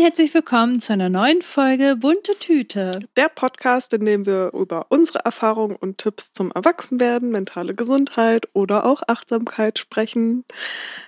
herzlich 0.00 0.32
willkommen 0.32 0.80
zu 0.80 0.94
einer 0.94 1.10
neuen 1.10 1.42
Folge 1.42 1.94
Bunte 1.94 2.34
Tüte. 2.38 3.00
Der 3.16 3.28
Podcast, 3.28 3.92
in 3.92 4.06
dem 4.06 4.24
wir 4.24 4.50
über 4.54 4.86
unsere 4.88 5.18
Erfahrungen 5.26 5.76
und 5.76 5.98
Tipps 5.98 6.32
zum 6.32 6.50
Erwachsenwerden, 6.52 7.30
mentale 7.30 7.74
Gesundheit 7.74 8.48
oder 8.54 8.86
auch 8.86 9.02
Achtsamkeit 9.08 9.78
sprechen. 9.78 10.46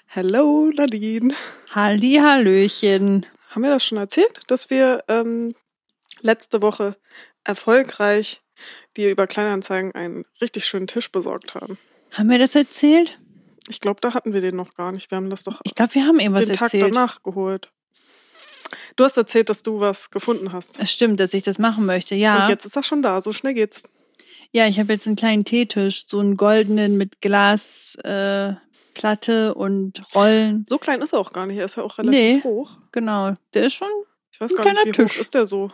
Hello, 0.05 0.71
Nadine. 0.77 1.33
Halli, 1.71 2.17
Hallöchen. 2.17 3.25
Haben 3.49 3.63
wir 3.63 3.71
das 3.71 3.83
schon 3.83 3.97
erzählt, 3.97 4.41
dass 4.49 4.69
wir 4.69 5.05
ähm, 5.09 5.55
letzte 6.21 6.61
Woche 6.61 6.99
erfolgreich 7.45 8.43
dir 8.99 9.11
über 9.11 9.27
Kleinanzeigen 9.27 9.93
einen 9.93 10.27
richtig 10.43 10.67
schönen 10.67 10.87
Tisch 10.87 11.11
besorgt 11.11 11.55
haben? 11.55 11.79
Haben 12.11 12.29
wir 12.29 12.39
das 12.39 12.55
erzählt? 12.55 13.19
Ich 13.71 13.81
glaube, 13.81 14.03
da 14.03 14.13
hatten 14.13 14.35
wir 14.35 14.43
den 14.43 14.57
noch 14.57 14.75
gar 14.75 14.93
nicht. 14.93 15.11
Wir 15.11 15.17
haben 15.17 15.31
das 15.31 15.45
doch 15.45 15.63
Ich 15.65 15.75
glaube, 15.75 15.95
wir 15.95 16.07
haben 16.07 16.21
irgendwas 16.21 16.45
den 16.45 16.57
Tag 16.57 16.75
erzählt. 16.75 16.95
danach 16.95 17.23
geholt. 17.23 17.73
Du 18.97 19.05
hast 19.05 19.17
erzählt, 19.17 19.49
dass 19.49 19.63
du 19.63 19.81
was 19.81 20.11
gefunden 20.11 20.53
hast. 20.53 20.79
Es 20.81 20.91
stimmt, 20.93 21.21
dass 21.21 21.35
ich 21.35 21.43
das 21.43 21.59
machen 21.59 21.87
möchte, 21.87 22.15
ja. 22.15 22.43
Und 22.43 22.49
jetzt 22.49 22.65
ist 22.65 22.77
das 22.77 22.87
schon 22.87 23.03
da. 23.03 23.21
So 23.21 23.33
schnell 23.33 23.55
geht's. 23.55 23.83
Ja, 24.53 24.67
ich 24.67 24.79
habe 24.79 24.93
jetzt 24.93 25.07
einen 25.07 25.17
kleinen 25.17 25.45
Teetisch, 25.45 26.07
so 26.07 26.19
einen 26.21 26.37
goldenen 26.37 26.97
mit 26.99 27.21
Glasplatte 27.23 28.59
äh, 28.95 29.59
und 29.59 30.03
Rollen. 30.15 30.67
So 30.69 30.79
klein 30.79 31.01
ist 31.01 31.13
er 31.15 31.21
auch 31.21 31.33
gar 31.33 31.47
nicht. 31.47 31.57
Er 31.59 31.65
ist 31.65 31.77
ja 31.77 31.83
auch 31.83 31.97
relativ 31.99 32.19
Nee. 32.19 32.43
hoch. 32.43 32.77
Genau, 32.93 33.35
der 33.55 33.65
ist 33.67 33.75
schon, 33.75 33.89
Ich 34.31 34.41
weiß 34.41 34.53
Ein 34.53 34.57
gar 34.57 34.65
nicht, 34.65 34.73
kleiner 34.83 34.99
wie 34.99 35.03
hoch 35.05 35.09
Tisch. 35.09 35.21
ist 35.21 35.35
der 35.35 35.47
so? 35.47 35.71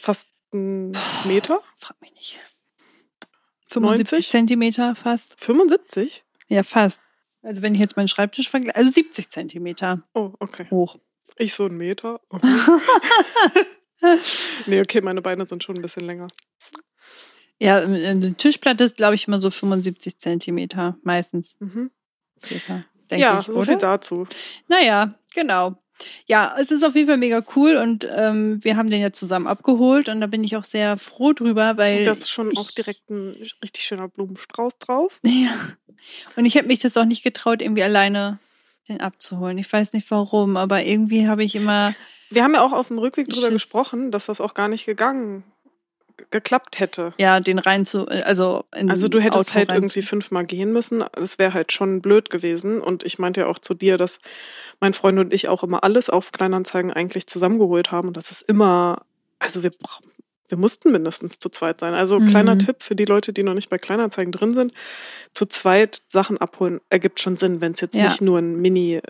Fast 0.00 0.28
ein 0.52 0.92
Meter? 1.24 1.60
frag 1.78 2.00
mich 2.00 2.12
nicht. 2.12 2.38
75 3.68 4.12
90? 4.18 4.28
Zentimeter 4.30 4.94
fast. 4.94 5.34
75? 5.38 6.24
Ja, 6.48 6.62
fast. 6.64 7.00
Also 7.42 7.62
wenn 7.62 7.74
ich 7.74 7.80
jetzt 7.80 7.96
meinen 7.96 8.08
Schreibtisch 8.08 8.48
vergleiche, 8.48 8.76
also 8.76 8.90
70 8.90 9.30
Zentimeter 9.30 10.02
Oh, 10.14 10.32
okay. 10.40 10.66
hoch. 10.70 10.98
Ich 11.42 11.54
so 11.54 11.64
ein 11.66 11.76
Meter. 11.76 12.20
Okay. 12.28 12.46
nee, 14.66 14.80
okay, 14.80 15.00
meine 15.00 15.22
Beine 15.22 15.46
sind 15.46 15.64
schon 15.64 15.76
ein 15.76 15.82
bisschen 15.82 16.04
länger. 16.04 16.28
Ja, 17.58 17.78
eine 17.78 18.34
Tischplatte 18.34 18.84
ist, 18.84 18.96
glaube 18.96 19.14
ich, 19.14 19.26
immer 19.28 19.40
so 19.40 19.50
75 19.50 20.18
Zentimeter, 20.18 20.96
meistens 21.02 21.56
Mhm. 21.60 21.90
circa, 22.44 22.80
Ja, 23.10 23.40
ich, 23.40 23.46
so 23.46 23.52
oder? 23.54 23.64
viel 23.66 23.76
dazu. 23.78 24.26
Naja, 24.68 25.14
genau. 25.34 25.76
Ja, 26.26 26.56
es 26.58 26.70
ist 26.70 26.82
auf 26.82 26.94
jeden 26.94 27.08
Fall 27.08 27.18
mega 27.18 27.42
cool 27.56 27.76
und 27.76 28.08
ähm, 28.10 28.64
wir 28.64 28.76
haben 28.78 28.88
den 28.88 29.02
ja 29.02 29.12
zusammen 29.12 29.46
abgeholt 29.46 30.08
und 30.08 30.22
da 30.22 30.26
bin 30.26 30.42
ich 30.44 30.56
auch 30.56 30.64
sehr 30.64 30.96
froh 30.96 31.34
drüber, 31.34 31.76
weil. 31.76 31.98
Und 31.98 32.04
da 32.06 32.12
ist 32.12 32.30
schon 32.30 32.56
auch 32.56 32.68
ich- 32.68 32.74
direkt 32.74 33.10
ein 33.10 33.32
richtig 33.62 33.84
schöner 33.84 34.08
Blumenstrauß 34.08 34.78
drauf. 34.78 35.20
Ja. 35.26 35.52
Und 36.36 36.46
ich 36.46 36.56
habe 36.56 36.66
mich 36.66 36.78
das 36.78 36.96
auch 36.96 37.04
nicht 37.04 37.22
getraut, 37.22 37.60
irgendwie 37.60 37.82
alleine 37.82 38.38
den 38.90 39.00
abzuholen. 39.00 39.58
Ich 39.58 39.72
weiß 39.72 39.92
nicht 39.92 40.10
warum, 40.10 40.56
aber 40.56 40.84
irgendwie 40.84 41.28
habe 41.28 41.44
ich 41.44 41.54
immer. 41.54 41.94
Wir 42.30 42.44
haben 42.44 42.54
ja 42.54 42.62
auch 42.62 42.72
auf 42.72 42.88
dem 42.88 42.98
Rückweg 42.98 43.28
drüber 43.28 43.46
Schiss. 43.46 43.54
gesprochen, 43.54 44.10
dass 44.10 44.26
das 44.26 44.40
auch 44.40 44.54
gar 44.54 44.68
nicht 44.68 44.86
gegangen, 44.86 45.44
geklappt 46.30 46.78
hätte. 46.78 47.14
Ja, 47.18 47.40
den 47.40 47.58
rein 47.58 47.86
zu, 47.86 48.06
also 48.06 48.64
in 48.76 48.90
Also 48.90 49.08
du 49.08 49.20
hättest 49.20 49.50
Auto 49.50 49.54
halt 49.54 49.72
irgendwie 49.72 50.02
fünfmal 50.02 50.44
gehen 50.44 50.72
müssen. 50.72 51.02
Das 51.12 51.38
wäre 51.38 51.54
halt 51.54 51.72
schon 51.72 52.02
blöd 52.02 52.30
gewesen. 52.30 52.80
Und 52.80 53.04
ich 53.04 53.18
meinte 53.18 53.42
ja 53.42 53.46
auch 53.46 53.58
zu 53.58 53.74
dir, 53.74 53.96
dass 53.96 54.18
mein 54.80 54.92
Freund 54.92 55.18
und 55.18 55.32
ich 55.32 55.48
auch 55.48 55.62
immer 55.62 55.82
alles 55.82 56.10
auf 56.10 56.32
Kleinanzeigen 56.32 56.92
eigentlich 56.92 57.26
zusammengeholt 57.26 57.90
haben. 57.90 58.08
Und 58.08 58.16
das 58.16 58.30
ist 58.30 58.42
immer, 58.42 59.02
also 59.38 59.62
wir 59.62 59.70
brauchen. 59.70 60.10
Wir 60.50 60.58
mussten 60.58 60.92
mindestens 60.92 61.38
zu 61.38 61.48
zweit 61.48 61.80
sein. 61.80 61.94
Also 61.94 62.18
Mhm. 62.20 62.26
kleiner 62.26 62.58
Tipp 62.58 62.82
für 62.82 62.94
die 62.96 63.04
Leute, 63.04 63.32
die 63.32 63.42
noch 63.42 63.54
nicht 63.54 63.70
bei 63.70 63.78
Kleinanzeigen 63.78 64.32
drin 64.32 64.50
sind. 64.50 64.72
Zu 65.32 65.46
zweit 65.46 66.02
Sachen 66.08 66.38
abholen 66.38 66.80
ergibt 66.90 67.20
schon 67.20 67.36
Sinn, 67.36 67.60
wenn 67.60 67.72
es 67.72 67.80
jetzt 67.80 67.96
Ja. 67.96 68.04
nicht 68.04 68.20
nur 68.20 68.38
ein 68.38 68.56
Mini 68.60 68.96
äh, 68.96 69.02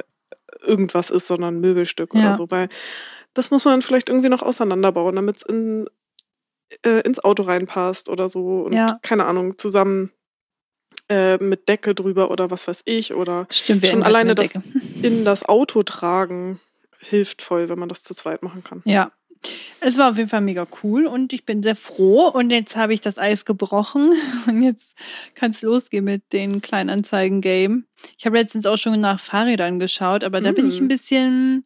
irgendwas 0.63 1.11
ist, 1.11 1.27
sondern 1.27 1.57
ein 1.57 1.61
Möbelstück 1.61 2.15
Ja. 2.15 2.21
oder 2.21 2.35
so. 2.35 2.51
Weil 2.51 2.69
das 3.35 3.51
muss 3.51 3.65
man 3.65 3.81
vielleicht 3.83 4.09
irgendwie 4.09 4.29
noch 4.29 4.43
auseinanderbauen, 4.43 5.17
damit 5.17 5.37
es 5.39 5.43
in, 5.43 5.89
äh, 6.85 7.01
ins 7.01 7.19
Auto 7.23 7.43
reinpasst 7.45 8.09
oder 8.09 8.29
so. 8.29 8.63
Und 8.63 8.75
Ja. 8.75 8.99
keine 9.03 9.25
Ahnung, 9.27 9.57
zusammen 9.59 10.11
äh, 11.09 11.39
mit 11.39 11.69
Decke 11.69 11.95
drüber 11.95 12.31
oder 12.31 12.51
was 12.51 12.67
weiß 12.69 12.83
ich. 12.85 13.15
Oder 13.15 13.47
Stimmt, 13.51 13.87
schon 13.87 14.03
alleine 14.03 14.31
eine 14.31 14.35
das 14.35 14.55
in 15.03 15.25
das 15.25 15.45
Auto 15.49 15.83
tragen 15.83 16.61
hilft 17.01 17.43
voll, 17.43 17.69
wenn 17.69 17.79
man 17.79 17.89
das 17.89 18.03
zu 18.03 18.13
zweit 18.15 18.43
machen 18.43 18.63
kann. 18.63 18.83
Ja. 18.85 19.11
Es 19.81 19.97
war 19.97 20.11
auf 20.11 20.19
jeden 20.19 20.29
Fall 20.29 20.43
mega 20.43 20.67
cool 20.83 21.07
und 21.07 21.33
ich 21.33 21.47
bin 21.47 21.63
sehr 21.63 21.75
froh. 21.77 22.29
Und 22.29 22.51
jetzt 22.51 22.77
habe 22.77 22.93
ich 22.93 23.01
das 23.01 23.17
Eis 23.17 23.47
gebrochen. 23.47 24.13
Und 24.47 24.63
jetzt 24.63 24.95
kann 25.35 25.53
es 25.53 25.63
losgehen 25.63 26.05
mit 26.05 26.33
den 26.35 26.61
Kleinanzeigen-Game. 26.61 27.87
Ich 28.19 28.27
habe 28.27 28.37
letztens 28.37 28.67
auch 28.67 28.77
schon 28.77 29.01
nach 29.01 29.19
Fahrrädern 29.19 29.79
geschaut, 29.79 30.23
aber 30.25 30.41
da 30.43 30.53
bin 30.53 30.69
ich 30.69 30.81
Mm. 30.81 30.85
ein 30.85 30.89
bisschen, 30.89 31.65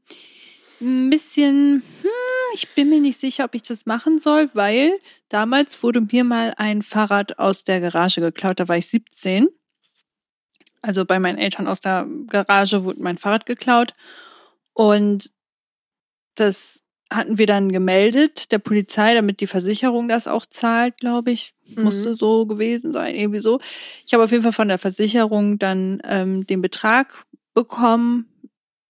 ein 0.81 1.11
bisschen, 1.11 1.83
hm, 2.03 2.11
ich 2.55 2.69
bin 2.75 2.89
mir 2.89 3.01
nicht 3.01 3.19
sicher, 3.19 3.45
ob 3.45 3.55
ich 3.57 3.63
das 3.63 3.85
machen 3.87 4.21
soll, 4.21 4.49
weil 4.55 4.93
damals 5.29 5.83
wurde 5.83 6.01
mir 6.01 6.23
mal 6.23 6.55
ein 6.57 6.83
Fahrrad 6.83 7.41
aus 7.41 7.65
der 7.65 7.81
Garage 7.81 8.21
geklaut. 8.21 8.61
Da 8.61 8.69
war 8.69 8.77
ich 8.77 8.87
17. 8.87 9.49
Also 10.83 11.05
bei 11.05 11.19
meinen 11.19 11.39
Eltern 11.39 11.67
aus 11.67 11.81
der 11.81 12.07
Garage 12.29 12.85
wurde 12.85 13.03
mein 13.03 13.19
Fahrrad 13.19 13.47
geklaut. 13.47 13.95
Und 14.73 15.33
das 16.37 16.84
hatten 17.15 17.39
wir 17.39 17.47
dann 17.47 17.71
gemeldet 17.73 18.53
der 18.53 18.59
Polizei, 18.59 19.15
damit 19.15 19.41
die 19.41 19.47
Versicherung 19.47 20.09
das 20.09 20.27
auch 20.27 20.47
zahlt, 20.47 20.97
glaube 20.99 21.31
ich. 21.31 21.55
Mhm. 21.75 21.85
Musste 21.85 22.15
so 22.15 22.47
gewesen 22.47 22.93
sein, 22.93 23.15
irgendwie 23.15 23.41
so. 23.41 23.61
Ich 24.07 24.13
habe 24.13 24.25
auf 24.25 24.31
jeden 24.31 24.43
Fall 24.43 24.53
von 24.53 24.69
der 24.69 24.79
Versicherung 24.79 25.59
dann 25.59 26.01
ähm, 26.05 26.47
den 26.47 26.63
Betrag 26.63 27.25
bekommen. 27.55 28.27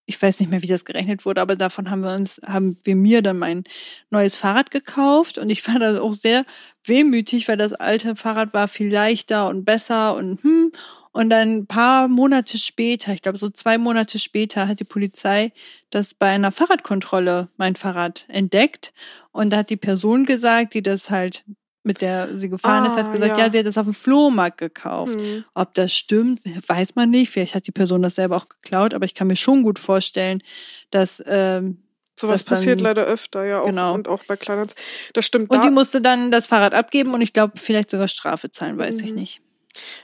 Ich 0.07 0.21
weiß 0.21 0.41
nicht 0.41 0.51
mehr, 0.51 0.63
wie 0.63 0.67
das 0.67 0.85
gerechnet 0.85 1.25
wurde, 1.25 1.41
aber 1.41 1.57
davon 1.57 1.91
haben 1.91 2.03
wir 2.03 2.15
uns, 2.15 2.41
haben 2.47 2.77
wir 2.85 2.95
mir 2.95 3.23
dann 3.23 3.39
mein 3.39 3.65
neues 4.11 4.37
Fahrrad 4.37 4.71
gekauft 4.71 5.39
und 5.39 5.49
ich 5.49 5.67
war 5.67 5.79
da 5.79 6.01
auch 6.01 6.13
sehr 6.13 6.45
wehmütig, 6.85 7.49
weil 7.49 7.57
das 7.57 7.73
alte 7.73 8.15
Fahrrad 8.15 8.53
war 8.53 8.69
viel 8.69 8.93
leichter 8.93 9.49
und 9.49 9.65
besser 9.65 10.15
und 10.15 10.43
hm. 10.43 10.73
Und 11.15 11.31
dann 11.31 11.59
ein 11.59 11.67
paar 11.67 12.09
Monate 12.09 12.59
später, 12.59 13.13
ich 13.15 13.23
glaube 13.23 13.39
so 13.39 13.49
zwei 13.49 13.79
Monate 13.79 14.19
später, 14.19 14.67
hat 14.69 14.81
die 14.81 14.85
Polizei 14.85 15.53
das 15.91 16.13
bei 16.13 16.27
einer 16.29 16.51
Fahrradkontrolle 16.51 17.49
mein 17.57 17.77
Fahrrad 17.77 18.27
entdeckt. 18.29 18.93
Und 19.33 19.51
da 19.51 19.59
hat 19.59 19.71
die 19.71 19.77
Person 19.77 20.27
gesagt, 20.27 20.75
die 20.75 20.83
das 20.83 21.11
halt 21.11 21.45
mit 21.87 22.01
der 22.01 22.37
sie 22.37 22.49
gefahren 22.49 22.87
ist, 22.87 22.93
Ah, 22.97 23.05
hat 23.05 23.13
gesagt, 23.13 23.37
ja. 23.37 23.45
ja, 23.45 23.51
sie 23.51 23.59
hat 23.59 23.67
das 23.67 23.77
auf 23.77 23.85
dem 23.85 23.93
Flohmarkt 23.93 24.57
gekauft. 24.59 25.19
Mhm. 25.19 25.45
Ob 25.55 25.75
das 25.75 25.93
stimmt, 25.95 26.41
weiß 26.67 26.95
man 26.95 27.11
nicht. 27.11 27.31
Vielleicht 27.31 27.55
hat 27.55 27.67
die 27.67 27.73
Person 27.73 28.01
das 28.01 28.15
selber 28.15 28.37
auch 28.39 28.49
geklaut, 28.49 28.95
aber 28.95 29.05
ich 29.05 29.15
kann 29.15 29.27
mir 29.27 29.37
schon 29.37 29.63
gut 29.63 29.79
vorstellen, 29.79 30.43
dass 30.91 31.23
ähm, 31.27 31.83
Sowas 32.19 32.41
das 32.41 32.45
dann- 32.47 32.57
passiert 32.59 32.81
leider 32.81 33.05
öfter, 33.05 33.45
ja. 33.45 33.61
Auch, 33.61 33.67
Genau. 33.67 33.93
Und 33.93 34.09
auch 34.09 34.25
bei 34.25 34.37
Kleinanzeigen. 34.37 34.83
Das 35.13 35.27
stimmt. 35.27 35.51
und 35.51 35.59
da, 35.59 35.63
die 35.63 35.71
musste 35.71 36.01
dann 36.01 36.31
das 36.33 36.47
Fahrrad 36.47 36.73
abgeben 36.75 37.13
und 37.13 37.21
ich 37.21 37.33
glaube 37.35 37.53
vielleicht 37.61 37.91
sogar 37.91 38.09
Strafe 38.09 38.51
zahlen, 38.51 38.79
weiß 38.79 39.03
ich 39.03 39.11
Mhm. 39.11 39.17
nicht. 39.17 39.41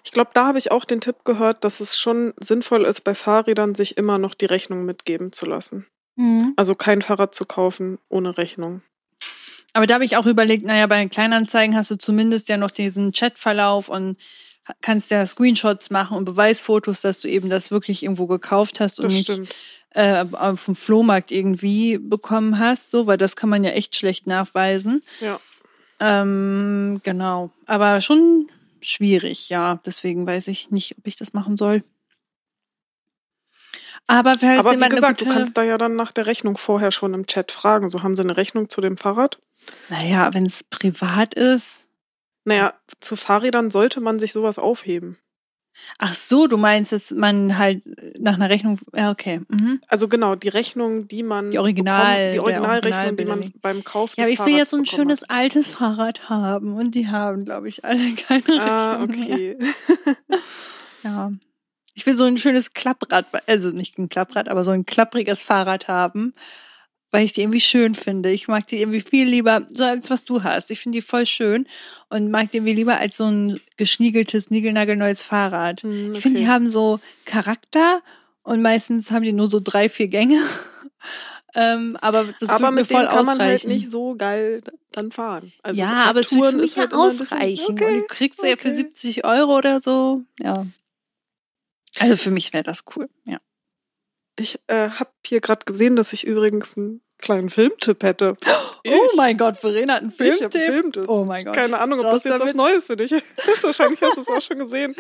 Ich 0.05 0.13
glaube, 0.13 0.31
da 0.35 0.47
habe 0.47 0.59
ich 0.59 0.73
auch 0.73 0.85
den 0.85 1.01
Tipp 1.01 1.25
gehört, 1.25 1.65
dass 1.65 1.81
es 1.81 1.99
schon 1.99 2.35
sinnvoll 2.37 2.85
ist, 2.85 3.03
bei 3.03 3.15
Fahrrädern 3.15 3.75
sich 3.75 3.97
immer 3.97 4.19
noch 4.19 4.35
die 4.35 4.47
Rechnung 4.47 4.85
mitgeben 4.85 5.33
zu 5.33 5.47
lassen. 5.47 5.87
Also 6.57 6.75
kein 6.75 7.03
Fahrrad 7.03 7.35
zu 7.35 7.45
kaufen 7.45 7.99
ohne 8.09 8.37
Rechnung. 8.37 8.83
Aber 9.73 9.87
da 9.87 9.95
habe 9.95 10.05
ich 10.05 10.17
auch 10.17 10.27
überlegt, 10.27 10.65
naja, 10.65 10.87
bei 10.87 10.99
den 10.99 11.11
Kleinanzeigen 11.11 11.77
hast 11.77 11.91
du 11.91 11.97
zumindest 11.97 12.49
ja 12.49 12.57
noch 12.57 12.73
diesen 12.73 13.13
Chatverlauf 13.13 13.89
und 13.89 14.17
kannst 14.81 15.11
ja 15.11 15.25
Screenshots 15.25 15.91
machen 15.91 16.17
und 16.17 16.25
Beweisfotos, 16.25 17.01
dass 17.01 17.21
du 17.21 17.29
eben 17.29 17.49
das 17.51 17.71
wirklich 17.71 18.03
irgendwo 18.03 18.27
gekauft 18.27 18.81
hast 18.81 18.99
und 18.99 19.07
Das 19.07 19.13
nicht 19.13 19.55
äh, 19.91 20.25
auf 20.33 20.65
dem 20.65 20.77
Flohmarkt 20.77 21.31
irgendwie 21.31 21.99
bekommen 21.99 22.59
hast, 22.59 22.91
so, 22.91 23.07
weil 23.07 23.19
das 23.19 23.37
kann 23.37 23.49
man 23.51 23.65
ja 23.65 23.71
echt 23.71 23.97
schlecht 23.97 24.27
nachweisen. 24.27 25.03
Ja. 25.21 25.41
Ähm, 26.01 27.01
genau. 27.03 27.51
Aber 27.67 28.01
schon 28.01 28.49
schwierig, 28.83 29.49
ja. 29.49 29.81
Deswegen 29.85 30.27
weiß 30.27 30.49
ich 30.49 30.71
nicht, 30.71 30.97
ob 30.99 31.07
ich 31.07 31.17
das 31.17 31.33
machen 31.33 31.57
soll. 31.57 31.85
Aber 34.07 34.33
Aber 34.33 34.81
wie 34.81 34.89
gesagt, 34.89 35.21
du 35.21 35.27
kannst 35.27 35.57
da 35.57 35.63
ja 35.63 35.79
dann 35.79 35.95
nach 35.95 36.13
der 36.13 36.27
Rechnung 36.27 36.57
vorher 36.57 36.91
schon 36.91 37.15
im 37.15 37.27
Chat 37.27 37.53
fragen. 37.53 37.91
So 37.91 38.03
haben 38.03 38.17
sie 38.17 38.23
eine 38.23 38.37
Rechnung 38.37 38.69
zu 38.69 38.81
dem 38.81 38.97
Fahrrad. 38.97 39.39
Naja, 39.89 40.33
wenn 40.35 40.47
es 40.47 40.65
privat 40.65 41.35
ist. 41.35 41.85
Naja, 42.45 42.75
zu 43.01 43.17
Fahrrädern 43.17 43.71
sollte 43.71 44.01
man 44.01 44.19
sich 44.19 44.33
sowas 44.33 44.59
aufheben. 44.59 45.19
Ach 45.99 46.15
so, 46.15 46.47
du 46.47 46.57
meinst, 46.57 46.93
dass 46.93 47.11
man 47.11 47.57
halt 47.59 47.83
nach 48.19 48.35
einer 48.35 48.51
Rechnung. 48.51 48.79
Ja, 48.95 49.11
okay. 49.11 49.41
Mhm. 49.49 49.81
Also 49.89 50.09
genau, 50.09 50.35
die 50.35 50.49
Rechnung, 50.49 51.09
die 51.09 51.23
man 51.23 51.51
Die 51.51 51.59
Original- 51.59 52.33
bekommt, 52.33 52.35
die 52.35 52.41
Originalrechnung, 52.41 53.17
die 53.17 53.25
man 53.25 53.53
beim 53.63 53.83
Kauf 53.85 54.15
Ja, 54.17 54.25
aber 54.25 54.33
ich 54.33 54.39
will 54.41 54.49
ja 54.49 54.53
Fahrrads 54.57 54.71
so 54.71 54.77
ein 54.77 54.87
schönes 54.87 55.23
altes 55.25 55.69
Fahrrad 55.75 56.29
haben 56.29 56.75
und 56.77 56.95
die 56.95 57.09
haben, 57.09 57.45
glaube 57.45 57.69
ich, 57.69 57.85
alle 57.85 58.13
keine 58.29 58.43
hat. 58.43 58.51
Ah, 58.61 58.97
Rechnung 59.03 59.27
mehr. 59.27 59.57
okay. 59.57 59.59
Ja. 61.03 61.33
Ich 61.95 62.07
will 62.07 62.15
so 62.15 62.25
ein 62.25 62.39
schönes 62.39 62.73
Klapprad, 62.73 63.27
also 63.49 63.71
nicht 63.71 63.99
ein 63.99 64.09
Klapprad, 64.09 64.49
aber 64.49 64.65
so 64.65 64.71
ein 64.71 64.87
klappriges 64.87 65.43
Fahrrad 65.43 65.89
haben, 65.89 66.35
weil 67.11 67.25
ich 67.25 67.33
die 67.33 67.43
irgendwie 67.43 67.61
schön 67.61 67.95
finde. 67.95 68.31
Ich 68.31 68.49
mag 68.49 68.67
die 68.67 68.79
irgendwie 68.79 69.01
viel 69.01 69.27
lieber, 69.27 69.67
so 69.71 69.85
als 69.85 70.11
was 70.11 70.25
du 70.25 70.43
hast. 70.43 70.71
Ich 70.71 70.81
finde 70.81 70.99
die 70.99 71.03
voll 71.03 71.27
schön 71.27 71.67
und 72.09 72.31
mag 72.31 72.51
die 72.51 72.59
irgendwie 72.59 72.75
lieber 72.75 72.99
als 72.99 73.17
so 73.17 73.25
ein 73.25 73.61
geschniegeltes, 73.77 74.51
niegelnagelneues 74.51 75.23
Fahrrad. 75.23 75.83
Hm, 75.83 76.13
Ich 76.13 76.21
finde, 76.21 76.41
die 76.41 76.47
okay. 76.47 76.53
haben 76.53 76.71
so 76.71 77.01
Charakter 77.25 78.03
und 78.43 78.63
meistens 78.63 79.11
haben 79.11 79.23
die 79.23 79.33
nur 79.33 79.49
so 79.49 79.61
drei, 79.63 79.89
vier 79.89 80.09
Gänge. 80.09 80.41
Ähm, 81.55 81.97
aber 82.01 82.33
das 82.39 82.49
aber 82.49 82.65
wird 82.65 82.71
mir 82.71 82.81
mit 82.83 82.87
voll 82.87 83.03
dem 83.03 83.09
kann 83.09 83.27
man 83.27 83.39
halt 83.41 83.65
nicht 83.65 83.91
so 83.91 84.15
geil 84.15 84.63
dann 84.93 85.11
fahren. 85.11 85.53
Also 85.63 85.81
ja, 85.81 86.05
aber 86.05 86.21
es 86.21 86.33
wird 86.33 86.47
für 86.47 86.57
mich 86.57 86.77
ja 86.77 86.83
halt 86.83 86.95
ausreichen. 86.95 87.73
Okay, 87.73 87.87
und 87.87 88.01
du 88.03 88.07
kriegst 88.07 88.41
ja 88.45 88.57
für 88.57 88.69
okay. 88.69 88.77
70 88.77 89.25
Euro 89.25 89.59
oder 89.59 89.81
so. 89.81 90.23
Ja. 90.39 90.65
Also 91.99 92.17
für 92.17 92.31
mich 92.31 92.53
wäre 92.53 92.63
das 92.63 92.85
cool. 92.95 93.09
Ja. 93.27 93.41
Ich 94.41 94.59
äh, 94.69 94.91
habe 94.91 95.11
hier 95.27 95.41
gerade 95.41 95.65
gesehen, 95.65 95.97
dass 95.97 96.13
ich 96.13 96.27
übrigens 96.27 96.77
einen 96.77 97.03
kleinen 97.19 97.51
Filmtipp 97.51 98.03
hätte. 98.03 98.37
Oh 98.89 99.11
mein 99.17 99.37
Gott, 99.37 99.59
Verena 99.59 99.95
hat 99.95 100.01
einen 100.03 100.11
Ich 100.11 100.17
Filmtipp. 100.17 100.55
einen 100.55 100.73
Filmtipp. 100.73 101.09
Oh 101.09 101.25
mein 101.25 101.45
Gott. 101.45 101.55
Keine 101.55 101.79
Ahnung, 101.79 102.01
ob 102.01 102.07
Raus 102.07 102.15
das 102.15 102.25
jetzt 102.25 102.33
was 102.35 102.39
damit. 102.41 102.57
Neues 102.57 102.87
für 102.87 102.97
dich 102.97 103.13
ist. 103.13 103.25
Wahrscheinlich 103.63 104.01
hast 104.01 104.17
du 104.17 104.23
es 104.23 104.29
auch 104.29 104.41
schon 104.41 104.59
gesehen. 104.59 104.95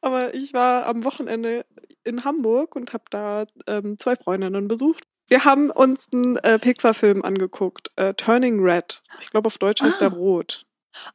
Aber 0.00 0.34
ich 0.34 0.52
war 0.52 0.86
am 0.86 1.04
Wochenende 1.04 1.64
in 2.02 2.24
Hamburg 2.24 2.74
und 2.74 2.92
habe 2.92 3.04
da 3.10 3.44
ähm, 3.68 3.96
zwei 3.98 4.16
Freundinnen 4.16 4.66
besucht. 4.66 5.04
Wir 5.28 5.44
haben 5.44 5.70
uns 5.70 6.08
einen 6.12 6.36
äh, 6.38 6.58
Pixar-Film 6.58 7.24
angeguckt, 7.24 7.90
äh, 7.96 8.12
Turning 8.14 8.60
Red. 8.60 9.02
Ich 9.20 9.30
glaube, 9.30 9.46
auf 9.46 9.56
Deutsch 9.58 9.80
heißt 9.80 10.02
Ah. 10.02 10.08
der 10.08 10.18
Rot. 10.18 10.66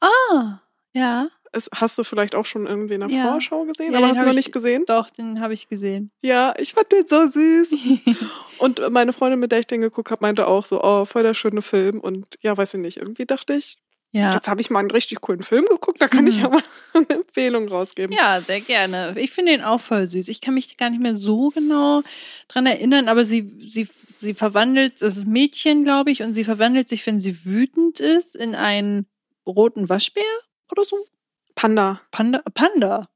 Ah, 0.01 0.59
ja, 0.93 1.27
Es, 1.51 1.69
hast 1.73 1.97
du 1.97 2.03
vielleicht 2.03 2.35
auch 2.35 2.45
schon 2.45 2.67
irgendwie 2.67 2.93
in 2.95 2.99
der 3.01 3.09
Ja. 3.09 3.31
Vorschau 3.31 3.63
gesehen, 3.65 3.91
Ja, 3.91 3.97
aber 3.99 4.07
hast 4.09 4.17
du 4.17 4.21
noch 4.23 4.29
ich- 4.29 4.35
nicht 4.35 4.51
gesehen? 4.51 4.83
doch, 4.85 5.09
den 5.09 5.41
habe 5.41 5.53
ich 5.53 5.67
gesehen. 5.67 6.11
Ja, 6.21 6.53
ich 6.57 6.73
fand 6.73 6.91
den 6.91 7.07
so 7.07 7.27
süß. 7.27 7.73
Und 8.59 8.81
meine 8.91 9.13
Freundin, 9.13 9.39
mit 9.39 9.51
der 9.51 9.59
ich 9.59 9.67
den 9.67 9.81
geguckt 9.81 10.11
habe, 10.11 10.21
meinte 10.21 10.47
auch 10.47 10.65
so, 10.65 10.83
oh, 10.83 11.05
voll 11.05 11.23
der 11.23 11.33
schöne 11.33 11.61
Film. 11.61 11.99
Und 11.99 12.27
ja, 12.41 12.55
weiß 12.57 12.73
ich 12.75 12.79
nicht, 12.79 12.97
irgendwie 12.97 13.25
dachte 13.25 13.53
ich, 13.53 13.77
ja. 14.11 14.33
jetzt 14.33 14.47
habe 14.47 14.59
ich 14.61 14.69
mal 14.69 14.79
einen 14.79 14.91
richtig 14.91 15.21
coolen 15.21 15.43
Film 15.43 15.65
geguckt, 15.65 16.01
da 16.01 16.07
kann 16.07 16.25
ich 16.27 16.37
Mhm. 16.37 16.41
ja 16.43 16.49
mal 16.49 16.63
eine 16.93 17.09
Empfehlung 17.09 17.67
rausgeben. 17.67 18.15
Ja, 18.15 18.41
sehr 18.41 18.59
gerne. 18.59 19.13
Ich 19.17 19.31
finde 19.31 19.51
den 19.51 19.63
auch 19.63 19.79
voll 19.79 20.07
süß. 20.07 20.27
Ich 20.29 20.41
kann 20.41 20.55
mich 20.55 20.77
gar 20.77 20.89
nicht 20.89 21.01
mehr 21.01 21.15
so 21.15 21.49
genau 21.49 22.01
dran 22.47 22.65
erinnern, 22.65 23.07
aber 23.07 23.23
sie, 23.23 23.53
sie, 23.67 23.87
sie 24.17 24.33
verwandelt, 24.33 25.01
das 25.01 25.15
ist 25.15 25.27
Mädchen, 25.27 25.83
glaube 25.83 26.11
ich, 26.11 26.23
und 26.23 26.33
sie 26.33 26.43
verwandelt 26.43 26.89
sich, 26.89 27.05
wenn 27.07 27.19
sie 27.19 27.45
wütend 27.45 27.99
ist, 27.99 28.35
in 28.35 28.55
einen 28.55 29.05
roten 29.47 29.89
Waschbär 29.89 30.23
oder 30.71 30.83
so. 30.83 30.97
Panda. 31.59 31.99
Panda. 32.11 32.41
Panda. 32.53 33.09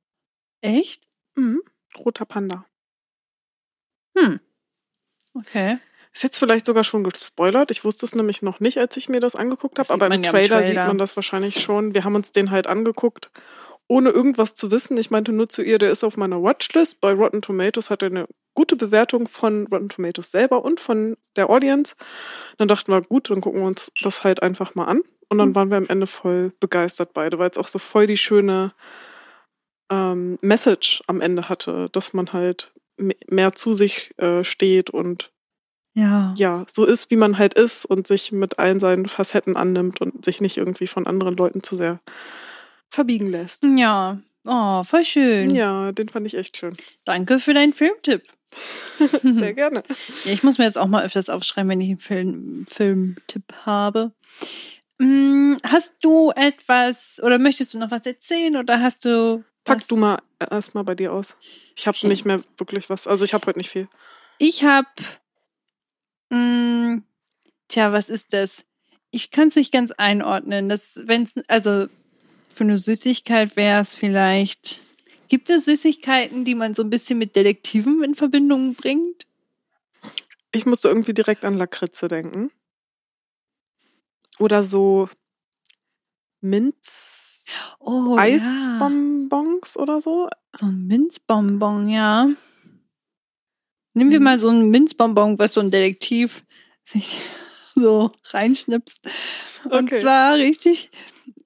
Echt? 0.60 1.08
Mhm. 1.36 1.62
Roter 1.98 2.26
Panda. 2.26 2.66
Hm. 4.18 4.42
Okay. 5.34 5.78
Ist 6.12 6.24
jetzt 6.24 6.40
vielleicht 6.40 6.66
sogar 6.66 6.84
schon 6.84 7.06
gespoilert. 7.06 7.72
Ich 7.72 7.86
wusste 7.86 8.06
es 8.06 8.14
nämlich 8.14 8.42
noch 8.42 8.60
nicht, 8.60 8.80
als 8.80 8.98
ich 8.98 9.08
mir 9.08 9.22
das 9.22 9.38
angeguckt 9.38 9.80
habe, 9.80 9.94
aber 9.94 10.08
im 10.08 10.12
ja 10.12 10.18
im 10.18 10.24
Trailer, 10.24 10.62
sieht 10.62 10.76
man 10.76 10.98
das 10.98 11.16
wahrscheinlich 11.16 11.62
schon. 11.62 11.94
Wir 11.94 12.04
haben 12.04 12.16
uns 12.16 12.34
den 12.34 12.52
halt 12.52 12.68
angeguckt, 12.68 13.32
ohne 13.88 14.10
irgendwas 14.10 14.56
zu 14.56 14.72
wissen. 14.72 14.98
Ich 14.98 15.10
meinte 15.10 15.32
nur 15.32 15.48
zu 15.48 15.62
ihr, 15.62 15.80
der 15.80 15.92
ist 15.92 16.04
auf 16.04 16.18
meiner 16.18 16.44
Watchlist. 16.44 17.00
Bei 17.00 17.14
Rotten 17.14 17.42
Tomatoes 17.42 17.90
hat 17.90 18.04
er 18.04 18.10
eine 18.10 18.28
gute 18.56 18.76
Bewertung 18.76 19.30
von 19.30 19.68
Rotten 19.68 19.88
Tomatoes 19.88 20.32
selber 20.32 20.66
und 20.66 20.82
von 20.82 21.16
der 21.38 21.50
Audience. 21.50 21.96
Dann 22.58 22.68
dachten 22.68 22.92
wir, 22.92 23.04
gut, 23.04 23.30
dann 23.30 23.40
gucken 23.40 23.62
wir 23.62 23.68
uns 23.68 23.90
das 24.04 24.26
halt 24.26 24.44
einfach 24.44 24.76
mal 24.76 24.86
an. 24.86 25.02
Und 25.34 25.40
dann 25.40 25.50
Mhm. 25.50 25.56
waren 25.56 25.70
wir 25.72 25.78
am 25.78 25.88
Ende 25.88 26.08
voll 26.08 26.54
begeistert 26.60 27.14
beide, 27.14 27.40
weil 27.40 27.50
es 27.50 27.58
auch 27.58 27.68
so 27.68 27.80
voll 27.80 28.08
die 28.08 28.18
schöne 28.18 28.74
ähm, 29.90 30.38
Message 30.42 31.02
am 31.08 31.22
Ende 31.22 31.50
hatte, 31.50 31.90
dass 31.92 32.14
man 32.14 32.32
halt 32.34 32.72
me- 32.98 33.16
mehr 33.28 33.54
zu 33.54 33.74
sich 33.74 34.14
äh, 34.18 34.44
steht 34.44 34.90
und 34.90 35.32
Ja. 35.96 36.34
ja, 36.38 36.66
so 36.70 36.86
ist, 36.86 37.12
wie 37.12 37.16
man 37.18 37.38
halt 37.38 37.54
ist 37.54 37.86
und 37.86 38.08
sich 38.08 38.32
mit 38.32 38.58
allen 38.60 38.80
seinen 38.80 39.08
Facetten 39.08 39.56
annimmt 39.58 40.02
und 40.02 40.24
sich 40.26 40.42
nicht 40.42 40.58
irgendwie 40.58 40.88
von 40.88 41.06
anderen 41.08 41.36
Leuten 41.36 41.62
zu 41.64 41.76
sehr 41.76 42.00
verbiegen 42.90 43.30
lässt. 43.30 43.64
Ja. 43.64 44.20
Oh, 44.46 44.84
voll 44.84 45.04
schön. 45.04 45.54
Ja, 45.56 45.92
den 45.94 46.10
fand 46.10 46.28
ich 46.28 46.34
echt 46.36 46.58
schön. 46.58 46.76
Danke 47.06 47.40
für 47.40 47.54
deinen 47.54 47.74
Filmtipp. 47.74 48.24
Sehr 49.24 49.54
gerne. 49.54 49.82
Ja, 50.26 50.32
ich 50.34 50.44
muss 50.44 50.58
mir 50.60 50.66
jetzt 50.66 50.78
auch 50.78 50.86
mal 50.88 51.04
öfters 51.06 51.30
aufschreiben, 51.30 51.70
wenn 51.70 51.82
ich 51.82 51.90
einen 51.90 51.98
Film, 52.00 52.66
Filmtipp 52.70 53.54
habe. 53.66 54.12
Hm, 55.00 55.58
Hast 55.64 55.94
du 56.02 56.32
etwas 56.36 57.20
oder 57.24 57.40
möchtest 57.40 57.74
du 57.74 57.78
noch 57.78 57.92
was 57.92 58.06
erzählen 58.06 58.58
oder 58.58 58.80
hast 58.82 59.06
du. 59.06 59.44
Pack 59.64 59.78
was? 59.78 59.88
du 59.88 59.96
mal 59.96 60.22
erstmal 60.40 60.84
bei 60.84 60.96
dir 60.96 61.14
aus. 61.14 61.36
Ich 61.76 61.88
habe 61.88 61.98
nicht 62.08 62.26
mehr 62.26 62.44
wirklich 62.58 62.90
was. 62.90 63.08
Also 63.08 63.24
ich 63.24 63.34
habe 63.34 63.48
heute 63.48 63.60
nicht 63.60 63.70
viel. 63.70 63.88
Ich 64.38 64.64
habe. 64.64 64.88
Tja, 67.74 67.92
was 67.92 68.10
ist 68.10 68.34
das? 68.34 68.66
Ich 69.10 69.32
kann 69.32 69.48
es 69.48 69.56
nicht 69.56 69.72
ganz 69.72 69.92
einordnen. 69.92 70.70
Das, 70.70 71.00
wenn's, 71.06 71.34
also 71.48 71.88
für 72.50 72.64
eine 72.64 72.78
Süßigkeit 72.78 73.56
wäre 73.56 73.82
es 73.82 73.96
vielleicht. 73.96 74.82
Gibt 75.28 75.50
es 75.50 75.66
Süßigkeiten, 75.66 76.46
die 76.46 76.56
man 76.56 76.76
so 76.76 76.84
ein 76.84 76.90
bisschen 76.90 77.18
mit 77.18 77.36
Detektiven 77.36 78.04
in 78.04 78.16
Verbindung 78.16 78.76
bringt? 78.76 79.26
Ich 80.52 80.66
musste 80.66 80.88
irgendwie 80.88 81.14
direkt 81.14 81.46
an 81.46 81.56
Lakritze 81.56 82.08
denken. 82.08 82.52
Oder 84.40 84.64
so 84.64 85.10
Minz 86.42 87.46
Oh, 87.80 88.18
Eisbonbons 88.18 89.78
oder 89.78 90.02
so. 90.02 90.30
So 90.56 90.66
ein 90.66 90.88
Minzbonbon, 90.88 91.88
ja. 91.90 92.30
Nehmen 93.94 94.12
wir 94.12 94.20
Mhm. 94.20 94.24
mal 94.24 94.40
so 94.40 94.50
ein 94.50 94.70
Minzbonbon, 94.70 95.38
was 95.38 95.54
so 95.54 95.60
ein 95.62 95.72
Detektiv 95.72 96.44
sich 96.84 97.20
so 97.76 98.12
reinschnipst. 98.26 99.02
Und 99.66 99.90
Okay. 99.90 100.02
zwar 100.02 100.36
richtig 100.36 100.92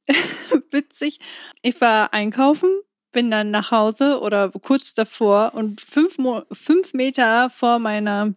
witzig. 0.72 1.19
Ich 1.62 1.80
war 1.81 2.13
einkaufen, 2.13 2.69
bin 3.12 3.31
dann 3.31 3.51
nach 3.51 3.72
Hause 3.72 4.22
oder 4.22 4.50
kurz 4.51 4.94
davor 4.94 5.54
und 5.56 5.81
fünf, 5.81 6.18
Mo 6.18 6.44
fünf 6.51 6.94
Meter 6.94 7.50
vor 7.50 7.80
meiner 7.80 8.33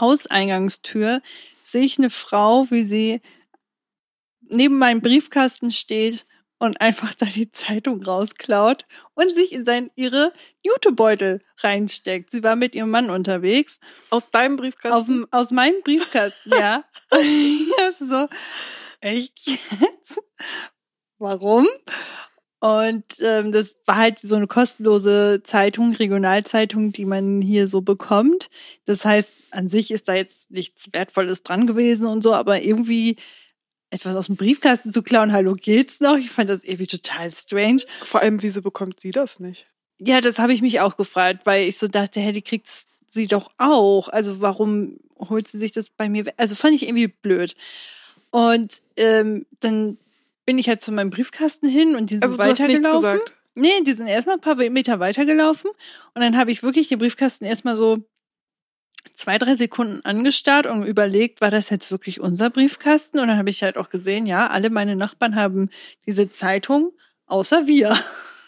Hauseingangstür 0.00 1.20
sehe 1.66 1.84
ich 1.84 1.98
eine 1.98 2.10
Frau, 2.10 2.70
wie 2.70 2.84
sie 2.84 3.20
neben 4.40 4.78
meinem 4.78 5.00
Briefkasten 5.00 5.70
steht 5.70 6.26
und 6.58 6.80
einfach 6.80 7.12
da 7.14 7.26
die 7.26 7.50
Zeitung 7.50 8.02
rausklaut 8.02 8.86
und 9.14 9.34
sich 9.34 9.52
in 9.52 9.64
sein, 9.64 9.90
ihre 9.94 10.32
Jutebeutel 10.62 11.42
reinsteckt. 11.58 12.30
Sie 12.30 12.42
war 12.42 12.56
mit 12.56 12.74
ihrem 12.74 12.90
Mann 12.90 13.10
unterwegs. 13.10 13.78
Aus 14.10 14.30
deinem 14.30 14.56
Briefkasten. 14.56 15.24
Auf 15.24 15.28
aus 15.32 15.50
meinem 15.50 15.82
Briefkasten, 15.82 16.50
ja. 16.52 16.84
Ist 17.10 17.98
so, 17.98 18.28
echt 19.00 19.46
jetzt? 19.46 20.22
Warum? 21.18 21.66
Und 22.60 23.04
ähm, 23.20 23.52
das 23.52 23.74
war 23.84 23.96
halt 23.96 24.18
so 24.18 24.34
eine 24.34 24.46
kostenlose 24.46 25.42
Zeitung, 25.44 25.94
Regionalzeitung, 25.94 26.92
die 26.92 27.04
man 27.04 27.42
hier 27.42 27.66
so 27.68 27.82
bekommt. 27.82 28.48
Das 28.86 29.04
heißt, 29.04 29.46
an 29.50 29.68
sich 29.68 29.90
ist 29.90 30.08
da 30.08 30.14
jetzt 30.14 30.50
nichts 30.50 30.88
Wertvolles 30.92 31.42
dran 31.42 31.66
gewesen 31.66 32.06
und 32.06 32.22
so, 32.22 32.32
aber 32.32 32.62
irgendwie 32.62 33.16
etwas 33.90 34.16
aus 34.16 34.26
dem 34.26 34.36
Briefkasten 34.36 34.92
zu 34.92 35.02
klauen, 35.02 35.32
hallo, 35.32 35.54
geht's 35.54 36.00
noch? 36.00 36.16
Ich 36.16 36.30
fand 36.30 36.50
das 36.50 36.64
irgendwie 36.64 36.86
total 36.86 37.30
strange. 37.30 37.82
Vor 38.02 38.20
allem, 38.20 38.42
wieso 38.42 38.62
bekommt 38.62 39.00
sie 39.00 39.10
das 39.10 39.38
nicht? 39.38 39.66
Ja, 39.98 40.20
das 40.20 40.38
habe 40.38 40.52
ich 40.52 40.62
mich 40.62 40.80
auch 40.80 40.96
gefragt, 40.96 41.40
weil 41.44 41.68
ich 41.68 41.78
so 41.78 41.88
dachte, 41.88 42.20
hey, 42.20 42.32
die 42.32 42.42
kriegt 42.42 42.68
sie 43.08 43.26
doch 43.26 43.50
auch. 43.58 44.08
Also 44.08 44.40
warum 44.40 44.98
holt 45.18 45.48
sie 45.48 45.58
sich 45.58 45.72
das 45.72 45.90
bei 45.90 46.08
mir 46.08 46.26
weg? 46.26 46.34
Also 46.36 46.54
fand 46.54 46.74
ich 46.74 46.84
irgendwie 46.84 47.08
blöd. 47.08 47.54
Und 48.30 48.82
ähm, 48.96 49.46
dann 49.60 49.98
bin 50.46 50.58
ich 50.58 50.68
halt 50.68 50.80
zu 50.80 50.92
meinem 50.92 51.10
Briefkasten 51.10 51.68
hin 51.68 51.96
und 51.96 52.10
die 52.10 52.14
sind 52.14 52.22
Also 52.22 52.38
weitergelaufen. 52.38 53.20
Nee, 53.54 53.80
die 53.86 53.92
sind 53.92 54.06
erstmal 54.06 54.36
ein 54.36 54.40
paar 54.40 54.54
Meter 54.54 55.00
weitergelaufen 55.00 55.70
und 56.14 56.22
dann 56.22 56.36
habe 56.38 56.52
ich 56.52 56.62
wirklich 56.62 56.88
den 56.88 56.98
Briefkasten 56.98 57.44
erstmal 57.44 57.76
so 57.76 57.98
zwei, 59.14 59.38
drei 59.38 59.56
Sekunden 59.56 60.04
angestarrt 60.04 60.66
und 60.66 60.84
überlegt, 60.84 61.40
war 61.40 61.50
das 61.50 61.70
jetzt 61.70 61.90
wirklich 61.90 62.20
unser 62.20 62.50
Briefkasten? 62.50 63.18
Und 63.18 63.28
dann 63.28 63.38
habe 63.38 63.50
ich 63.50 63.62
halt 63.62 63.76
auch 63.76 63.88
gesehen, 63.88 64.26
ja, 64.26 64.48
alle 64.48 64.70
meine 64.70 64.96
Nachbarn 64.96 65.36
haben 65.36 65.70
diese 66.06 66.30
Zeitung, 66.30 66.92
außer 67.26 67.66
wir. 67.66 67.96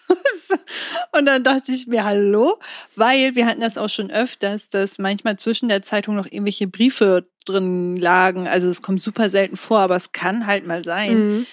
und 1.12 1.26
dann 1.26 1.44
dachte 1.44 1.72
ich 1.72 1.86
mir, 1.86 2.04
hallo, 2.04 2.58
weil 2.96 3.34
wir 3.34 3.46
hatten 3.46 3.60
das 3.60 3.78
auch 3.78 3.88
schon 3.88 4.10
öfters, 4.10 4.68
dass 4.68 4.98
manchmal 4.98 5.38
zwischen 5.38 5.68
der 5.68 5.82
Zeitung 5.82 6.16
noch 6.16 6.26
irgendwelche 6.26 6.66
Briefe 6.66 7.26
drin 7.44 7.96
lagen. 7.96 8.46
Also 8.46 8.68
es 8.68 8.82
kommt 8.82 9.02
super 9.02 9.30
selten 9.30 9.56
vor, 9.56 9.78
aber 9.80 9.96
es 9.96 10.12
kann 10.12 10.46
halt 10.46 10.66
mal 10.66 10.84
sein 10.84 11.28
Mhm. 11.28 11.46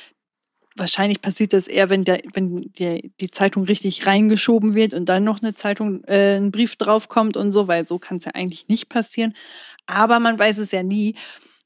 Wahrscheinlich 0.75 1.21
passiert 1.21 1.53
das 1.53 1.67
eher, 1.67 1.89
wenn 1.89 2.03
der, 2.03 2.21
wenn 2.33 2.71
der, 2.77 2.99
die 3.19 3.31
Zeitung 3.31 3.63
richtig 3.63 4.05
reingeschoben 4.05 4.75
wird 4.75 4.93
und 4.93 5.07
dann 5.07 5.23
noch 5.23 5.41
eine 5.41 5.53
Zeitung, 5.53 6.03
äh, 6.03 6.37
ein 6.37 6.51
Brief 6.51 6.75
draufkommt 6.75 7.37
und 7.37 7.51
so, 7.51 7.67
weil 7.67 7.87
so 7.87 7.97
kann 7.97 8.17
es 8.17 8.25
ja 8.25 8.33
eigentlich 8.33 8.67
nicht 8.67 8.89
passieren. 8.89 9.33
Aber 9.87 10.19
man 10.19 10.37
weiß 10.37 10.57
es 10.57 10.71
ja 10.71 10.83
nie. 10.83 11.15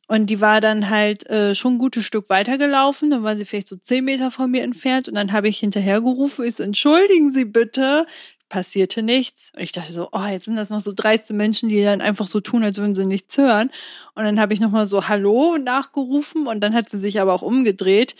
Und 0.08 0.28
die 0.28 0.42
war 0.42 0.60
dann 0.60 0.90
halt 0.90 1.30
äh, 1.30 1.54
schon 1.54 1.76
ein 1.76 1.78
gutes 1.78 2.04
Stück 2.04 2.30
weitergelaufen. 2.30 3.12
Dann 3.12 3.24
war 3.24 3.38
sie 3.38 3.46
vielleicht 3.46 3.68
so 3.68 3.76
zehn 3.76 4.06
Meter 4.06 4.32
von 4.32 4.50
mir 4.50 4.64
entfernt. 4.64 5.08
Und 5.08 5.14
dann 5.14 5.32
habe 5.32 5.48
ich 5.48 5.60
hinterhergerufen, 5.60 6.46
ich 6.46 6.56
so, 6.56 6.64
entschuldigen 6.64 7.32
Sie 7.32 7.46
bitte. 7.46 8.08
Passierte 8.50 9.04
nichts. 9.04 9.52
Und 9.56 9.62
ich 9.62 9.72
dachte 9.72 9.94
so, 9.94 10.10
oh, 10.12 10.26
jetzt 10.26 10.46
sind 10.46 10.56
das 10.56 10.72
noch 10.72 10.82
so 10.82 10.92
dreiste 10.96 11.36
Menschen, 11.36 11.70
die 11.70 11.84
dann 11.84 12.02
einfach 12.02 12.26
so 12.26 12.40
tun, 12.40 12.64
als 12.64 12.78
würden 12.78 12.96
sie 12.96 13.06
nichts 13.06 13.38
hören. 13.38 13.70
Und 14.16 14.24
dann 14.24 14.40
habe 14.40 14.56
ich 14.56 14.60
nochmal 14.60 14.88
so 14.88 15.08
Hallo 15.08 15.60
nachgerufen 15.60 16.48
und 16.48 16.60
dann 16.62 16.74
hat 16.74 16.90
sie 16.90 16.98
sich 16.98 17.22
aber 17.22 17.36
auch 17.36 17.44
umgedreht. 17.44 18.16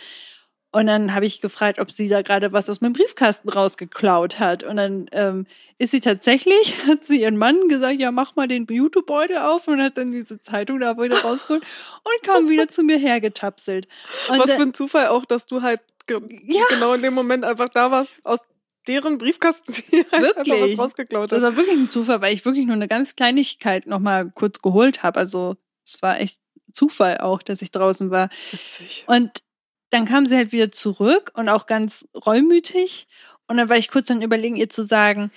Und 0.72 0.86
dann 0.86 1.14
habe 1.14 1.26
ich 1.26 1.40
gefragt, 1.40 1.80
ob 1.80 1.90
sie 1.90 2.08
da 2.08 2.22
gerade 2.22 2.52
was 2.52 2.70
aus 2.70 2.80
meinem 2.80 2.92
Briefkasten 2.92 3.48
rausgeklaut 3.48 4.38
hat. 4.38 4.62
Und 4.62 4.76
dann 4.76 5.06
ähm, 5.10 5.46
ist 5.78 5.90
sie 5.90 6.00
tatsächlich, 6.00 6.76
hat 6.86 7.04
sie 7.04 7.22
ihren 7.22 7.36
Mann 7.36 7.68
gesagt, 7.68 7.98
ja, 7.98 8.12
mach 8.12 8.36
mal 8.36 8.46
den 8.46 8.66
Jutebeutel 8.70 9.38
auf 9.38 9.66
und 9.66 9.82
hat 9.82 9.98
dann 9.98 10.12
diese 10.12 10.40
Zeitung 10.40 10.78
da 10.78 10.96
wieder 10.96 11.20
rausgeholt 11.22 11.62
und 12.04 12.22
kam 12.26 12.48
wieder 12.48 12.68
zu 12.68 12.84
mir 12.84 12.98
hergetapselt. 12.98 13.88
Und 14.28 14.38
Was 14.38 14.54
für 14.54 14.62
ein 14.62 14.72
Zufall 14.74 15.08
auch, 15.08 15.24
dass 15.24 15.46
du 15.46 15.62
halt 15.62 15.80
ge 16.06 16.20
Ja. 16.44 16.62
genau 16.68 16.92
in 16.94 17.02
dem 17.02 17.14
Moment 17.14 17.44
einfach 17.44 17.68
da 17.68 17.90
warst, 17.90 18.14
aus 18.22 18.38
deren 18.86 19.18
Briefkasten 19.18 19.72
sie 19.72 20.06
halt 20.12 20.36
einfach 20.36 20.46
Wirklich? 20.46 20.78
was 20.78 20.84
rausgeklaut 20.86 21.32
Das 21.32 21.38
hat. 21.38 21.42
war 21.50 21.56
wirklich 21.56 21.76
ein 21.78 21.90
Zufall, 21.90 22.22
weil 22.22 22.32
ich 22.32 22.44
wirklich 22.44 22.64
nur 22.66 22.76
eine 22.76 22.86
ganz 22.88 23.16
Kleinigkeit 23.16 23.86
nochmal 23.88 24.30
kurz 24.34 24.60
geholt 24.62 25.02
habe. 25.02 25.18
Also 25.18 25.56
es 25.84 26.00
war 26.00 26.20
echt 26.20 26.38
Zufall 26.72 27.18
auch, 27.18 27.42
dass 27.42 27.60
ich 27.60 27.72
draußen 27.72 28.10
war. 28.12 28.28
Witzig. 28.52 29.04
Und 29.08 29.42
dann 29.90 30.04
kam 30.06 30.26
sie 30.26 30.36
halt 30.36 30.52
wieder 30.52 30.70
zurück 30.72 31.32
und 31.34 31.48
auch 31.48 31.66
ganz 31.66 32.08
reumütig. 32.26 33.06
Und 33.48 33.56
dann 33.56 33.68
war 33.68 33.76
ich 33.76 33.90
kurz 33.90 34.06
dann 34.06 34.22
überlegen, 34.22 34.56
ihr 34.56 34.68
zu 34.68 34.84
sagen, 34.84 35.30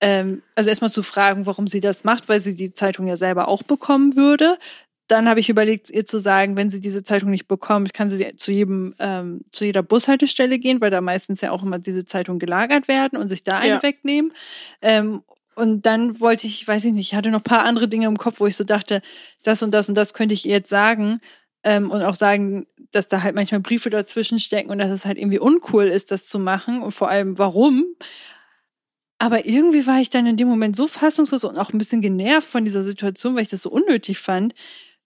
ähm, 0.00 0.42
also 0.54 0.70
erstmal 0.70 0.92
zu 0.92 1.02
fragen, 1.02 1.46
warum 1.46 1.66
sie 1.66 1.80
das 1.80 2.04
macht, 2.04 2.28
weil 2.28 2.40
sie 2.40 2.54
die 2.56 2.72
Zeitung 2.72 3.06
ja 3.06 3.16
selber 3.16 3.48
auch 3.48 3.62
bekommen 3.62 4.16
würde. 4.16 4.58
Dann 5.08 5.28
habe 5.28 5.40
ich 5.40 5.48
überlegt, 5.48 5.90
ihr 5.90 6.04
zu 6.04 6.18
sagen, 6.18 6.56
wenn 6.56 6.70
sie 6.70 6.80
diese 6.80 7.02
Zeitung 7.02 7.30
nicht 7.30 7.48
bekommt, 7.48 7.94
kann 7.94 8.10
sie 8.10 8.36
zu 8.36 8.52
jedem, 8.52 8.94
ähm, 8.98 9.40
zu 9.50 9.64
jeder 9.64 9.82
Bushaltestelle 9.82 10.58
gehen, 10.58 10.80
weil 10.80 10.90
da 10.90 11.00
meistens 11.00 11.40
ja 11.40 11.50
auch 11.50 11.62
immer 11.62 11.78
diese 11.78 12.04
Zeitungen 12.04 12.38
gelagert 12.38 12.88
werden 12.88 13.18
und 13.18 13.28
sich 13.28 13.42
da 13.42 13.58
eine 13.58 13.74
Ja. 13.74 13.82
wegnehmen. 13.82 14.32
Ähm, 14.82 15.22
und 15.54 15.86
dann 15.86 16.20
wollte 16.20 16.46
ich, 16.46 16.66
weiß 16.68 16.84
ich 16.84 16.92
nicht, 16.92 17.08
ich 17.12 17.14
hatte 17.16 17.30
noch 17.30 17.40
ein 17.40 17.42
paar 17.44 17.64
andere 17.64 17.88
Dinge 17.88 18.06
im 18.06 18.18
Kopf, 18.18 18.38
wo 18.38 18.46
ich 18.46 18.54
so 18.56 18.64
dachte, 18.64 19.02
das 19.42 19.62
und 19.62 19.72
das 19.72 19.88
und 19.88 19.96
das 19.96 20.14
könnte 20.14 20.34
ich 20.34 20.46
ihr 20.46 20.52
jetzt 20.52 20.70
sagen. 20.70 21.20
Ähm, 21.64 21.90
und 21.90 22.02
auch 22.02 22.14
sagen, 22.14 22.66
dass 22.92 23.08
da 23.08 23.22
halt 23.22 23.34
manchmal 23.34 23.60
Briefe 23.60 23.90
dazwischen 23.90 24.38
stecken 24.38 24.70
und 24.70 24.78
dass 24.78 24.90
es 24.90 25.04
halt 25.04 25.18
irgendwie 25.18 25.40
uncool 25.40 25.86
ist, 25.86 26.10
das 26.10 26.26
zu 26.26 26.38
machen 26.38 26.82
und 26.82 26.92
vor 26.92 27.08
allem 27.08 27.36
warum. 27.38 27.84
Aber 29.18 29.46
irgendwie 29.46 29.86
war 29.86 30.00
ich 30.00 30.10
dann 30.10 30.26
in 30.26 30.36
dem 30.36 30.48
Moment 30.48 30.76
so 30.76 30.86
fassungslos 30.86 31.42
und 31.44 31.58
auch 31.58 31.72
ein 31.72 31.78
bisschen 31.78 32.00
genervt 32.00 32.48
von 32.48 32.64
dieser 32.64 32.84
Situation, 32.84 33.34
weil 33.34 33.42
ich 33.42 33.48
das 33.48 33.62
so 33.62 33.70
unnötig 33.70 34.18
fand, 34.20 34.54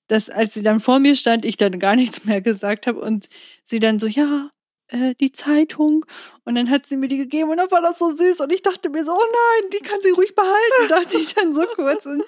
dass 0.07 0.29
als 0.29 0.53
sie 0.55 0.63
dann 0.63 0.81
vor 0.81 0.99
mir 0.99 1.15
stand, 1.17 1.45
ich 1.47 1.57
dann 1.57 1.79
gar 1.79 1.97
nichts 1.97 2.25
mehr 2.25 2.43
gesagt 2.43 2.87
habe 2.87 3.01
und 3.01 3.29
sie 3.65 3.81
dann 3.81 3.99
so, 3.99 4.07
ja, 4.07 4.51
äh, 4.89 5.15
die 5.15 5.33
Zeitung. 5.33 6.05
Und 6.45 6.55
dann 6.55 6.71
hat 6.71 6.87
sie 6.87 6.97
mir 6.97 7.09
die 7.09 7.17
gegeben 7.17 7.51
und 7.51 7.57
dann 7.57 7.71
war 7.71 7.81
das 7.81 7.99
so 7.99 8.15
süß 8.15 8.41
und 8.41 8.53
ich 8.53 8.63
dachte 8.63 8.91
mir 8.91 9.05
so, 9.05 9.13
oh 9.13 9.17
nein, 9.17 9.71
die 9.73 9.83
kann 9.83 9.99
sie 10.03 10.11
ruhig 10.11 10.35
behalten, 10.35 10.89
dachte 10.89 11.17
ich 11.17 11.35
dann 11.35 11.55
so 11.55 11.65
kurz. 11.77 12.05
Und, 12.05 12.23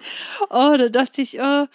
oh, 0.50 0.76
da 0.78 0.88
dachte 0.88 1.20
ich, 1.20 1.38
oh, 1.40 1.66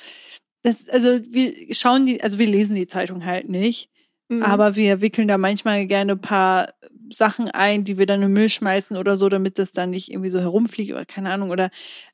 das, 0.61 0.89
also 0.89 1.19
wir 1.29 1.53
schauen 1.73 2.05
die, 2.05 2.21
also 2.21 2.37
wir 2.39 2.47
lesen 2.47 2.75
die 2.75 2.87
Zeitung 2.87 3.25
halt 3.25 3.49
nicht. 3.49 3.89
Mhm. 4.29 4.43
Aber 4.43 4.75
wir 4.75 5.01
wickeln 5.01 5.27
da 5.27 5.37
manchmal 5.37 5.85
gerne 5.87 6.13
ein 6.13 6.21
paar 6.21 6.73
Sachen 7.11 7.49
ein, 7.49 7.83
die 7.83 7.97
wir 7.97 8.05
dann 8.05 8.21
im 8.21 8.33
Müll 8.33 8.49
schmeißen 8.49 8.95
oder 8.95 9.17
so, 9.17 9.27
damit 9.27 9.57
das 9.57 9.71
dann 9.71 9.89
nicht 9.89 10.11
irgendwie 10.11 10.29
so 10.29 10.39
herumfliegt 10.39 10.91
oder 10.91 11.05
keine 11.05 11.31
Ahnung. 11.31 11.49
Oder 11.49 11.71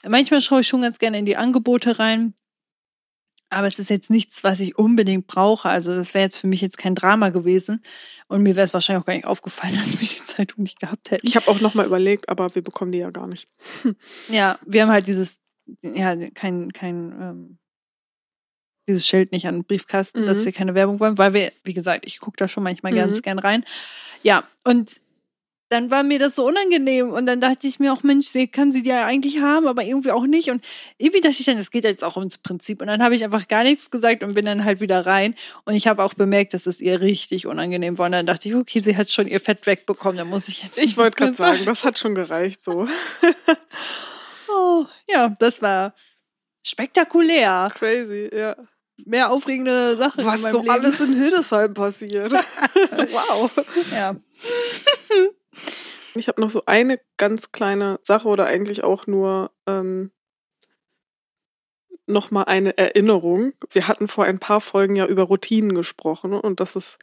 manchmal 0.08 0.42
schaue 0.42 0.62
ich 0.62 0.68
schon 0.68 0.82
ganz 0.82 0.98
gerne 0.98 1.20
in 1.20 1.26
die 1.26 1.36
Angebote 1.36 2.00
rein. 2.00 2.34
Aber 3.50 3.68
es 3.68 3.78
ist 3.78 3.90
jetzt 3.90 4.10
nichts, 4.10 4.44
was 4.44 4.60
ich 4.60 4.78
unbedingt 4.78 5.28
brauche. 5.28 5.70
Also 5.70 5.96
das 5.96 6.14
wäre 6.14 6.24
jetzt 6.24 6.38
für 6.38 6.48
mich 6.48 6.62
jetzt 6.62 6.78
kein 6.78 6.96
Drama 6.96 7.30
gewesen. 7.30 7.82
Und 8.28 8.42
mir 8.42 8.56
wäre 8.56 8.66
es 8.66 8.74
wahrscheinlich 8.74 9.04
auch 9.04 9.06
gar 9.06 9.16
nicht 9.16 9.28
aufgefallen, 9.28 9.76
dass 9.78 10.00
wir 10.00 10.08
die 10.08 10.26
Zeitung 10.26 10.64
nicht 10.64 10.80
gehabt 10.80 11.12
hätten. 11.12 11.28
ich 11.28 11.36
habe 11.36 11.50
auch 11.50 11.60
nochmal 11.60 11.86
überlegt, 11.86 12.30
aber 12.30 12.56
wir 12.56 12.64
bekommen 12.64 12.92
die 12.92 13.00
ja 13.00 13.12
gar 13.12 13.28
nicht. 13.28 13.48
Ja, 14.30 14.58
wir 14.66 14.84
haben 14.84 14.92
halt 14.92 15.08
dieses, 15.08 15.42
ja, 15.82 16.16
kein, 16.32 16.72
kein, 16.74 17.12
ähm, 17.22 17.58
dieses 18.88 19.08
Schild 19.08 19.32
nicht 19.32 19.48
an 19.48 19.56
den 19.56 19.64
Briefkasten, 19.64 20.22
Mhm. 20.22 20.28
dass 20.28 20.46
wir 20.46 20.52
keine 20.52 20.76
Werbung 20.76 21.00
wollen, 21.00 21.18
weil 21.18 21.34
wir, 21.34 21.52
wie 21.64 21.74
gesagt, 21.74 22.06
ich 22.06 22.20
gucke 22.20 22.38
da 22.38 22.48
schon 22.48 22.64
manchmal 22.64 22.92
Mhm. 22.92 22.98
ganz 22.98 23.22
gern 23.22 23.40
rein. 23.40 23.66
Ja, 24.24 24.44
und 24.64 25.02
dann 25.70 25.90
war 25.90 26.04
mir 26.04 26.20
das 26.20 26.36
so 26.36 26.46
unangenehm 26.46 27.10
und 27.10 27.26
dann 27.26 27.42
dachte 27.42 27.66
ich 27.66 27.80
mir 27.80 27.92
auch, 27.92 28.04
Mensch, 28.04 28.28
sie 28.28 28.48
kann 28.48 28.72
sie 28.72 28.86
ja 28.86 29.04
eigentlich 29.04 29.42
haben, 29.42 29.66
aber 29.68 29.84
irgendwie 29.84 30.12
auch 30.12 30.28
nicht. 30.28 30.52
Und 30.52 30.64
irgendwie 31.00 31.22
dachte 31.22 31.38
ich 31.40 31.46
dann, 31.46 31.58
es 31.58 31.72
geht 31.72 31.84
jetzt 31.86 32.04
auch 32.04 32.18
ums 32.18 32.38
Prinzip. 32.38 32.82
Und 32.82 32.88
dann 32.88 33.02
habe 33.02 33.16
ich 33.16 33.24
einfach 33.24 33.48
gar 33.48 33.64
nichts 33.64 33.90
gesagt 33.90 34.24
und 34.24 34.36
bin 34.36 34.46
dann 34.46 34.64
halt 34.64 34.80
wieder 34.80 35.08
rein. 35.08 35.34
Und 35.66 35.74
ich 35.74 35.88
habe 35.88 36.04
auch 36.04 36.14
bemerkt, 36.14 36.54
dass 36.54 36.68
es 36.68 36.82
ihr 36.82 37.02
richtig 37.02 37.48
unangenehm 37.48 37.98
war. 37.98 38.06
Und 38.06 38.12
dann 38.12 38.28
dachte 38.28 38.48
ich, 38.48 38.54
okay, 38.56 38.80
sie 38.82 38.96
hat 38.96 39.10
schon 39.10 39.28
ihr 39.28 39.40
Fett 39.40 39.66
wegbekommen, 39.66 40.18
dann 40.18 40.30
muss 40.30 40.48
ich 40.50 40.62
jetzt. 40.62 40.78
Ich 40.78 40.98
wollte 40.98 41.18
gerade 41.18 41.34
sagen, 41.34 41.66
das 41.66 41.84
hat 41.84 41.98
schon 41.98 42.14
gereicht 42.14 42.64
so. 42.64 42.88
Oh, 44.48 44.86
ja, 45.10 45.30
das 45.40 45.62
war 45.62 45.96
spektakulär. 46.64 47.72
Crazy, 47.76 48.30
ja. 48.34 48.56
Mehr 49.04 49.32
aufregende 49.32 49.98
Sachen 49.98 50.22
in 50.22 50.26
Was 50.26 50.42
meinem 50.42 50.52
so 50.52 50.60
Leben. 50.60 50.72
alles 50.72 51.00
in 51.02 51.14
Hildesheim 51.14 51.74
passiert. 51.74 52.32
wow. 53.12 53.52
Ja. 53.92 54.16
Ich 56.18 56.30
habe 56.30 56.40
noch 56.40 56.50
so 56.50 56.64
eine 56.66 57.00
ganz 57.18 57.52
kleine 57.52 58.00
Sache 58.02 58.30
oder 58.30 58.46
eigentlich 58.46 58.86
auch 58.86 59.06
nur 59.06 59.52
ähm, 59.68 60.12
noch 62.08 62.32
mal 62.32 62.44
eine 62.44 62.78
Erinnerung. 62.78 63.54
Wir 63.72 63.88
hatten 63.88 64.08
vor 64.08 64.26
ein 64.26 64.40
paar 64.40 64.62
Folgen 64.62 64.96
ja 64.96 65.06
über 65.06 65.24
Routinen 65.24 65.74
gesprochen 65.74 66.34
und 66.34 66.60
dass 66.60 66.76
es 66.76 67.00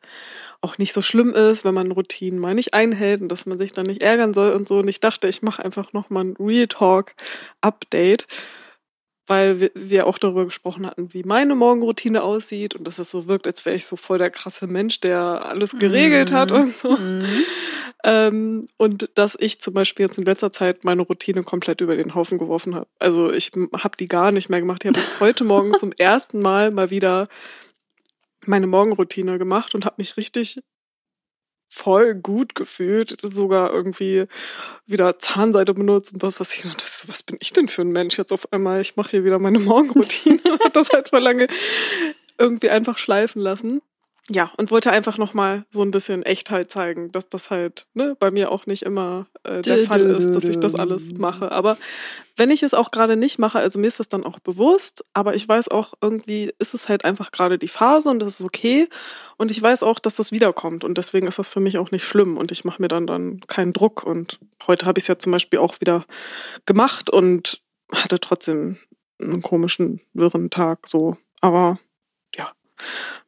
auch 0.61 0.79
nicht 0.79 0.93
so 0.93 1.03
schlimm 1.03 1.35
ist, 1.35 1.65
wenn 1.65 1.75
man 1.75 1.91
Routinen 1.91 2.39
mal 2.39 2.55
nicht 2.55 2.73
einhält 2.73 3.21
und 3.21 3.29
dass 3.29 3.47
man 3.47 3.59
sich 3.59 3.73
dann 3.73 3.87
nicht 3.87 4.03
ärgern 4.03 4.33
soll 4.33 4.53
und 4.53 4.69
so. 4.69 4.79
Und 4.79 4.89
ich 4.89 5.01
dachte, 5.01 5.29
ich 5.29 5.43
mache 5.43 5.65
einfach 5.65 5.93
noch 5.93 6.09
mal 6.09 6.25
ein 6.25 6.37
Real 6.39 6.69
Talk 6.69 7.15
Update, 7.61 8.27
weil 9.27 9.71
wir, 9.75 10.07
auch 10.07 10.19
darüber 10.19 10.45
gesprochen 10.45 10.87
hatten, 10.87 11.13
wie 11.15 11.23
meine 11.23 11.55
Morgenroutine 11.55 12.23
aussieht 12.23 12.75
und 12.75 12.85
dass 12.87 12.99
es 12.99 13.11
so 13.11 13.29
wirkt, 13.29 13.47
als 13.47 13.65
wäre 13.65 13.77
ich 13.77 13.87
so 13.87 13.97
voll 13.97 14.19
der 14.19 14.31
krasse 14.31 14.67
Mensch, 14.67 15.01
der 15.01 15.45
alles 15.47 15.79
geregelt 15.79 16.33
hat 16.33 16.51
Mhm. 16.51 16.57
und 16.57 16.77
so. 16.77 16.91
Mhm. 16.97 17.27
Ähm, 18.05 18.67
und 18.79 19.11
dass 19.15 19.37
ich 19.39 19.61
zum 19.61 19.75
Beispiel 19.75 20.07
jetzt 20.07 20.19
in 20.19 20.25
letzter 20.25 20.51
Zeit 20.51 20.83
meine 20.83 21.03
Routine 21.03 21.45
komplett 21.45 21.81
über 21.81 21.95
den 21.95 22.17
Haufen 22.17 22.37
geworfen 22.37 22.75
habe. 22.75 22.89
Also 22.99 23.33
ich 23.33 23.53
habe 23.79 23.97
die 23.97 24.09
gar 24.09 24.33
nicht 24.33 24.49
mehr 24.49 24.59
gemacht. 24.61 24.85
Ich 24.85 24.89
habe 24.89 24.99
jetzt 25.01 25.21
heute 25.21 25.45
Morgen 25.45 25.73
zum 25.79 25.93
ersten 25.93 26.41
Mal 26.43 26.73
mal 26.73 26.91
wieder 26.91 27.29
meine 28.45 28.67
Morgenroutine 28.67 29.39
gemacht 29.39 29.75
und 29.77 29.85
habe 29.85 29.97
mich 29.99 30.17
richtig 30.17 30.57
voll 31.73 32.15
gut 32.15 32.55
gefühlt, 32.55 33.17
sogar 33.23 33.73
irgendwie 33.73 34.27
wieder 34.87 35.19
Zahnseide 35.19 35.73
benutzt 35.73 36.13
und 36.13 36.23
was, 36.23 36.39
was 36.39 36.55
ich 36.55 36.63
dachte, 36.63 36.85
was 37.07 37.23
bin 37.23 37.39
ich 37.41 37.55
denn 37.55 37.67
für 37.67 37.81
ein 37.81 37.93
Mensch 37.93 38.19
jetzt 38.19 38.31
auf 38.31 38.53
einmal? 38.53 38.83
Ich 38.83 38.97
mache 38.97 39.13
hier 39.13 39.25
wieder 39.25 39.39
meine 39.39 39.59
Morgenroutine 39.59 40.43
und 40.53 40.63
hab 40.63 40.75
das 40.75 40.91
halt 40.91 41.09
vor 41.09 41.21
lange 41.21 41.49
irgendwie 42.39 42.69
einfach 42.69 42.99
schleifen 42.99 43.41
lassen. 43.41 43.81
Ja, 44.31 44.53
und 44.57 44.71
wollte 44.71 44.93
einfach 44.93 45.19
nochmal 45.19 45.65
so 45.71 45.83
ein 45.83 45.91
bisschen 45.91 46.23
Echtheit 46.23 46.71
zeigen, 46.71 47.11
dass 47.11 47.29
das 47.29 47.51
halt 47.51 47.87
ne, 47.93 48.17
bei 48.19 48.31
mir 48.31 48.53
auch 48.53 48.67
nicht 48.67 48.83
immer 48.83 49.27
äh, 49.43 49.63
der 49.63 49.79
Fall 49.79 50.03
ist, 50.03 50.31
dass 50.33 50.45
ich 50.45 50.61
das 50.61 50.77
alles 50.77 51.15
mache. 51.19 51.51
Aber 51.51 51.77
wenn 52.37 52.53
ich 52.53 52.63
es 52.63 52.73
auch 52.73 52.93
gerade 52.93 53.17
nicht 53.17 53.41
mache, 53.41 53.59
also 53.59 53.81
mir 53.81 53.89
ist 53.89 53.99
das 53.99 54.09
dann 54.09 54.25
auch 54.25 54.39
bewusst, 54.39 55.03
aber 55.13 55.35
ich 55.35 55.49
weiß 55.49 55.71
auch, 55.71 55.95
irgendwie 56.01 56.53
ist 56.61 56.73
es 56.73 56.89
halt 56.89 57.05
einfach 57.05 57.33
gerade 57.33 57.59
die 57.59 57.67
Phase 57.67 58.11
und 58.11 58.21
das 58.21 58.39
ist 58.39 58.47
okay. 58.47 58.89
Und 59.39 59.51
ich 59.51 59.61
weiß 59.61 59.83
auch, 59.83 59.99
dass 59.99 60.15
das 60.15 60.31
wiederkommt 60.31 60.85
und 60.85 60.99
deswegen 60.99 61.27
ist 61.27 61.41
das 61.41 61.49
für 61.49 61.61
mich 61.61 61.79
auch 61.79 61.91
nicht 61.91 62.05
schlimm 62.05 62.37
und 62.37 62.53
ich 62.53 62.65
mache 62.65 62.81
mir 62.81 62.89
dann 62.89 63.09
dann 63.09 63.41
keinen 63.49 63.73
Druck. 63.73 64.05
Und 64.05 64.39
heute 64.69 64.87
habe 64.87 64.99
ich 64.99 65.05
es 65.05 65.09
ja 65.09 65.19
zum 65.19 65.33
Beispiel 65.33 65.59
auch 65.59 65.81
wieder 65.81 66.05
gemacht 66.65 67.11
und 67.11 67.61
hatte 67.93 68.21
trotzdem 68.21 68.79
einen 69.21 69.43
komischen, 69.43 70.01
wirren 70.13 70.49
Tag 70.49 70.87
so. 70.87 71.17
Aber 71.41 71.81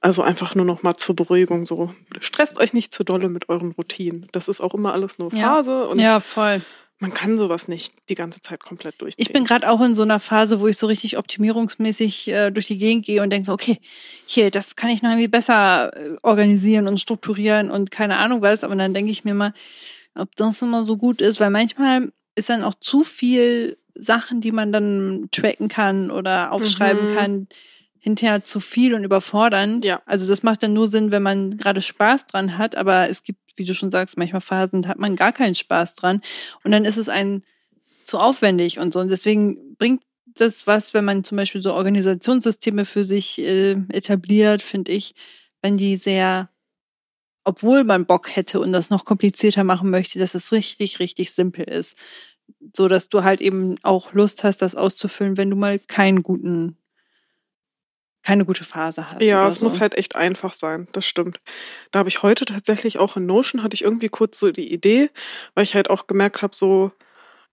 also 0.00 0.22
einfach 0.22 0.54
nur 0.54 0.64
noch 0.64 0.82
mal 0.82 0.94
zur 0.96 1.16
Beruhigung 1.16 1.66
so. 1.66 1.94
Stresst 2.20 2.58
euch 2.58 2.72
nicht 2.72 2.92
zu 2.94 3.04
dolle 3.04 3.28
mit 3.28 3.48
euren 3.48 3.72
Routinen. 3.72 4.28
Das 4.32 4.48
ist 4.48 4.60
auch 4.60 4.74
immer 4.74 4.92
alles 4.92 5.18
nur 5.18 5.32
Ja. 5.34 5.54
Phase 5.56 5.86
und 5.88 5.98
Ja, 5.98 6.20
voll. 6.20 6.60
man 6.98 7.12
kann 7.12 7.36
sowas 7.38 7.68
nicht 7.68 7.94
die 8.08 8.14
ganze 8.14 8.40
Zeit 8.40 8.62
komplett 8.62 9.00
durchziehen. 9.00 9.22
Ich 9.22 9.32
bin 9.32 9.44
gerade 9.44 9.68
auch 9.68 9.80
in 9.80 9.94
so 9.94 10.02
einer 10.02 10.20
Phase, 10.20 10.60
wo 10.60 10.66
ich 10.68 10.76
so 10.78 10.86
richtig 10.86 11.18
optimierungsmäßig 11.18 12.28
äh, 12.28 12.50
durch 12.50 12.66
die 12.66 12.78
Gegend 12.78 13.04
gehe 13.06 13.22
und 13.22 13.30
denke 13.30 13.46
so, 13.46 13.52
okay, 13.52 13.78
hier, 14.26 14.50
das 14.50 14.76
kann 14.76 14.90
ich 14.90 15.02
noch 15.02 15.10
irgendwie 15.10 15.28
besser 15.28 15.94
äh, 15.96 16.16
organisieren 16.22 16.86
und 16.88 16.98
strukturieren 17.00 17.70
und 17.70 17.90
keine 17.90 18.16
Ahnung 18.18 18.42
was. 18.42 18.64
Aber 18.64 18.76
dann 18.76 18.94
denke 18.94 19.10
ich 19.10 19.24
mir 19.24 19.34
mal, 19.34 19.52
ob 20.14 20.34
das 20.36 20.62
immer 20.62 20.84
so 20.84 20.96
gut 20.96 21.20
ist, 21.20 21.40
weil 21.40 21.50
manchmal 21.50 22.12
ist 22.36 22.48
dann 22.48 22.62
auch 22.64 22.74
zu 22.74 23.02
viel 23.04 23.76
Sachen, 23.96 24.40
die 24.40 24.50
man 24.52 24.72
dann 24.72 25.28
tracken 25.30 25.68
kann 25.68 26.10
oder 26.10 26.50
aufschreiben 26.52 27.06
Mhm. 27.10 27.14
kann, 27.14 27.48
hinterher 28.04 28.44
zu 28.44 28.60
viel 28.60 28.94
und 28.94 29.02
überfordern. 29.02 29.80
Ja. 29.82 30.02
Also 30.04 30.28
das 30.28 30.42
macht 30.42 30.62
dann 30.62 30.74
nur 30.74 30.88
Sinn, 30.88 31.10
wenn 31.10 31.22
man 31.22 31.56
gerade 31.56 31.80
Spaß 31.80 32.26
dran 32.26 32.58
hat, 32.58 32.76
aber 32.76 33.08
es 33.08 33.22
gibt, 33.22 33.38
wie 33.56 33.64
du 33.64 33.74
schon 33.74 33.90
sagst, 33.90 34.18
manchmal 34.18 34.42
Phasen, 34.42 34.82
da 34.82 34.90
hat 34.90 34.98
man 34.98 35.16
gar 35.16 35.32
keinen 35.32 35.54
Spaß 35.54 35.94
dran 35.94 36.20
und 36.64 36.70
dann 36.70 36.84
ist 36.84 36.98
es 36.98 37.08
ein 37.08 37.42
zu 38.04 38.18
aufwendig 38.18 38.78
und 38.78 38.92
so. 38.92 39.00
Und 39.00 39.10
deswegen 39.10 39.74
bringt 39.78 40.02
das 40.34 40.66
was, 40.66 40.92
wenn 40.92 41.06
man 41.06 41.24
zum 41.24 41.36
Beispiel 41.36 41.62
so 41.62 41.72
Organisationssysteme 41.72 42.84
für 42.84 43.04
sich 43.04 43.38
äh, 43.38 43.72
etabliert, 43.88 44.60
finde 44.60 44.92
ich, 44.92 45.14
wenn 45.62 45.78
die 45.78 45.96
sehr, 45.96 46.50
obwohl 47.42 47.84
man 47.84 48.04
Bock 48.04 48.36
hätte 48.36 48.60
und 48.60 48.72
das 48.72 48.90
noch 48.90 49.06
komplizierter 49.06 49.64
machen 49.64 49.88
möchte, 49.88 50.18
dass 50.18 50.34
es 50.34 50.52
richtig, 50.52 50.98
richtig 50.98 51.32
simpel 51.32 51.64
ist. 51.64 51.96
So 52.76 52.86
dass 52.86 53.08
du 53.08 53.24
halt 53.24 53.40
eben 53.40 53.76
auch 53.82 54.12
Lust 54.12 54.44
hast, 54.44 54.60
das 54.60 54.74
auszufüllen, 54.74 55.38
wenn 55.38 55.48
du 55.48 55.56
mal 55.56 55.78
keinen 55.78 56.22
guten 56.22 56.76
keine 58.24 58.44
gute 58.44 58.64
Phase 58.64 59.06
hast. 59.06 59.22
Ja, 59.22 59.46
es 59.46 59.56
so. 59.56 59.64
muss 59.64 59.80
halt 59.80 59.94
echt 59.94 60.16
einfach 60.16 60.54
sein, 60.54 60.88
das 60.92 61.06
stimmt. 61.06 61.38
Da 61.90 62.00
habe 62.00 62.08
ich 62.08 62.22
heute 62.22 62.46
tatsächlich 62.46 62.98
auch 62.98 63.16
in 63.16 63.26
Notion, 63.26 63.62
hatte 63.62 63.74
ich 63.74 63.82
irgendwie 63.82 64.08
kurz 64.08 64.38
so 64.38 64.50
die 64.50 64.72
Idee, 64.72 65.10
weil 65.54 65.64
ich 65.64 65.74
halt 65.74 65.90
auch 65.90 66.06
gemerkt 66.06 66.42
habe, 66.42 66.56
so 66.56 66.90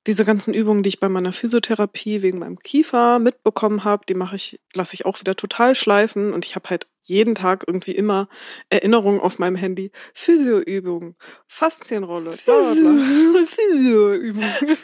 diese 0.08 0.26
ganzen 0.26 0.54
Übungen, 0.54 0.82
die 0.84 0.90
ich 0.90 1.00
bei 1.00 1.10
meiner 1.10 1.32
Physiotherapie 1.32 2.22
wegen 2.22 2.40
meinem 2.40 2.58
Kiefer 2.60 3.20
mitbekommen 3.20 3.84
habe, 3.84 4.04
die 4.08 4.16
mache 4.16 4.36
ich, 4.36 4.60
lasse 4.74 4.96
ich 4.96 5.06
auch 5.06 5.20
wieder 5.20 5.36
total 5.36 5.76
schleifen 5.76 6.34
und 6.34 6.44
ich 6.46 6.56
habe 6.56 6.70
halt 6.70 6.88
jeden 7.04 7.36
Tag 7.36 7.64
irgendwie 7.68 7.92
immer 7.92 8.28
Erinnerungen 8.70 9.20
auf 9.20 9.38
meinem 9.40 9.56
Handy. 9.56 9.92
Physioübungen, 10.14 11.16
Faszienrolle, 11.48 12.32
bla 12.46 12.56
bla 12.56 12.74
bla. 12.74 13.46
Physioübung. 13.48 14.44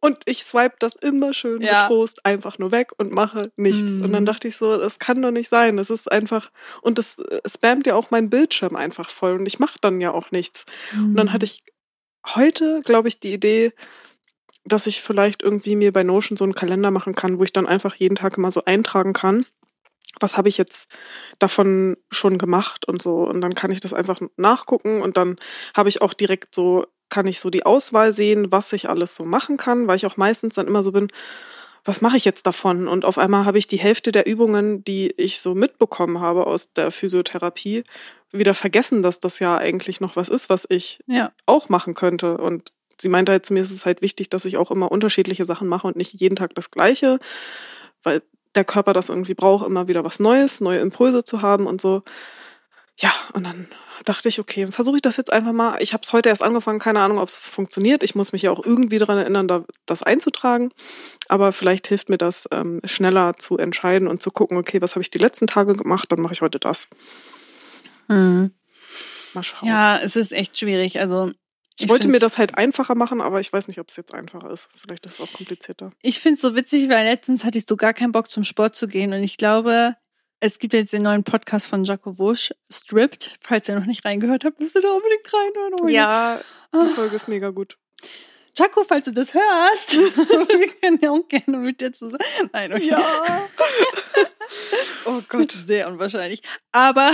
Und 0.00 0.18
ich 0.26 0.44
swipe 0.44 0.76
das 0.78 0.94
immer 0.94 1.32
schön 1.32 1.60
Ja. 1.62 1.80
mit 1.80 1.88
Trost 1.88 2.24
einfach 2.24 2.58
nur 2.58 2.70
weg 2.70 2.92
und 2.98 3.12
mache 3.12 3.50
nichts. 3.56 3.92
Mhm. 3.92 4.04
Und 4.04 4.12
dann 4.12 4.26
dachte 4.26 4.46
ich 4.46 4.56
so, 4.56 4.76
das 4.76 4.98
kann 4.98 5.20
doch 5.20 5.30
nicht 5.32 5.48
sein. 5.48 5.76
Das 5.78 5.90
ist 5.90 6.10
einfach, 6.12 6.50
und 6.82 6.98
das 6.98 7.18
äh, 7.18 7.40
spammt 7.48 7.86
ja 7.86 7.94
auch 7.94 8.10
meinen 8.10 8.30
Bildschirm 8.30 8.76
einfach 8.76 9.10
voll 9.10 9.32
und 9.32 9.46
ich 9.46 9.58
mache 9.58 9.78
dann 9.80 10.00
ja 10.00 10.12
auch 10.12 10.30
nichts. 10.30 10.64
Und 10.94 11.12
Mhm. 11.12 11.16
dann 11.16 11.32
hatte 11.32 11.46
ich 11.46 11.62
heute, 12.34 12.80
glaube 12.84 13.08
ich, 13.08 13.20
die 13.20 13.32
Idee, 13.32 13.72
dass 14.64 14.86
ich 14.86 15.00
vielleicht 15.00 15.42
irgendwie 15.42 15.76
mir 15.76 15.92
bei 15.92 16.02
Notion 16.02 16.36
so 16.36 16.44
einen 16.44 16.54
Kalender 16.54 16.90
machen 16.90 17.14
kann, 17.14 17.38
wo 17.38 17.44
ich 17.44 17.52
dann 17.52 17.66
einfach 17.66 17.94
jeden 17.94 18.16
Tag 18.16 18.36
immer 18.36 18.50
so 18.50 18.64
eintragen 18.64 19.12
kann. 19.12 19.46
Was 20.18 20.36
habe 20.36 20.48
ich 20.48 20.58
jetzt 20.58 20.90
davon 21.38 21.96
schon 22.10 22.38
gemacht 22.38 22.88
und 22.88 23.02
so. 23.02 23.18
Und 23.18 23.40
dann 23.42 23.54
kann 23.54 23.70
ich 23.70 23.80
das 23.80 23.92
einfach 23.92 24.20
nachgucken 24.36 25.02
und 25.02 25.16
dann 25.16 25.36
habe 25.76 25.88
ich 25.88 26.02
auch 26.02 26.14
direkt 26.14 26.54
so, 26.54 26.86
kann 27.10 27.26
ich 27.26 27.38
so 27.38 27.50
die 27.50 27.66
Auswahl 27.66 28.12
sehen, 28.12 28.50
was 28.50 28.72
ich 28.72 28.88
alles 28.88 29.14
so 29.14 29.24
machen 29.24 29.56
kann, 29.56 29.86
weil 29.86 29.96
ich 29.96 30.06
auch 30.06 30.16
meistens 30.16 30.54
dann 30.54 30.66
immer 30.66 30.82
so 30.82 30.90
bin, 30.90 31.08
was 31.86 32.00
mache 32.00 32.16
ich 32.16 32.24
jetzt 32.24 32.46
davon? 32.46 32.88
Und 32.88 33.04
auf 33.04 33.18
einmal 33.18 33.44
habe 33.44 33.58
ich 33.58 33.66
die 33.66 33.78
Hälfte 33.78 34.12
der 34.12 34.26
Übungen, 34.26 34.84
die 34.84 35.12
ich 35.16 35.40
so 35.40 35.54
mitbekommen 35.54 36.20
habe 36.20 36.46
aus 36.46 36.72
der 36.72 36.90
Physiotherapie, 36.90 37.84
wieder 38.32 38.54
vergessen, 38.54 39.02
dass 39.02 39.20
das 39.20 39.38
ja 39.38 39.56
eigentlich 39.56 40.00
noch 40.00 40.16
was 40.16 40.28
ist, 40.28 40.50
was 40.50 40.66
ich 40.68 41.00
Ja. 41.06 41.32
auch 41.46 41.68
machen 41.68 41.94
könnte. 41.94 42.36
Und 42.38 42.72
sie 43.00 43.08
meinte 43.08 43.32
halt 43.32 43.46
zu 43.46 43.52
mir, 43.54 43.62
es 43.62 43.70
ist 43.70 43.86
halt 43.86 44.02
wichtig, 44.02 44.28
dass 44.30 44.44
ich 44.44 44.56
auch 44.56 44.70
immer 44.70 44.90
unterschiedliche 44.90 45.44
Sachen 45.44 45.68
mache 45.68 45.86
und 45.86 45.96
nicht 45.96 46.20
jeden 46.20 46.36
Tag 46.36 46.54
das 46.54 46.70
Gleiche, 46.70 47.18
weil 48.02 48.22
der 48.54 48.64
Körper 48.64 48.92
das 48.92 49.08
irgendwie 49.10 49.34
braucht, 49.34 49.66
immer 49.66 49.86
wieder 49.88 50.04
was 50.04 50.18
Neues, 50.18 50.60
neue 50.60 50.80
Impulse 50.80 51.24
zu 51.24 51.42
haben 51.42 51.66
und 51.66 51.80
so. 51.80 52.02
Ja, 52.98 53.12
und 53.34 53.44
dann 53.44 53.68
dachte 54.04 54.28
ich, 54.28 54.38
okay, 54.40 54.70
versuche 54.70 54.96
ich 54.96 55.02
das 55.02 55.16
jetzt 55.16 55.32
einfach 55.32 55.52
mal. 55.52 55.82
Ich 55.82 55.92
habe 55.92 56.02
es 56.02 56.12
heute 56.12 56.28
erst 56.28 56.42
angefangen, 56.42 56.78
keine 56.78 57.00
Ahnung, 57.00 57.18
ob 57.18 57.28
es 57.28 57.36
funktioniert. 57.36 58.02
Ich 58.02 58.14
muss 58.14 58.32
mich 58.32 58.42
ja 58.42 58.50
auch 58.50 58.64
irgendwie 58.64 58.98
daran 58.98 59.18
erinnern, 59.18 59.48
da, 59.48 59.64
das 59.84 60.02
einzutragen. 60.02 60.72
Aber 61.28 61.52
vielleicht 61.52 61.86
hilft 61.88 62.08
mir 62.08 62.18
das, 62.18 62.48
ähm, 62.52 62.80
schneller 62.84 63.34
zu 63.36 63.58
entscheiden 63.58 64.08
und 64.08 64.22
zu 64.22 64.30
gucken, 64.30 64.56
okay, 64.56 64.80
was 64.80 64.94
habe 64.94 65.02
ich 65.02 65.10
die 65.10 65.18
letzten 65.18 65.46
Tage 65.46 65.74
gemacht, 65.74 66.10
dann 66.10 66.20
mache 66.20 66.32
ich 66.32 66.40
heute 66.40 66.58
das. 66.58 66.88
Mhm. 68.08 68.52
Mal 69.34 69.42
schauen. 69.42 69.68
Ja, 69.68 69.98
es 69.98 70.16
ist 70.16 70.32
echt 70.32 70.58
schwierig. 70.58 70.98
Also 70.98 71.32
Ich, 71.78 71.90
wollte 71.90 72.08
mir 72.08 72.20
das 72.20 72.38
halt 72.38 72.56
einfacher 72.56 72.94
machen, 72.94 73.20
aber 73.20 73.40
ich 73.40 73.52
weiß 73.52 73.68
nicht, 73.68 73.80
ob 73.80 73.90
es 73.90 73.96
jetzt 73.96 74.14
einfacher 74.14 74.50
ist. 74.50 74.70
Vielleicht 74.80 75.04
ist 75.04 75.14
es 75.14 75.20
auch 75.20 75.32
komplizierter. 75.32 75.90
Ich 76.00 76.20
finde 76.20 76.36
es 76.36 76.40
so 76.40 76.54
witzig, 76.54 76.88
weil 76.88 77.04
letztens 77.04 77.44
hatte 77.44 77.58
ich 77.58 77.66
so 77.68 77.76
gar 77.76 77.92
keinen 77.92 78.12
Bock 78.12 78.30
zum 78.30 78.44
Sport 78.44 78.74
zu 78.74 78.88
gehen 78.88 79.12
und 79.12 79.22
ich 79.22 79.36
glaube, 79.36 79.96
es 80.40 80.58
gibt 80.58 80.74
jetzt 80.74 80.92
den 80.92 81.02
neuen 81.02 81.24
Podcast 81.24 81.66
von 81.66 81.84
Jaco 81.84 82.18
Wusch, 82.18 82.52
Stripped. 82.70 83.36
Falls 83.40 83.68
ihr 83.68 83.76
noch 83.76 83.86
nicht 83.86 84.04
reingehört 84.04 84.44
habt, 84.44 84.60
müsst 84.60 84.76
ihr 84.76 84.82
da 84.82 84.92
unbedingt 84.92 85.32
reinhören. 85.32 85.74
Oh 85.80 85.88
Ja, 85.88 86.40
die. 86.74 86.94
Folge 86.94 87.16
ist 87.16 87.28
mega 87.28 87.50
gut. 87.50 87.78
Jaco, 88.56 88.84
falls 88.84 89.06
du 89.06 89.12
das 89.12 89.34
hörst, 89.34 89.92
wir 89.94 90.68
können 90.80 90.98
ja 91.02 91.10
auch 91.10 91.26
gerne 91.28 91.58
mit 91.58 91.80
dir 91.80 91.92
zusammen. 91.92 92.18
Nein, 92.52 92.72
okay. 92.72 92.94
oh 95.06 95.20
Gott. 95.28 95.56
Sehr 95.66 95.88
unwahrscheinlich. 95.88 96.42
Aber 96.72 97.12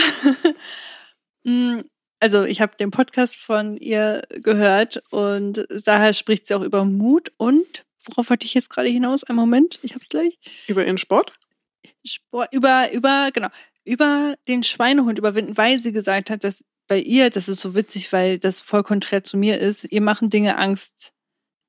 mh, 1.45 1.83
also 2.21 2.45
ich 2.45 2.61
habe 2.61 2.77
den 2.77 2.91
Podcast 2.91 3.37
von 3.37 3.77
ihr 3.77 4.23
gehört 4.31 5.03
und 5.11 5.67
daher 5.85 6.13
spricht 6.13 6.47
sie 6.47 6.55
auch 6.55 6.63
über 6.63 6.85
Mut 6.85 7.33
und 7.37 7.85
worauf 8.05 8.31
wollte 8.31 8.47
ich 8.47 8.55
jetzt 8.55 8.71
gerade 8.71 8.89
hinaus? 8.89 9.25
Ein 9.25 9.37
Moment, 9.37 9.79
ich 9.83 9.95
hab's 9.95 10.09
gleich. 10.09 10.39
Über 10.69 10.85
ihren 10.85 10.99
Sport? 10.99 11.33
Sport, 12.05 12.49
über, 12.53 12.93
über, 12.93 13.31
genau, 13.33 13.49
über 13.85 14.35
den 14.49 14.63
Schweinehund 14.63 15.19
überwinden, 15.19 15.57
weil 15.57 15.79
sie 15.79 15.93
gesagt 15.93 16.31
hat, 16.31 16.45
dass 16.45 16.65
bei 16.89 16.99
ihr, 16.99 17.31
das 17.31 17.49
ist 17.49 17.61
so 17.61 17.75
witzig, 17.75 18.13
weil 18.13 18.39
das 18.39 18.61
voll 18.61 18.83
konträr 18.83 19.25
zu 19.25 19.37
mir 19.37 19.59
ist, 19.59 19.91
ihr 19.91 20.03
machen 20.03 20.31
Dinge 20.31 20.59
Angst, 20.59 21.13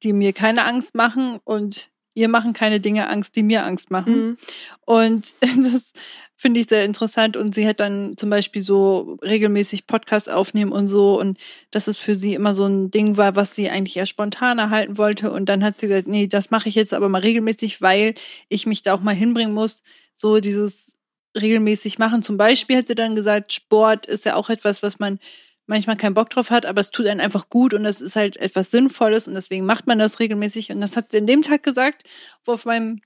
die 0.04 0.14
mir 0.14 0.34
keine 0.34 0.66
Angst 0.66 0.96
machen 0.96 1.40
und 1.44 1.92
ihr 2.14 2.28
machen 2.28 2.54
keine 2.54 2.80
Dinge 2.80 3.10
Angst, 3.10 3.36
die 3.36 3.44
mir 3.44 3.66
Angst 3.66 3.92
machen. 3.92 4.16
Mhm. 4.16 4.38
Und 4.86 5.36
das 5.42 5.94
finde 6.36 6.60
ich 6.60 6.68
sehr 6.68 6.86
interessant. 6.86 7.38
Und 7.38 7.56
sie 7.56 7.68
hat 7.68 7.80
dann 7.80 8.18
zum 8.18 8.30
Beispiel 8.30 8.64
so 8.64 9.18
regelmäßig 9.24 9.88
Podcasts 9.88 10.30
aufnehmen 10.30 10.72
und 10.72 10.88
so. 10.88 11.20
Und 11.20 11.38
dass 11.72 11.88
es 11.88 12.00
für 12.00 12.16
sie 12.16 12.34
immer 12.34 12.56
so 12.56 12.66
ein 12.66 12.92
Ding 12.92 13.18
war, 13.18 13.36
was 13.36 13.56
sie 13.56 13.70
eigentlich 13.70 13.98
eher 13.98 14.06
spontan 14.06 14.60
erhalten 14.60 14.98
wollte. 14.98 15.32
Und 15.32 15.48
dann 15.48 15.64
hat 15.64 15.80
sie 15.80 15.88
gesagt, 15.88 16.08
nee, 16.08 16.28
das 16.28 16.52
mache 16.52 16.70
ich 16.70 16.76
jetzt 16.76 16.94
aber 16.94 17.10
mal 17.10 17.22
regelmäßig, 17.22 17.82
weil 17.82 18.16
ich 18.50 18.66
mich 18.66 18.82
da 18.82 18.94
auch 18.94 19.02
mal 19.02 19.16
hinbringen 19.16 19.54
muss. 19.54 19.84
So 20.16 20.40
dieses 20.40 20.98
regelmäßig 21.40 21.98
machen. 21.98 22.22
Zum 22.22 22.38
Beispiel 22.38 22.78
hat 22.78 22.88
sie 22.88 22.96
dann 22.96 23.16
gesagt, 23.16 23.54
Sport 23.54 24.06
ist 24.06 24.26
ja 24.26 24.36
auch 24.36 24.50
etwas, 24.50 24.84
was 24.84 25.00
man 25.00 25.20
manchmal 25.66 25.98
keinen 25.98 26.14
Bock 26.14 26.30
drauf 26.30 26.50
hat, 26.50 26.66
aber 26.66 26.82
es 26.82 26.92
tut 26.92 27.08
einen 27.08 27.22
einfach 27.22 27.50
gut 27.50 27.74
und 27.74 27.84
das 27.84 28.02
ist 28.02 28.16
halt 28.16 28.38
etwas 28.38 28.72
Sinnvolles 28.72 29.28
und 29.28 29.36
deswegen 29.36 29.66
macht 29.66 29.88
man 29.88 30.00
das 30.00 30.20
regelmäßig. 30.20 30.72
Und 30.72 30.82
das 30.82 30.96
hat 30.96 31.12
sie 31.12 31.20
an 31.20 31.28
dem 31.28 31.42
Tag 31.42 31.64
gesagt, 31.64 32.04
wo 32.44 32.54
auf 32.54 32.66
meinem 32.66 33.02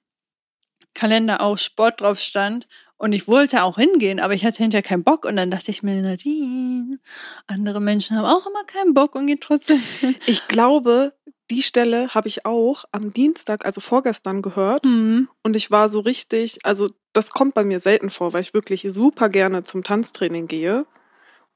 Kalender 0.94 1.42
auch 1.42 1.58
Sport 1.58 2.02
drauf 2.02 2.20
stand. 2.20 2.68
Und 3.00 3.14
ich 3.14 3.28
wollte 3.28 3.62
auch 3.62 3.78
hingehen, 3.78 4.20
aber 4.20 4.34
ich 4.34 4.44
hatte 4.44 4.64
hinterher 4.64 4.82
keinen 4.82 5.04
Bock. 5.04 5.26
Und 5.26 5.36
dann 5.36 5.52
dachte 5.52 5.70
ich 5.70 5.84
mir, 5.84 6.02
Nadine, 6.02 7.00
andere 7.46 7.80
Menschen 7.80 8.18
haben 8.18 8.26
auch 8.26 8.48
immer 8.48 8.64
keinen 8.64 8.96
Bock 8.96 9.14
und 9.14 9.28
gehen 9.28 9.40
trotzdem 9.40 9.80
hin. 10.00 10.16
Ich 10.26 10.48
glaube, 10.48 11.14
die 11.52 11.62
Stelle 11.62 12.16
habe 12.16 12.28
ich 12.28 12.46
auch 12.46 12.86
am 12.92 13.14
Dienstag, 13.14 13.66
also 13.66 13.82
vorgestern, 13.82 14.42
gehört. 14.42 14.84
Hm. 14.84 15.30
Und 15.44 15.56
ich 15.56 15.70
war 15.70 15.90
so 15.90 16.00
richtig, 16.00 16.58
also 16.64 16.90
das 17.14 17.30
kommt 17.30 17.54
bei 17.54 17.64
mir 17.64 17.80
selten 17.80 18.10
vor, 18.10 18.34
weil 18.34 18.42
ich 18.42 18.56
wirklich 18.56 18.86
super 18.90 19.30
gerne 19.30 19.64
zum 19.64 19.84
Tanztraining 19.84 20.48
gehe. 20.48 20.88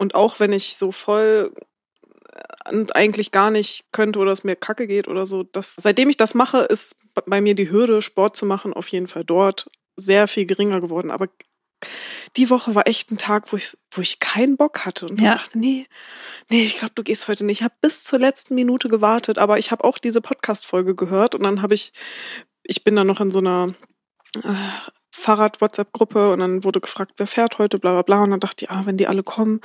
Und 0.01 0.15
auch 0.15 0.39
wenn 0.39 0.51
ich 0.51 0.77
so 0.77 0.91
voll 0.91 1.53
äh, 2.33 2.69
und 2.73 2.95
eigentlich 2.95 3.29
gar 3.29 3.51
nicht 3.51 3.85
könnte 3.91 4.17
oder 4.17 4.31
es 4.31 4.43
mir 4.43 4.55
kacke 4.55 4.87
geht 4.87 5.07
oder 5.07 5.27
so, 5.27 5.43
das, 5.43 5.75
seitdem 5.79 6.09
ich 6.09 6.17
das 6.17 6.33
mache, 6.33 6.57
ist 6.61 6.95
bei 7.27 7.39
mir 7.39 7.53
die 7.53 7.69
Hürde, 7.69 8.01
Sport 8.01 8.35
zu 8.35 8.47
machen, 8.47 8.73
auf 8.73 8.87
jeden 8.87 9.07
Fall 9.07 9.23
dort 9.23 9.69
sehr 9.95 10.27
viel 10.27 10.47
geringer 10.47 10.81
geworden. 10.81 11.11
Aber 11.11 11.27
die 12.35 12.49
Woche 12.49 12.73
war 12.73 12.87
echt 12.87 13.11
ein 13.11 13.19
Tag, 13.19 13.53
wo 13.53 13.57
ich, 13.57 13.77
wo 13.91 14.01
ich 14.01 14.19
keinen 14.19 14.57
Bock 14.57 14.87
hatte 14.87 15.05
und 15.05 15.21
Ja. 15.21 15.35
dachte, 15.35 15.55
nee, 15.59 15.85
nee, 16.49 16.63
ich 16.63 16.79
glaube, 16.79 16.95
du 16.95 17.03
gehst 17.03 17.27
heute 17.27 17.43
nicht. 17.43 17.59
Ich 17.59 17.63
habe 17.63 17.75
bis 17.81 18.03
zur 18.03 18.17
letzten 18.17 18.55
Minute 18.55 18.87
gewartet, 18.87 19.37
aber 19.37 19.59
ich 19.59 19.69
habe 19.69 19.83
auch 19.83 19.99
diese 19.99 20.21
Podcast-Folge 20.21 20.95
gehört 20.95 21.35
und 21.35 21.43
dann 21.43 21.61
habe 21.61 21.75
ich, 21.75 21.91
ich 22.63 22.83
bin 22.83 22.95
dann 22.95 23.05
noch 23.05 23.21
in 23.21 23.29
so 23.29 23.37
einer 23.37 23.75
äh, 24.43 24.91
Fahrrad-WhatsApp-Gruppe 25.11 26.31
und 26.31 26.39
dann 26.39 26.63
wurde 26.63 26.79
gefragt, 26.81 27.13
wer 27.17 27.27
fährt 27.27 27.57
heute, 27.57 27.77
bla 27.77 27.91
bla 27.91 28.01
bla. 28.01 28.23
Und 28.23 28.31
dann 28.31 28.39
dachte 28.39 28.65
ich, 28.65 28.71
ah, 28.71 28.81
wenn 28.85 28.97
die 28.97 29.07
alle 29.07 29.23
kommen, 29.23 29.61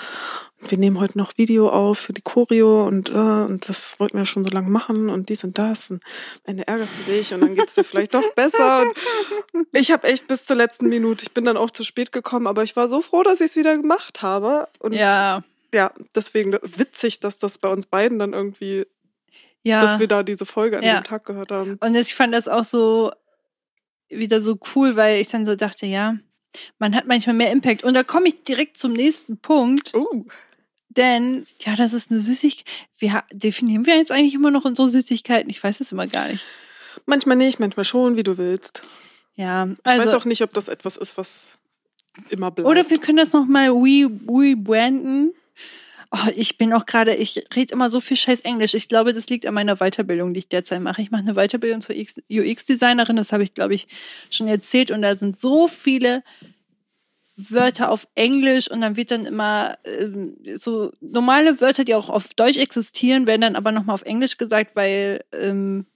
wir 0.61 0.77
nehmen 0.77 0.99
heute 0.99 1.17
noch 1.19 1.33
Video 1.37 1.69
auf 1.69 1.99
für 1.99 2.13
die 2.13 2.23
Choreo 2.23 2.87
und, 2.87 3.11
äh, 3.11 3.13
und 3.13 3.69
das 3.69 3.99
wollten 4.01 4.19
wir 4.19 4.25
schon 4.25 4.45
so 4.45 4.51
lange 4.51 4.69
machen 4.71 5.09
und 5.09 5.29
dies 5.29 5.45
und 5.45 5.59
das. 5.59 5.91
Und 5.91 6.03
am 6.45 6.51
Ende 6.51 6.67
ärgerst 6.67 6.95
du 7.07 7.13
dich 7.13 7.33
und 7.33 7.41
dann 7.43 7.55
geht's 7.55 7.75
dir 7.75 7.85
vielleicht 7.85 8.15
doch 8.15 8.29
besser. 8.35 8.83
Und 9.53 9.67
ich 9.73 9.91
habe 9.93 10.09
echt 10.09 10.27
bis 10.29 10.45
zur 10.47 10.57
letzten 10.57 10.89
Minute, 10.89 11.25
ich 11.25 11.33
bin 11.33 11.45
dann 11.45 11.57
auch 11.57 11.71
zu 11.71 11.85
spät 11.85 12.11
gekommen, 12.13 12.47
aber 12.47 12.63
ich 12.63 12.75
war 12.77 12.89
so 12.89 13.01
froh, 13.01 13.23
dass 13.23 13.41
ich 13.41 13.51
es 13.51 13.57
wieder 13.57 13.77
gemacht 13.77 14.23
habe. 14.23 14.69
Und 14.81 14.95
Ja, 14.95 15.43
ja, 15.73 15.93
deswegen 16.15 16.55
witzig, 16.63 17.21
dass 17.21 17.39
das 17.39 17.59
bei 17.59 17.69
uns 17.69 17.87
beiden 17.87 18.19
dann 18.19 18.33
irgendwie, 18.33 18.87
ja. 19.63 19.81
dass 19.81 19.99
wir 19.99 20.09
da 20.09 20.23
diese 20.23 20.47
Folge 20.47 20.79
an 20.79 20.83
Ja. 20.83 21.01
dem 21.01 21.05
Tag 21.05 21.25
gehört 21.25 21.53
haben. 21.53 21.79
Und 21.81 21.95
ich 21.95 22.15
fand 22.15 22.35
das 22.35 22.49
auch 22.49 22.65
so 22.65 23.13
wieder 24.09 24.41
so 24.41 24.59
cool, 24.75 24.97
weil 24.97 25.21
ich 25.21 25.29
dann 25.29 25.47
so 25.47 25.57
dachte, 25.57 25.87
ja, 25.87 26.17
man 26.79 26.95
hat 26.95 27.07
manchmal 27.07 27.35
mehr 27.37 27.51
Impact. 27.53 27.85
Und 27.85 27.95
da 27.95 28.03
komme 28.03 28.29
ich 28.29 28.43
direkt 28.45 28.79
zum 28.79 28.93
nächsten 28.93 29.37
Punkt, 29.39 29.93
Oh. 29.95 30.25
denn 30.89 31.47
ja, 31.61 31.77
das 31.77 31.93
ist 31.93 32.11
eine 32.11 32.21
Süßigkeit. 32.21 32.65
Wie 32.99 33.13
ha- 33.13 33.25
definieren 33.33 33.85
wir 33.87 33.97
jetzt 33.97 34.13
eigentlich 34.13 34.35
immer 34.35 34.51
noch 34.51 34.65
unsere 34.65 34.89
Süßigkeiten? 34.89 35.51
Ich 35.51 35.63
weiß 35.63 35.81
es 35.81 35.93
immer 35.93 36.07
gar 36.07 36.29
nicht. 36.29 36.45
Manchmal 37.05 37.37
nicht, 37.37 37.61
manchmal 37.61 37.85
schon, 37.85 38.17
wie 38.17 38.23
du 38.23 38.39
willst. 38.39 38.83
Ja, 39.35 39.67
Ich 39.67 39.85
weiß 39.85 40.01
also 40.01 40.17
auch 40.17 40.25
nicht, 40.25 40.41
ob 40.43 40.55
das 40.55 40.69
etwas 40.69 40.97
ist, 40.97 41.19
was 41.19 41.59
immer 42.31 42.51
bleibt. 42.51 42.67
oder 42.71 42.89
wir 42.89 42.99
können 42.99 43.19
das 43.19 43.33
noch 43.35 43.45
mal 43.47 43.71
we 43.75 44.09
rebranden. 44.27 45.35
Oh, 46.13 46.31
ich 46.35 46.57
bin 46.57 46.73
auch 46.73 46.87
gerade, 46.87 47.15
ich 47.15 47.45
rede 47.55 47.73
immer 47.73 47.91
so 47.91 48.01
viel 48.01 48.17
scheiß 48.17 48.41
Englisch. 48.41 48.75
Ich 48.75 48.89
glaube, 48.89 49.13
das 49.13 49.29
liegt 49.29 49.47
an 49.47 49.55
meiner 49.55 49.77
Weiterbildung, 49.77 50.35
die 50.35 50.39
ich 50.39 50.49
derzeit 50.49 50.81
mache. 50.81 51.03
Ich 51.03 51.11
mache 51.11 51.23
eine 51.23 51.35
Weiterbildung 51.35 51.81
zur 51.81 51.97
UX-Designerin, 51.97 53.17
das 53.17 53.33
habe 53.33 53.43
ich, 53.43 53.55
glaube 53.55 53.75
ich, 53.75 53.89
schon 54.31 54.47
erzählt. 54.47 54.91
Und 54.91 55.03
da 55.03 55.15
sind 55.15 55.41
so 55.41 55.69
viele 55.69 56.23
Wörter 57.37 57.91
auf 57.91 58.09
Englisch 58.15 58.71
und 58.71 58.81
dann 58.81 58.97
wird 58.97 59.11
dann 59.11 59.27
immer 59.27 59.77
ähm, 59.85 60.37
so 60.55 60.93
normale 61.01 61.61
Wörter, 61.61 61.85
die 61.85 61.95
auch 61.95 62.09
auf 62.09 62.33
Deutsch 62.35 62.57
existieren, 62.57 63.27
werden 63.27 63.43
dann 63.43 63.57
aber 63.57 63.73
nochmal 63.73 63.95
auf 63.95 64.03
Englisch 64.03 64.39
gesagt, 64.39 64.75
weil 64.75 65.23
ähm, 65.33 65.87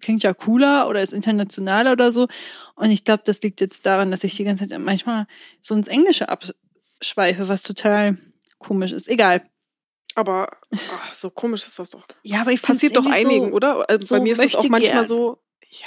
klingt 0.00 0.22
ja 0.24 0.34
cooler 0.34 0.88
oder 0.88 1.02
ist 1.02 1.12
internationaler 1.12 1.92
oder 1.92 2.10
so. 2.10 2.26
Und 2.74 2.90
ich 2.90 3.04
glaube, 3.04 3.22
das 3.24 3.42
liegt 3.42 3.60
jetzt 3.60 3.86
daran, 3.86 4.10
dass 4.10 4.24
ich 4.24 4.36
die 4.36 4.44
ganze 4.44 4.68
Zeit 4.68 4.78
manchmal 4.80 5.26
so 5.60 5.74
ins 5.74 5.88
Englische 5.88 6.28
abschweife, 6.28 7.48
was 7.48 7.62
total 7.62 8.18
komisch 8.58 8.92
ist. 8.92 9.08
Egal. 9.08 9.42
Aber 10.14 10.50
ach, 10.74 11.14
so 11.14 11.30
komisch 11.30 11.66
ist 11.66 11.78
das 11.78 11.90
doch. 11.90 12.04
Ja, 12.22 12.40
aber 12.40 12.50
ich 12.50 12.62
Passiert 12.62 12.96
doch 12.96 13.06
einigen, 13.06 13.50
so, 13.50 13.54
oder? 13.54 13.88
Also 13.88 14.06
so 14.06 14.14
bei 14.16 14.20
mir 14.20 14.32
ist 14.32 14.44
es 14.44 14.56
auch 14.56 14.68
manchmal 14.68 14.92
gern. 14.92 15.06
so, 15.06 15.38
ja, 15.70 15.86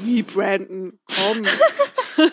wie 0.00 0.22
Brandon, 0.22 0.98
komm. 1.06 1.46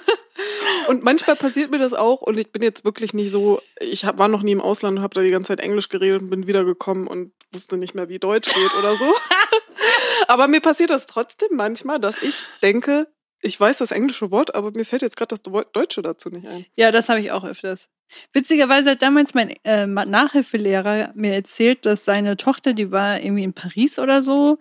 und 0.88 1.04
manchmal 1.04 1.36
passiert 1.36 1.72
mir 1.72 1.78
das 1.78 1.94
auch 1.94 2.22
und 2.22 2.38
ich 2.38 2.52
bin 2.52 2.62
jetzt 2.62 2.84
wirklich 2.84 3.14
nicht 3.14 3.32
so, 3.32 3.62
ich 3.80 4.06
hab, 4.06 4.18
war 4.18 4.28
noch 4.28 4.42
nie 4.42 4.52
im 4.52 4.62
Ausland 4.62 4.98
und 4.98 5.04
habe 5.04 5.14
da 5.14 5.22
die 5.22 5.30
ganze 5.30 5.50
Zeit 5.50 5.60
Englisch 5.60 5.90
geredet 5.90 6.22
und 6.22 6.30
bin 6.30 6.48
wiedergekommen 6.48 7.08
und 7.08 7.32
wusste 7.52 7.78
nicht 7.78 7.96
mehr, 7.96 8.10
wie 8.10 8.20
Deutsch 8.20 8.54
geht 8.54 8.76
oder 8.78 8.96
so. 8.96 9.06
aber 10.28 10.48
mir 10.48 10.62
passiert 10.62 10.90
das 10.90 11.08
trotzdem 11.08 11.50
manchmal, 11.56 12.00
dass 12.00 12.22
ich 12.22 12.36
denke, 12.62 13.08
ich 13.42 13.60
weiß 13.60 13.78
das 13.78 13.92
englische 13.92 14.32
Wort, 14.32 14.56
aber 14.56 14.72
mir 14.72 14.86
fällt 14.86 15.02
jetzt 15.02 15.16
gerade 15.16 15.36
das 15.36 15.42
Deutsche 15.42 16.02
dazu 16.02 16.30
nicht 16.30 16.48
ein. 16.48 16.66
Ja, 16.76 16.92
das 16.92 17.10
habe 17.10 17.20
ich 17.20 17.32
auch 17.32 17.44
öfters. 17.44 17.88
Witzigerweise 18.34 18.92
hat 18.92 19.02
damals 19.02 19.34
mein 19.34 19.54
äh, 19.64 19.86
Nachhilfelehrer 19.86 21.12
mir 21.16 21.34
erzählt, 21.34 21.86
dass 21.86 22.06
seine 22.06 22.38
Tochter, 22.38 22.74
die 22.74 22.92
war 22.92 23.22
irgendwie 23.22 23.44
in 23.44 23.54
Paris 23.54 24.00
oder 24.00 24.24
so, 24.24 24.58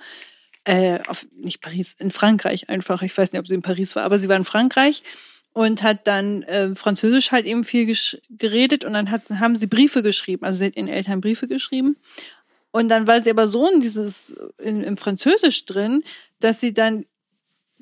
äh, 0.64 0.98
auf, 1.08 1.26
nicht 1.34 1.60
Paris, 1.62 1.94
in 1.98 2.10
Frankreich 2.10 2.68
einfach. 2.68 3.02
Ich 3.02 3.16
weiß 3.16 3.32
nicht, 3.32 3.40
ob 3.40 3.48
sie 3.48 3.54
in 3.54 3.62
Paris 3.62 3.96
war, 3.96 4.04
aber 4.04 4.18
sie 4.18 4.28
war 4.28 4.36
in 4.36 4.44
Frankreich 4.44 5.02
und 5.54 5.82
hat 5.82 6.06
dann 6.06 6.42
äh, 6.42 6.74
Französisch 6.74 7.32
halt 7.32 7.46
eben 7.46 7.64
viel 7.64 7.92
geredet 8.30 8.84
und 8.84 8.92
dann 8.92 9.10
hat, 9.10 9.30
haben 9.30 9.58
sie 9.58 9.66
Briefe 9.66 10.02
geschrieben. 10.02 10.44
Also 10.44 10.58
sie 10.58 10.66
hat 10.66 10.76
ihren 10.76 10.88
Eltern 10.88 11.20
Briefe 11.20 11.48
geschrieben. 11.48 11.96
Und 12.70 12.88
dann 12.88 13.06
war 13.06 13.22
sie 13.22 13.30
aber 13.30 13.48
so 13.48 13.68
in 13.68 13.80
dieses, 13.80 14.36
in, 14.58 14.84
im 14.84 14.96
Französisch 14.96 15.64
drin, 15.64 16.04
dass 16.38 16.60
sie 16.60 16.74
dann, 16.74 17.06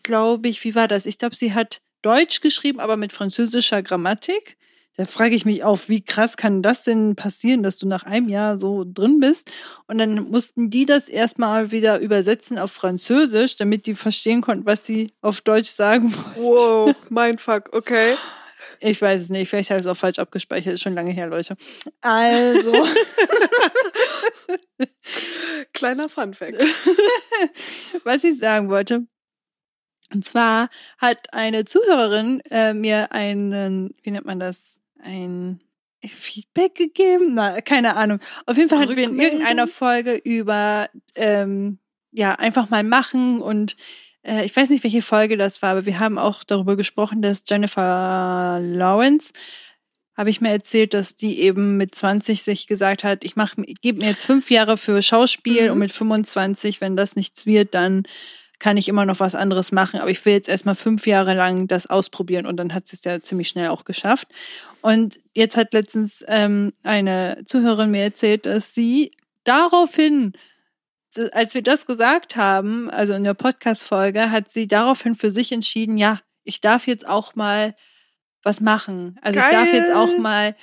glaube 0.06 0.48
ich, 0.48 0.62
wie 0.64 0.74
war 0.74 0.88
das? 0.88 1.04
Ich 1.04 1.18
glaube, 1.18 1.34
sie 1.34 1.52
hat 1.52 1.82
Deutsch 2.00 2.40
geschrieben, 2.40 2.78
aber 2.78 2.96
mit 2.96 3.12
französischer 3.12 3.82
Grammatik. 3.82 4.56
Da 4.96 5.04
frage 5.04 5.34
ich 5.34 5.44
mich 5.44 5.64
auch, 5.64 5.80
wie 5.88 6.02
krass 6.02 6.36
kann 6.38 6.62
das 6.62 6.84
denn 6.84 7.16
passieren, 7.16 7.62
dass 7.62 7.76
du 7.76 7.86
nach 7.86 8.04
einem 8.04 8.28
Jahr 8.28 8.56
so 8.56 8.84
drin 8.86 9.20
bist? 9.20 9.50
Und 9.88 9.98
dann 9.98 10.30
mussten 10.30 10.70
die 10.70 10.86
das 10.86 11.08
erstmal 11.08 11.70
wieder 11.72 11.98
übersetzen 11.98 12.58
auf 12.58 12.72
Französisch, 12.72 13.56
damit 13.56 13.86
die 13.86 13.94
verstehen 13.94 14.40
konnten, 14.40 14.64
was 14.64 14.86
sie 14.86 15.12
auf 15.20 15.42
Deutsch 15.42 15.68
sagen 15.70 16.14
wollten. 16.14 16.40
Wow, 16.40 16.94
mein 17.10 17.36
Fuck, 17.36 17.70
okay. 17.72 18.14
Ich 18.78 19.02
weiß 19.02 19.22
es 19.22 19.28
nicht, 19.28 19.48
vielleicht 19.48 19.70
habe 19.70 19.80
ich 19.80 19.86
es 19.86 19.90
auch 19.90 19.96
falsch 19.96 20.18
abgespeichert, 20.18 20.74
ist 20.74 20.82
schon 20.82 20.94
lange 20.94 21.10
her, 21.10 21.26
Leute. 21.26 21.56
Also. 22.00 22.72
Kleiner 25.72 26.08
Funfact. 26.08 26.62
was 28.04 28.24
ich 28.24 28.38
sagen 28.38 28.70
wollte. 28.70 29.06
Und 30.12 30.24
zwar 30.24 30.68
hat 30.98 31.32
eine 31.34 31.64
Zuhörerin 31.64 32.40
äh, 32.50 32.74
mir 32.74 33.12
einen, 33.12 33.94
wie 34.02 34.10
nennt 34.10 34.26
man 34.26 34.38
das? 34.38 34.78
Ein 35.02 35.60
Feedback 36.04 36.74
gegeben? 36.74 37.34
Na, 37.34 37.60
keine 37.60 37.96
Ahnung. 37.96 38.20
Auf 38.46 38.56
jeden 38.56 38.68
Fall 38.68 38.80
hatten 38.80 38.96
wir 38.96 39.04
in 39.04 39.18
irgendeiner 39.18 39.66
Folge 39.66 40.14
über 40.14 40.88
ähm, 41.14 41.78
ja 42.12 42.34
einfach 42.36 42.70
mal 42.70 42.84
machen 42.84 43.40
und 43.40 43.76
äh, 44.22 44.44
ich 44.44 44.54
weiß 44.56 44.70
nicht, 44.70 44.84
welche 44.84 45.02
Folge 45.02 45.36
das 45.36 45.60
war, 45.62 45.70
aber 45.70 45.86
wir 45.86 45.98
haben 45.98 46.18
auch 46.18 46.44
darüber 46.44 46.76
gesprochen, 46.76 47.22
dass 47.22 47.42
Jennifer 47.46 48.58
Lawrence 48.62 49.32
habe 50.16 50.30
ich 50.30 50.40
mir 50.40 50.48
erzählt, 50.50 50.94
dass 50.94 51.14
die 51.14 51.40
eben 51.40 51.76
mit 51.76 51.94
20 51.94 52.42
sich 52.42 52.66
gesagt 52.66 53.04
hat, 53.04 53.22
ich 53.22 53.36
mache, 53.36 53.60
gebe 53.82 53.98
mir 54.00 54.10
jetzt 54.10 54.24
fünf 54.24 54.50
Jahre 54.50 54.78
für 54.78 55.02
Schauspiel 55.02 55.66
Mhm. 55.66 55.72
und 55.72 55.78
mit 55.78 55.92
25, 55.92 56.80
wenn 56.80 56.96
das 56.96 57.16
nichts 57.16 57.44
wird, 57.44 57.74
dann 57.74 58.04
kann 58.58 58.76
ich 58.76 58.88
immer 58.88 59.04
noch 59.04 59.20
was 59.20 59.34
anderes 59.34 59.72
machen, 59.72 60.00
aber 60.00 60.10
ich 60.10 60.24
will 60.24 60.32
jetzt 60.32 60.48
erstmal 60.48 60.74
fünf 60.74 61.06
Jahre 61.06 61.34
lang 61.34 61.68
das 61.68 61.86
ausprobieren 61.86 62.46
und 62.46 62.56
dann 62.56 62.72
hat 62.72 62.86
sie 62.86 62.96
es 62.96 63.04
ja 63.04 63.20
ziemlich 63.20 63.48
schnell 63.48 63.68
auch 63.68 63.84
geschafft. 63.84 64.28
Und 64.80 65.18
jetzt 65.34 65.56
hat 65.56 65.74
letztens 65.74 66.24
ähm, 66.28 66.72
eine 66.82 67.42
Zuhörerin 67.44 67.90
mir 67.90 68.02
erzählt, 68.02 68.46
dass 68.46 68.74
sie 68.74 69.10
daraufhin, 69.44 70.32
als 71.32 71.54
wir 71.54 71.62
das 71.62 71.86
gesagt 71.86 72.36
haben, 72.36 72.90
also 72.90 73.12
in 73.12 73.24
der 73.24 73.34
Podcast-Folge, 73.34 74.30
hat 74.30 74.50
sie 74.50 74.66
daraufhin 74.66 75.14
für 75.14 75.30
sich 75.30 75.52
entschieden, 75.52 75.98
ja, 75.98 76.20
ich 76.44 76.60
darf 76.60 76.86
jetzt 76.86 77.06
auch 77.06 77.34
mal 77.34 77.74
was 78.42 78.60
machen. 78.60 79.18
Also 79.22 79.40
ich 79.40 79.46
darf 79.46 79.72
jetzt 79.72 79.92
auch 79.92 80.06
Geil. 80.06 80.20
mal 80.20 80.56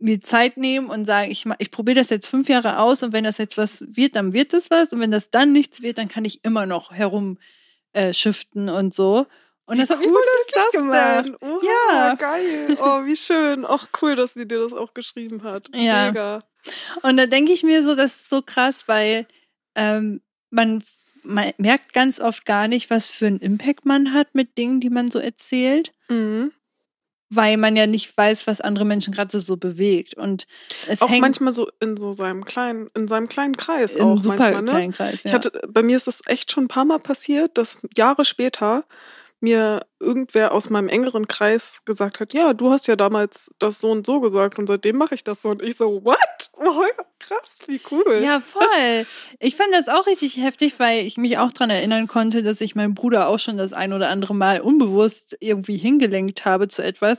mir 0.00 0.20
Zeit 0.20 0.56
nehmen 0.56 0.88
und 0.88 1.04
sagen, 1.04 1.30
ich, 1.30 1.44
ich 1.58 1.70
probiere 1.70 1.96
das 2.00 2.10
jetzt 2.10 2.26
fünf 2.26 2.48
Jahre 2.48 2.78
aus 2.78 3.02
und 3.02 3.12
wenn 3.12 3.24
das 3.24 3.38
jetzt 3.38 3.56
was 3.58 3.84
wird, 3.88 4.16
dann 4.16 4.32
wird 4.32 4.52
das 4.52 4.70
was 4.70 4.92
und 4.92 5.00
wenn 5.00 5.10
das 5.10 5.30
dann 5.30 5.52
nichts 5.52 5.82
wird, 5.82 5.98
dann 5.98 6.08
kann 6.08 6.24
ich 6.24 6.44
immer 6.44 6.66
noch 6.66 6.92
herum 6.92 7.38
äh, 7.92 8.12
und 8.54 8.94
so. 8.94 9.26
Und 9.66 9.78
das 9.78 9.90
hat 9.90 9.98
mich 10.00 10.08
cool 10.08 10.18
ist 10.46 10.56
das 10.56 10.70
gemacht. 10.72 11.26
denn? 11.26 11.36
Oha, 11.40 11.60
Ja. 11.64 12.14
geil. 12.16 12.76
Oh, 12.80 13.04
wie 13.06 13.14
schön. 13.14 13.64
Auch 13.64 13.86
cool, 14.02 14.16
dass 14.16 14.34
sie 14.34 14.48
dir 14.48 14.58
das 14.58 14.72
auch 14.72 14.94
geschrieben 14.94 15.44
hat. 15.44 15.68
Ja. 15.74 16.06
Mega. 16.08 16.38
Und 17.02 17.16
da 17.16 17.26
denke 17.26 17.52
ich 17.52 17.62
mir 17.62 17.82
so, 17.84 17.94
das 17.94 18.16
ist 18.16 18.30
so 18.30 18.42
krass, 18.42 18.84
weil 18.88 19.26
ähm, 19.76 20.22
man, 20.50 20.82
man 21.22 21.52
merkt 21.58 21.92
ganz 21.92 22.18
oft 22.18 22.44
gar 22.46 22.66
nicht, 22.66 22.90
was 22.90 23.08
für 23.08 23.26
einen 23.28 23.38
Impact 23.38 23.86
man 23.86 24.12
hat 24.12 24.34
mit 24.34 24.58
Dingen, 24.58 24.80
die 24.80 24.90
man 24.90 25.10
so 25.10 25.18
erzählt, 25.20 25.92
Mhm. 26.08 26.50
Weil 27.30 27.56
man 27.56 27.76
ja 27.76 27.86
nicht 27.86 28.16
weiß, 28.16 28.46
was 28.48 28.60
andere 28.60 28.84
Menschen 28.84 29.14
gerade 29.14 29.38
so 29.38 29.56
bewegt. 29.56 30.14
Und 30.14 30.46
es 30.88 31.00
Auch 31.00 31.08
hängt 31.08 31.22
manchmal 31.22 31.52
so 31.52 31.70
in 31.80 31.96
so 31.96 32.12
seinem 32.12 32.44
kleinen, 32.44 32.90
in 32.98 33.06
seinem 33.06 33.28
kleinen 33.28 33.56
Kreis 33.56 33.94
in 33.94 34.02
auch 34.02 34.20
super 34.20 34.36
manchmal, 34.36 34.62
ne? 34.62 34.70
kleinen 34.70 34.92
Kreis. 34.92 35.22
Ja. 35.22 35.28
Ich 35.30 35.32
hatte, 35.32 35.62
bei 35.68 35.82
mir 35.82 35.96
ist 35.96 36.08
es 36.08 36.22
echt 36.26 36.50
schon 36.50 36.64
ein 36.64 36.68
paar 36.68 36.84
Mal 36.84 36.98
passiert, 36.98 37.56
dass 37.56 37.78
Jahre 37.96 38.24
später 38.24 38.84
mir 39.40 39.86
irgendwer 40.00 40.52
aus 40.52 40.70
meinem 40.70 40.88
engeren 40.88 41.28
Kreis 41.28 41.84
gesagt 41.84 42.20
hat, 42.20 42.32
ja, 42.34 42.54
du 42.54 42.70
hast 42.70 42.88
ja 42.88 42.96
damals 42.96 43.50
das 43.58 43.78
so 43.78 43.90
und 43.90 44.06
so 44.06 44.20
gesagt 44.20 44.58
und 44.58 44.66
seitdem 44.66 44.96
mache 44.96 45.14
ich 45.14 45.22
das 45.24 45.42
so 45.42 45.50
und 45.50 45.62
ich 45.62 45.76
so, 45.76 46.04
what? 46.04 46.16
Oh, 46.62 46.84
krass, 47.18 47.56
wie 47.68 47.80
cool. 47.90 48.20
Ja, 48.22 48.38
voll. 48.38 49.06
Ich 49.38 49.56
fand 49.56 49.72
das 49.72 49.88
auch 49.88 50.06
richtig 50.06 50.36
heftig, 50.36 50.74
weil 50.78 51.06
ich 51.06 51.16
mich 51.16 51.38
auch 51.38 51.52
dran 51.52 51.70
erinnern 51.70 52.06
konnte, 52.06 52.42
dass 52.42 52.60
ich 52.60 52.74
meinen 52.74 52.94
Bruder 52.94 53.28
auch 53.28 53.38
schon 53.38 53.56
das 53.56 53.72
ein 53.72 53.94
oder 53.94 54.10
andere 54.10 54.34
Mal 54.34 54.60
unbewusst 54.60 55.38
irgendwie 55.40 55.78
hingelenkt 55.78 56.44
habe 56.44 56.68
zu 56.68 56.82
etwas, 56.82 57.18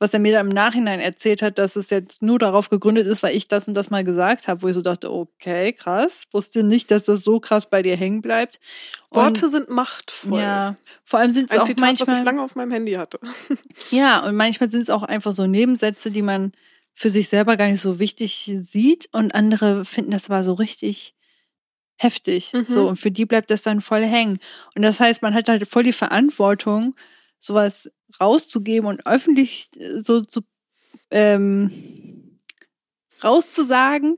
was 0.00 0.12
er 0.12 0.18
mir 0.18 0.32
dann 0.32 0.48
im 0.48 0.52
Nachhinein 0.54 0.98
erzählt 0.98 1.40
hat, 1.40 1.58
dass 1.58 1.76
es 1.76 1.90
jetzt 1.90 2.20
nur 2.20 2.40
darauf 2.40 2.68
gegründet 2.68 3.06
ist, 3.06 3.22
weil 3.22 3.36
ich 3.36 3.46
das 3.46 3.68
und 3.68 3.74
das 3.74 3.90
mal 3.90 4.02
gesagt 4.02 4.48
habe, 4.48 4.62
wo 4.62 4.68
ich 4.68 4.74
so 4.74 4.82
dachte, 4.82 5.12
okay, 5.12 5.72
krass, 5.72 6.24
wusste 6.32 6.64
nicht, 6.64 6.90
dass 6.90 7.04
das 7.04 7.22
so 7.22 7.38
krass 7.38 7.66
bei 7.70 7.82
dir 7.82 7.96
hängen 7.96 8.22
bleibt. 8.22 8.58
Worte 9.12 9.48
sind 9.48 9.70
machtvoll. 9.70 10.40
ja, 10.40 10.76
vor 11.04 11.18
allem 11.18 11.32
sind 11.32 11.50
es 11.50 11.58
auch 11.58 11.64
Zitat, 11.64 11.80
manchmal 11.80 12.19
ich 12.20 12.26
lange 12.26 12.42
auf 12.42 12.54
meinem 12.54 12.70
Handy 12.70 12.94
hatte. 12.94 13.20
ja, 13.90 14.24
und 14.24 14.36
manchmal 14.36 14.70
sind 14.70 14.82
es 14.82 14.90
auch 14.90 15.02
einfach 15.02 15.32
so 15.32 15.46
Nebensätze, 15.46 16.10
die 16.10 16.22
man 16.22 16.52
für 16.92 17.10
sich 17.10 17.28
selber 17.28 17.56
gar 17.56 17.68
nicht 17.68 17.80
so 17.80 17.98
wichtig 17.98 18.52
sieht 18.62 19.08
und 19.12 19.34
andere 19.34 19.84
finden 19.84 20.10
das 20.10 20.28
aber 20.28 20.44
so 20.44 20.52
richtig 20.52 21.14
heftig. 21.96 22.52
Mhm. 22.52 22.66
So, 22.66 22.88
und 22.88 22.96
für 22.96 23.10
die 23.10 23.26
bleibt 23.26 23.50
das 23.50 23.62
dann 23.62 23.80
voll 23.80 24.02
hängen. 24.02 24.38
Und 24.74 24.82
das 24.82 25.00
heißt, 25.00 25.22
man 25.22 25.34
hat 25.34 25.48
halt 25.48 25.68
voll 25.68 25.82
die 25.82 25.92
Verantwortung, 25.92 26.94
sowas 27.38 27.90
rauszugeben 28.20 28.88
und 28.88 29.06
öffentlich 29.06 29.70
äh, 29.76 30.00
so 30.02 30.20
zu 30.22 30.42
ähm, 31.10 32.40
rauszusagen. 33.22 34.16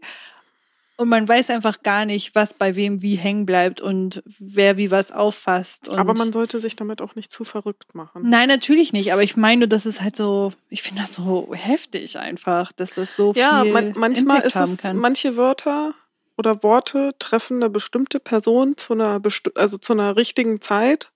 Und 0.97 1.09
man 1.09 1.27
weiß 1.27 1.51
einfach 1.51 1.83
gar 1.83 2.05
nicht, 2.05 2.35
was 2.35 2.55
bei 2.55 2.77
wem 2.77 3.03
wie 3.03 3.17
hängen 3.17 3.47
bleibt 3.47 3.81
und 3.81 4.23
wer 4.39 4.77
wie 4.77 4.91
was 4.91 5.11
auffasst. 5.11 5.91
Aber 5.91 6.15
man 6.15 6.33
sollte 6.33 6.61
sich 6.61 6.77
damit 6.77 7.01
auch 7.01 7.15
nicht 7.15 7.33
zu 7.33 7.45
verrückt 7.45 7.95
machen. 7.95 8.29
Nein, 8.29 8.49
natürlich 8.49 8.93
nicht. 8.93 9.13
Aber 9.13 9.23
ich 9.23 9.37
meine, 9.37 9.67
das 9.69 9.87
ist 9.87 10.01
halt 10.01 10.17
so, 10.17 10.53
ich 10.69 10.83
finde 10.83 11.03
das 11.03 11.15
so 11.15 11.53
heftig 11.55 12.19
einfach, 12.19 12.73
dass 12.73 12.95
das 12.95 13.17
so 13.17 13.33
Ja, 13.35 13.63
viel 13.63 13.73
man, 13.73 13.93
manchmal 13.97 14.37
Impact 14.43 14.47
ist 14.47 14.57
es, 14.57 14.79
kann. 14.83 14.97
manche 14.99 15.37
Wörter 15.37 15.95
oder 16.37 16.63
Worte 16.63 17.15
treffen 17.19 17.57
eine 17.57 17.71
bestimmte 17.71 18.21
Person 18.21 18.77
zu 18.77 18.93
einer, 18.93 19.21
also 19.55 19.79
zu 19.79 19.93
einer 19.95 20.17
richtigen 20.17 20.61
Zeit 20.61 21.11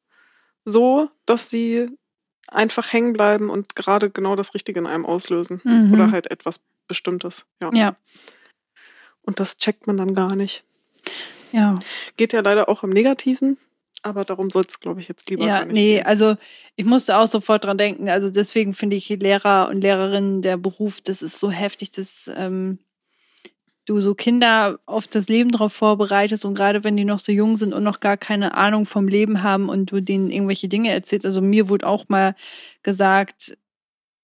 so, 0.65 1.09
dass 1.27 1.49
sie 1.51 1.89
einfach 2.49 2.93
hängen 2.93 3.13
bleiben 3.13 3.51
und 3.51 3.77
gerade 3.77 4.11
genau 4.11 4.37
das 4.37 4.55
Richtige 4.55 4.81
in 4.81 4.87
einem 4.87 5.07
auslösen. 5.07 5.61
Mhm. 5.65 5.93
Oder 5.93 6.11
halt 6.11 6.31
etwas 6.31 6.61
Bestimmtes. 6.89 7.47
Ja. 7.63 7.71
ja, 7.73 7.97
Und 9.27 9.39
das 9.41 9.59
checkt 9.59 9.87
man 9.87 9.99
dann 9.99 10.15
gar 10.15 10.35
nicht. 10.37 10.65
ja. 11.53 11.75
Geht 12.17 12.33
ja 12.33 12.41
leider 12.41 12.69
auch 12.69 12.83
im 12.83 12.91
Negativen, 12.91 13.59
aber 14.03 14.25
darum 14.25 14.51
soll 14.51 14.65
es, 14.67 14.81
glaube 14.81 15.01
ich, 15.01 15.09
jetzt 15.09 15.29
lieber 15.29 15.45
Ja, 15.47 15.59
gar 15.59 15.65
nicht 15.67 15.75
nee, 15.75 15.95
gehen. 15.97 16.07
also 16.07 16.37
ich 16.77 16.85
musste 16.87 17.19
auch 17.19 17.27
sofort 17.27 17.65
dran 17.65 17.77
denken. 17.79 18.09
Also 18.09 18.31
deswegen 18.31 18.73
finde 18.73 18.97
ich 18.97 19.09
Lehrer 19.09 19.69
und 19.69 19.81
Lehrerinnen, 19.83 20.43
der 20.43 20.57
Beruf, 20.57 21.01
das 21.01 21.23
ist 21.23 21.39
so 21.39 21.51
heftig, 21.51 21.91
dass 21.91 22.31
ähm, 22.37 22.79
du 23.85 24.01
so 24.01 24.15
Kinder 24.15 24.79
auf 24.87 25.07
das 25.07 25.29
Leben 25.29 25.51
drauf 25.53 25.73
vorbereitest 25.73 26.45
und 26.45 26.55
gerade 26.55 26.83
wenn 26.85 26.97
die 26.97 27.05
noch 27.05 27.19
so 27.19 27.31
jung 27.33 27.57
sind 27.57 27.73
und 27.73 27.85
noch 27.85 28.01
gar 28.01 28.17
keine 28.17 28.57
Ahnung 28.57 28.85
vom 28.87 29.07
Leben 29.09 29.43
haben 29.43 29.69
und 29.69 29.91
du 29.93 30.01
denen 30.01 30.31
irgendwelche 30.31 30.69
Dinge 30.69 30.91
erzählst. 30.91 31.27
Also 31.27 31.41
mir 31.41 31.69
wurde 31.69 31.87
auch 31.87 32.09
mal 32.09 32.35
gesagt, 32.83 33.57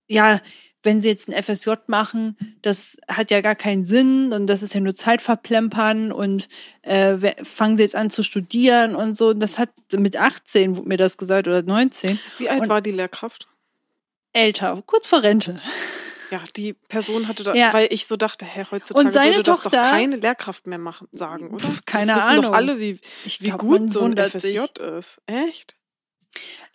ja, 0.08 0.40
wenn 0.82 1.00
sie 1.00 1.08
jetzt 1.08 1.28
ein 1.28 1.42
FSJ 1.42 1.72
machen, 1.86 2.36
das 2.62 2.96
hat 3.08 3.30
ja 3.30 3.40
gar 3.40 3.54
keinen 3.54 3.84
Sinn 3.84 4.32
und 4.32 4.46
das 4.48 4.62
ist 4.62 4.74
ja 4.74 4.80
nur 4.80 4.94
Zeitverplempern 4.94 6.10
und 6.12 6.48
äh, 6.82 7.16
fangen 7.44 7.76
sie 7.76 7.82
jetzt 7.84 7.94
an 7.94 8.10
zu 8.10 8.22
studieren 8.22 8.94
und 8.96 9.16
so. 9.16 9.32
Das 9.34 9.58
hat 9.58 9.70
mit 9.92 10.16
18 10.16 10.76
wurde 10.76 10.88
mir 10.88 10.96
das 10.96 11.16
gesagt 11.16 11.46
oder 11.48 11.62
19. 11.62 12.18
Wie 12.38 12.48
alt 12.48 12.62
und 12.62 12.68
war 12.68 12.80
die 12.80 12.90
Lehrkraft? 12.90 13.46
Älter, 14.32 14.82
kurz 14.86 15.06
vor 15.06 15.22
Rente. 15.22 15.60
Ja, 16.30 16.40
die 16.56 16.72
Person 16.72 17.28
hatte 17.28 17.42
da, 17.44 17.52
Ja. 17.54 17.74
weil 17.74 17.88
ich 17.90 18.06
so 18.06 18.16
dachte, 18.16 18.46
hä, 18.46 18.64
heutzutage 18.70 19.06
Und 19.06 19.12
seine 19.12 19.32
würde 19.36 19.42
das 19.42 19.62
doch 19.64 19.70
keine 19.70 20.16
Lehrkraft 20.16 20.66
mehr 20.66 20.78
machen, 20.78 21.06
sagen, 21.12 21.48
oder? 21.50 21.58
Pff, 21.62 21.84
keine 21.84 22.06
das 22.06 22.16
wissen 22.16 22.28
Ahnung. 22.30 22.44
doch 22.46 22.52
alle, 22.54 22.80
wie, 22.80 22.98
wie 23.40 23.48
glaub, 23.48 23.60
gut 23.60 23.92
so 23.92 24.02
ein 24.04 24.16
FSJ 24.16 24.38
sich. 24.40 24.60
ist. 24.80 25.20
Echt? 25.26 25.76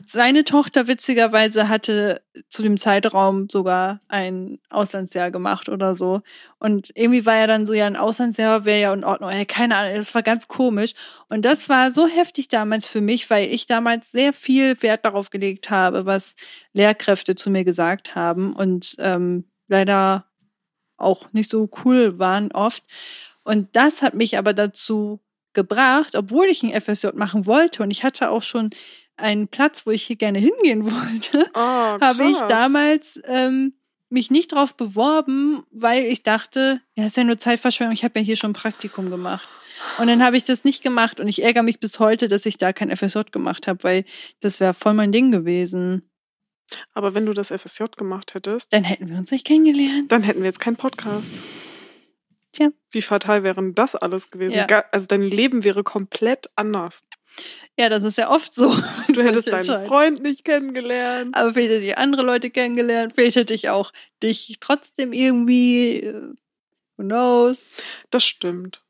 Seine 0.06 0.44
Tochter 0.44 0.88
witzigerweise 0.88 1.68
hatte 1.68 2.22
zu 2.50 2.62
dem 2.62 2.78
Zeitraum 2.78 3.50
sogar 3.50 4.00
ein 4.08 4.60
Auslandsjahr 4.70 5.32
gemacht 5.32 5.68
oder 5.70 5.96
so. 5.96 6.22
Und 6.60 6.92
irgendwie 6.96 7.26
war 7.26 7.36
ja 7.36 7.48
dann 7.48 7.66
so, 7.66 7.74
ja, 7.74 7.88
ein 7.88 7.96
Auslandsjahr 7.96 8.64
wäre 8.66 8.80
ja 8.80 8.94
in 8.94 9.04
Ordnung. 9.04 9.32
Ey, 9.32 9.46
keine 9.46 9.76
Ahnung, 9.76 9.96
das 9.96 10.14
war 10.16 10.22
ganz 10.22 10.48
komisch. 10.48 10.94
Und 11.30 11.44
das 11.46 11.68
war 11.68 11.92
so 11.92 12.08
heftig 12.08 12.48
damals 12.48 12.88
für 12.88 13.02
mich, 13.02 13.30
weil 13.30 13.52
ich 13.52 13.66
damals 13.66 14.12
sehr 14.12 14.34
viel 14.34 14.82
Wert 14.82 15.04
darauf 15.04 15.30
gelegt 15.30 15.70
habe, 15.70 16.06
was 16.06 16.36
Lehrkräfte 16.74 17.36
zu 17.36 17.50
mir 17.50 17.64
gesagt 17.66 18.16
haben 18.16 18.56
und 18.56 18.96
ähm, 19.00 19.46
leider 19.68 20.26
auch 20.98 21.32
nicht 21.34 21.50
so 21.50 21.70
cool 21.84 22.20
waren 22.20 22.52
oft. 22.52 22.84
Und 23.44 23.76
das 23.76 24.02
hat 24.02 24.14
mich 24.14 24.38
aber 24.38 24.54
dazu 24.54 25.22
gebracht, 25.54 26.16
obwohl 26.16 26.46
ich 26.46 26.64
ein 26.64 26.80
FSJ 26.80 27.08
machen 27.16 27.46
wollte 27.46 27.82
und 27.82 27.90
ich 27.92 28.04
hatte 28.04 28.30
auch 28.30 28.44
schon 28.44 28.70
einen 29.18 29.48
Platz, 29.48 29.86
wo 29.86 29.92
ich 29.92 30.04
hier 30.04 30.16
gerne 30.16 30.40
hingehen 30.40 30.86
wollte, 30.92 31.50
Oh, 31.54 31.60
habe 31.60 32.24
ich 32.30 32.38
damals 32.48 33.20
ähm, 33.26 33.74
mich 34.10 34.32
nicht 34.32 34.54
drauf 34.54 34.76
beworben, 34.76 35.64
weil 35.72 36.06
ich 36.06 36.24
dachte, 36.24 36.82
ja, 36.96 37.08
ist 37.08 37.18
ja 37.18 37.24
nur 37.24 37.38
Zeitverschwendung, 37.38 37.94
ich 37.94 38.04
habe 38.04 38.20
ja 38.20 38.26
hier 38.26 38.38
schon 38.38 38.52
ein 38.52 38.54
Praktikum 38.54 39.10
gemacht. 39.10 39.48
Und 40.00 40.08
dann 40.08 40.24
habe 40.24 40.38
ich 40.38 40.44
das 40.44 40.64
nicht 40.64 40.82
gemacht 40.82 41.20
und 41.20 41.28
ich 41.28 41.44
ärgere 41.44 41.62
mich 41.64 41.80
bis 41.80 42.00
heute, 42.00 42.28
dass 42.28 42.46
ich 42.48 42.58
da 42.58 42.74
kein 42.74 42.96
FSJ 42.96 43.20
gemacht 43.32 43.68
habe, 43.68 43.84
weil 43.84 44.06
das 44.40 44.60
wäre 44.60 44.74
voll 44.74 44.94
mein 44.94 45.12
Ding 45.12 45.32
gewesen. 45.32 46.10
Aber 46.94 47.14
wenn 47.14 47.26
du 47.26 47.34
das 47.34 47.50
FSJ 47.50 47.84
gemacht 47.96 48.34
hättest, 48.34 48.74
Dann 48.74 48.84
hätten 48.84 49.10
wir 49.10 49.18
uns 49.18 49.32
nicht 49.32 49.46
kennengelernt. 49.46 50.12
dann 50.12 50.24
hätten 50.24 50.40
wir 50.40 50.48
jetzt 50.48 50.60
keinen 50.60 50.76
Podcast. 50.78 51.32
Tja. 52.54 52.70
Wie 52.92 53.02
fatal 53.02 53.44
wäre 53.44 53.56
denn 53.56 53.76
das 53.76 53.96
alles 53.96 54.32
gewesen? 54.32 54.56
Ja. 54.56 54.84
Also 54.92 55.06
dein 55.08 55.22
Leben 55.22 55.64
wäre 55.64 55.84
komplett 55.84 56.50
anders. 56.56 57.04
Ja, 57.78 57.90
das 57.90 58.04
ist 58.04 58.18
ja 58.18 58.30
oft 58.30 58.54
so. 58.54 58.76
Du 59.08 59.24
hättest 59.24 59.52
deinen. 59.52 59.88
Freund 59.88 60.22
nicht 60.22 60.44
kennengelernt. 60.46 61.36
Aber 61.36 61.54
vielleicht 61.54 61.72
hätte 61.72 61.86
ich 61.86 61.98
andere 61.98 62.24
Leute 62.24 62.50
kennengelernt. 62.50 63.14
Vielleicht 63.14 63.38
hätte 63.38 63.54
ich 63.54 63.70
auch 63.70 63.92
dich 64.22 64.58
trotzdem 64.60 65.14
irgendwie, 65.14 66.02
äh, 66.02 66.34
who 66.98 67.04
knows. 67.04 67.72
Das 68.10 68.26
stimmt. 68.26 68.84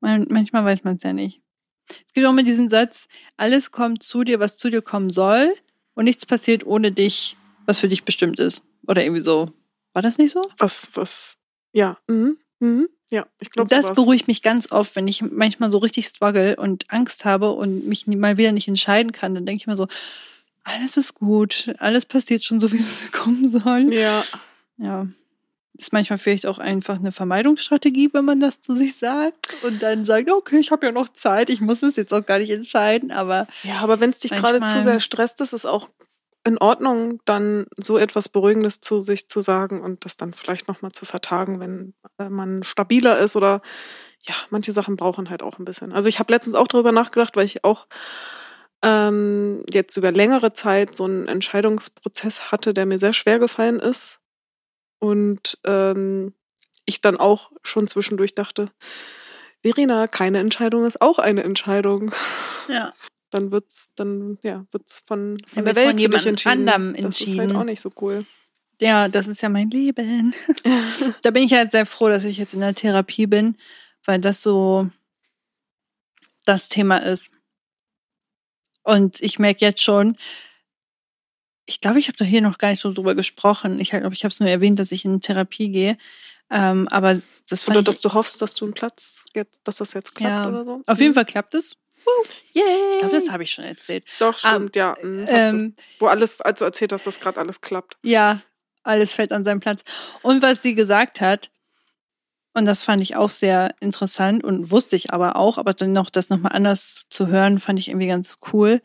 Man, 0.00 0.26
manchmal 0.28 0.64
weiß 0.64 0.84
man 0.84 0.96
es 0.96 1.02
ja 1.02 1.12
nicht. 1.12 1.40
Es 1.88 2.12
gibt 2.12 2.26
auch 2.26 2.30
immer 2.30 2.42
diesen 2.42 2.70
Satz, 2.70 3.08
alles 3.36 3.70
kommt 3.70 4.02
zu 4.02 4.22
dir, 4.24 4.40
was 4.40 4.56
zu 4.56 4.70
dir 4.70 4.82
kommen 4.82 5.10
soll 5.10 5.54
und 5.94 6.04
nichts 6.04 6.24
passiert 6.24 6.64
ohne 6.64 6.92
dich, 6.92 7.36
was 7.66 7.78
für 7.78 7.88
dich 7.88 8.04
bestimmt 8.04 8.38
ist. 8.38 8.62
Oder 8.86 9.02
irgendwie 9.04 9.24
so. 9.24 9.50
War 9.92 10.02
das 10.02 10.18
nicht 10.18 10.32
so? 10.32 10.42
Was, 10.58 10.90
was, 10.94 11.36
ja, 11.72 11.98
mhm. 12.06 12.38
Mhm. 12.60 12.88
Ja, 13.10 13.26
ich 13.40 13.50
glaube, 13.50 13.68
das 13.68 13.82
sowas. 13.82 13.96
beruhigt 13.96 14.28
mich 14.28 14.42
ganz 14.42 14.70
oft, 14.70 14.94
wenn 14.96 15.08
ich 15.08 15.22
manchmal 15.22 15.70
so 15.70 15.78
richtig 15.78 16.06
struggle 16.06 16.56
und 16.56 16.86
Angst 16.88 17.24
habe 17.24 17.52
und 17.52 17.86
mich 17.86 18.06
mal 18.06 18.36
wieder 18.36 18.52
nicht 18.52 18.68
entscheiden 18.68 19.12
kann, 19.12 19.34
dann 19.34 19.46
denke 19.46 19.60
ich 19.60 19.66
mir 19.66 19.76
so, 19.76 19.88
alles 20.64 20.96
ist 20.96 21.14
gut, 21.14 21.74
alles 21.78 22.06
passiert 22.06 22.44
schon 22.44 22.60
so, 22.60 22.70
wie 22.72 22.76
es 22.78 23.10
kommen 23.12 23.48
soll. 23.48 23.92
Ja, 23.92 24.24
Ja. 24.78 25.06
Ist 25.78 25.94
manchmal 25.94 26.18
vielleicht 26.18 26.44
auch 26.44 26.58
einfach 26.58 26.96
eine 26.96 27.10
Vermeidungsstrategie, 27.10 28.10
wenn 28.12 28.26
man 28.26 28.38
das 28.38 28.60
zu 28.60 28.74
sich 28.74 28.96
sagt 28.96 29.56
und 29.62 29.82
dann 29.82 30.04
sagt, 30.04 30.30
okay, 30.30 30.58
ich 30.58 30.72
habe 30.72 30.84
ja 30.84 30.92
noch 30.92 31.08
Zeit, 31.08 31.48
ich 31.48 31.62
muss 31.62 31.82
es 31.82 31.96
jetzt 31.96 32.12
auch 32.12 32.26
gar 32.26 32.38
nicht 32.38 32.50
entscheiden, 32.50 33.10
aber 33.10 33.46
ja, 33.62 33.78
aber 33.80 33.98
wenn 33.98 34.10
es 34.10 34.18
dich 34.18 34.30
gerade 34.30 34.60
zu 34.60 34.82
sehr 34.82 35.00
stresst, 35.00 35.40
ist 35.40 35.54
es 35.54 35.64
auch 35.64 35.88
in 36.44 36.58
Ordnung, 36.58 37.20
dann 37.24 37.66
so 37.76 37.98
etwas 37.98 38.28
Beruhigendes 38.28 38.80
zu 38.80 39.00
sich 39.00 39.28
zu 39.28 39.40
sagen 39.40 39.82
und 39.82 40.04
das 40.04 40.16
dann 40.16 40.32
vielleicht 40.32 40.68
nochmal 40.68 40.92
zu 40.92 41.04
vertagen, 41.04 41.60
wenn 41.60 41.94
äh, 42.18 42.30
man 42.30 42.62
stabiler 42.62 43.18
ist 43.18 43.36
oder 43.36 43.60
ja, 44.24 44.34
manche 44.50 44.72
Sachen 44.72 44.96
brauchen 44.96 45.30
halt 45.30 45.42
auch 45.42 45.58
ein 45.58 45.64
bisschen. 45.64 45.92
Also 45.92 46.08
ich 46.08 46.18
habe 46.18 46.32
letztens 46.32 46.56
auch 46.56 46.68
darüber 46.68 46.92
nachgedacht, 46.92 47.36
weil 47.36 47.44
ich 47.44 47.64
auch 47.64 47.86
ähm, 48.82 49.64
jetzt 49.70 49.96
über 49.96 50.12
längere 50.12 50.52
Zeit 50.52 50.94
so 50.94 51.04
einen 51.04 51.28
Entscheidungsprozess 51.28 52.50
hatte, 52.52 52.74
der 52.74 52.86
mir 52.86 52.98
sehr 52.98 53.12
schwer 53.12 53.38
gefallen 53.38 53.80
ist. 53.80 54.20
Und 54.98 55.58
ähm, 55.64 56.34
ich 56.84 57.00
dann 57.00 57.16
auch 57.16 57.52
schon 57.62 57.86
zwischendurch 57.86 58.34
dachte, 58.34 58.70
Verena, 59.62 60.06
keine 60.06 60.38
Entscheidung 60.38 60.84
ist 60.84 61.00
auch 61.00 61.18
eine 61.18 61.42
Entscheidung. 61.42 62.12
ja. 62.68 62.94
Dann 63.30 63.52
wird's, 63.52 63.90
dann 63.94 64.38
ja, 64.42 64.66
wird's 64.72 65.00
von, 65.06 65.38
von 65.46 65.64
der 65.64 65.64
wird's 65.66 65.78
von 65.80 65.86
Welt 65.88 65.98
dich 65.98 66.02
jemand 66.02 66.26
entschieden. 66.26 66.68
anderem 66.68 66.92
Das 66.94 66.98
ist 66.98 67.04
halt 67.04 67.04
entschieden. 67.04 67.56
auch 67.56 67.64
nicht 67.64 67.80
so 67.80 67.92
cool. 68.00 68.26
Ja, 68.80 69.08
das 69.08 69.28
ist 69.28 69.42
ja 69.42 69.48
mein 69.48 69.70
Leben. 69.70 70.34
da 71.22 71.30
bin 71.30 71.44
ich 71.44 71.52
halt 71.52 71.70
sehr 71.70 71.86
froh, 71.86 72.08
dass 72.08 72.24
ich 72.24 72.38
jetzt 72.38 72.54
in 72.54 72.60
der 72.60 72.74
Therapie 72.74 73.26
bin, 73.26 73.56
weil 74.04 74.20
das 74.20 74.40
so 74.42 74.88
das 76.44 76.68
Thema 76.68 76.96
ist. 76.98 77.30
Und 78.82 79.20
ich 79.20 79.38
merke 79.38 79.64
jetzt 79.64 79.82
schon, 79.82 80.16
ich 81.66 81.80
glaube, 81.80 81.98
ich 81.98 82.08
habe 82.08 82.16
da 82.16 82.24
hier 82.24 82.40
noch 82.40 82.58
gar 82.58 82.70
nicht 82.70 82.80
so 82.80 82.92
drüber 82.92 83.14
gesprochen. 83.14 83.78
Ich 83.78 83.90
glaube, 83.90 84.12
ich 84.14 84.24
habe 84.24 84.32
es 84.32 84.40
nur 84.40 84.48
erwähnt, 84.48 84.78
dass 84.78 84.90
ich 84.92 85.04
in 85.04 85.20
Therapie 85.20 85.70
gehe. 85.70 85.98
Ähm, 86.50 86.88
aber 86.88 87.10
das 87.12 87.40
fand 87.48 87.68
Oder 87.76 87.78
ich, 87.80 87.84
dass 87.86 88.00
du 88.00 88.12
hoffst, 88.12 88.42
dass 88.42 88.54
du 88.54 88.64
einen 88.64 88.74
Platz, 88.74 89.24
jetzt, 89.34 89.60
dass 89.62 89.76
das 89.76 89.92
jetzt 89.92 90.14
klappt 90.16 90.32
Ja. 90.32 90.48
oder 90.48 90.64
so. 90.64 90.82
auf 90.84 91.00
jeden 91.00 91.14
Fall 91.14 91.26
klappt 91.26 91.54
es. 91.54 91.76
Yay. 92.52 92.64
Ich 92.92 92.98
glaube, 92.98 93.14
das 93.14 93.30
habe 93.30 93.42
ich 93.42 93.52
schon 93.52 93.64
erzählt. 93.64 94.04
Doch, 94.18 94.36
stimmt, 94.36 94.76
ja. 94.76 94.94
mhm, 95.02 95.26
Ähm, 95.28 95.76
du, 95.76 95.82
wo 96.00 96.06
alles, 96.06 96.40
als 96.40 96.58
du 96.58 96.64
erzählt 96.64 96.92
hast, 96.92 97.06
dass 97.06 97.20
gerade 97.20 97.38
alles 97.40 97.60
klappt. 97.60 97.96
Ja, 98.02 98.42
alles 98.82 99.12
fällt 99.12 99.32
an 99.32 99.44
seinen 99.44 99.60
Platz. 99.60 99.82
Und 100.22 100.42
was 100.42 100.62
sie 100.62 100.74
gesagt 100.74 101.20
hat, 101.20 101.50
und 102.52 102.66
das 102.66 102.82
fand 102.82 103.00
ich 103.00 103.16
auch 103.16 103.30
sehr 103.30 103.74
interessant 103.80 104.42
und 104.42 104.70
wusste 104.70 104.96
ich 104.96 105.12
aber 105.12 105.36
auch, 105.36 105.56
aber 105.58 105.72
dann 105.72 105.92
noch 105.92 106.10
das 106.10 106.30
nochmal 106.30 106.52
anders 106.52 107.06
zu 107.08 107.28
hören, 107.28 107.60
fand 107.60 107.78
ich 107.78 107.88
irgendwie 107.88 108.08
ganz 108.08 108.38
cool. 108.52 108.80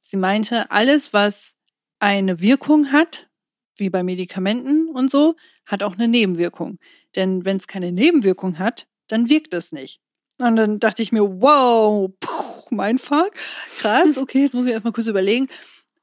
Sie 0.00 0.16
meinte, 0.16 0.70
alles, 0.70 1.12
was 1.12 1.56
eine 1.98 2.40
Wirkung 2.40 2.92
hat, 2.92 3.28
wie 3.76 3.90
bei 3.90 4.02
Medikamenten 4.02 4.88
und 4.88 5.10
so, 5.10 5.34
hat 5.66 5.82
auch 5.82 5.94
eine 5.94 6.08
Nebenwirkung. 6.08 6.78
Denn 7.16 7.44
wenn 7.44 7.56
es 7.56 7.66
keine 7.66 7.90
Nebenwirkung 7.90 8.58
hat, 8.58 8.86
dann 9.08 9.28
wirkt 9.28 9.52
es 9.52 9.72
nicht. 9.72 10.00
Und 10.38 10.56
dann 10.56 10.78
dachte 10.78 11.02
ich 11.02 11.12
mir, 11.12 11.40
wow, 11.40 12.10
puh, 12.20 12.62
mein 12.70 12.98
Fuck, 12.98 13.30
krass, 13.78 14.16
okay, 14.18 14.42
jetzt 14.42 14.54
muss 14.54 14.66
ich 14.66 14.72
erstmal 14.72 14.92
kurz 14.92 15.06
überlegen. 15.06 15.48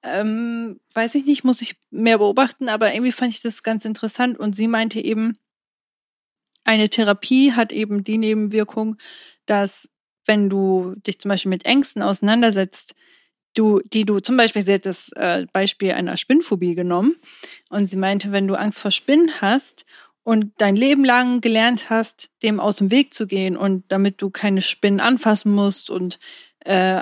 Ähm, 0.04 0.80
weiß 0.94 1.16
ich 1.16 1.26
nicht, 1.26 1.44
muss 1.44 1.62
ich 1.62 1.78
mehr 1.90 2.20
beobachten, 2.20 2.70
aber 2.70 2.94
irgendwie 2.94 3.12
fand 3.12 3.34
ich 3.34 3.42
das 3.42 3.64
ganz 3.64 3.86
interessant. 3.86 4.38
Und 4.38 4.56
sie 4.56 4.68
meinte 4.68 5.00
eben, 5.00 5.38
eine 6.64 6.90
Therapie 6.90 7.54
hat 7.54 7.72
eben 7.72 8.04
die 8.04 8.18
Nebenwirkung, 8.18 8.98
dass 9.46 9.90
wenn 10.26 10.50
du 10.50 10.96
dich 10.98 11.20
zum 11.20 11.30
Beispiel 11.30 11.50
mit 11.50 11.66
Ängsten 11.66 12.02
auseinandersetzt, 12.02 12.96
du, 13.54 13.82
die 13.82 14.06
du 14.06 14.20
zum 14.20 14.38
Beispiel, 14.38 14.64
sie 14.64 14.74
hat 14.74 14.86
das 14.86 15.12
äh, 15.14 15.46
Beispiel 15.54 15.92
einer 15.92 16.18
Spinnphobie 16.18 16.76
genommen 16.76 17.16
und 17.70 17.90
sie 17.90 17.98
meinte, 17.98 18.32
wenn 18.32 18.48
du 18.48 18.56
Angst 18.56 18.80
vor 18.80 18.92
Spinnen 18.92 19.42
hast 19.42 19.86
und 20.26 20.54
dein 20.58 20.76
Leben 20.76 21.06
lang 21.06 21.40
gelernt 21.40 21.92
hast, 21.92 22.30
dem 22.42 22.60
aus 22.60 22.78
dem 22.78 22.90
Weg 22.90 23.14
zu 23.14 23.28
gehen 23.28 23.56
und 23.56 23.84
damit 23.90 24.24
du 24.24 24.32
keine 24.32 24.62
Spinnen 24.62 25.00
anfassen 25.00 25.54
musst 25.54 25.92
und 25.92 26.20
äh, 26.62 27.02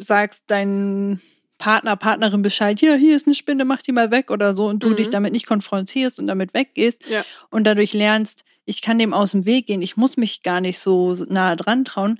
sagst 0.00 0.42
deinen 0.48 1.20
Partner, 1.58 1.94
Partnerin 1.94 2.42
Bescheid, 2.42 2.80
hier, 2.80 2.96
hier 2.96 3.14
ist 3.16 3.28
eine 3.28 3.36
Spinne, 3.36 3.64
mach 3.64 3.80
die 3.80 3.92
mal 3.92 4.10
weg 4.10 4.32
oder 4.32 4.56
so 4.56 4.66
und 4.66 4.82
du 4.82 4.88
Mhm. 4.88 4.96
dich 4.96 5.10
damit 5.10 5.32
nicht 5.32 5.46
konfrontierst 5.46 6.18
und 6.18 6.26
damit 6.26 6.52
weggehst 6.52 7.06
Ja. 7.08 7.24
und 7.50 7.62
dadurch 7.64 7.92
lernst, 7.92 8.42
ich 8.64 8.82
kann 8.82 8.98
dem 8.98 9.14
aus 9.14 9.30
dem 9.30 9.44
Weg 9.44 9.68
gehen, 9.68 9.80
ich 9.80 9.96
muss 9.96 10.16
mich 10.16 10.42
gar 10.42 10.60
nicht 10.60 10.80
so 10.80 11.14
nahe 11.28 11.54
dran 11.56 11.84
trauen, 11.84 12.18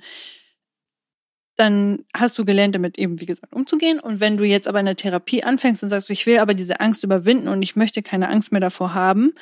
dann 1.57 2.05
hast 2.15 2.39
du 2.39 2.45
gelernt, 2.45 2.75
damit 2.75 2.97
eben, 2.97 3.19
wie 3.19 3.25
gesagt, 3.25 3.53
umzugehen. 3.53 3.99
Und 3.99 4.21
wenn 4.21 4.37
du 4.37 4.45
jetzt 4.45 4.69
aber 4.69 4.79
in 4.79 4.85
der 4.87 4.95
Therapie 4.95 5.43
anfängst 5.43 5.83
und 5.83 5.89
sagst, 5.89 6.09
ich 6.09 6.25
will 6.25 6.39
aber 6.39 6.53
diese 6.53 6.79
Angst 6.79 7.03
überwinden 7.03 7.49
und 7.49 7.61
ich 7.61 7.75
möchte 7.75 8.01
keine 8.01 8.29
Angst 8.29 8.51
mehr 8.53 8.61
davor 8.61 8.93
haben, 8.93 9.33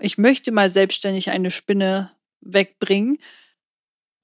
ich 0.00 0.18
möchte 0.18 0.52
mal 0.52 0.70
selbstständig 0.70 1.30
eine 1.30 1.50
Spinne 1.50 2.10
wegbringen, 2.40 3.18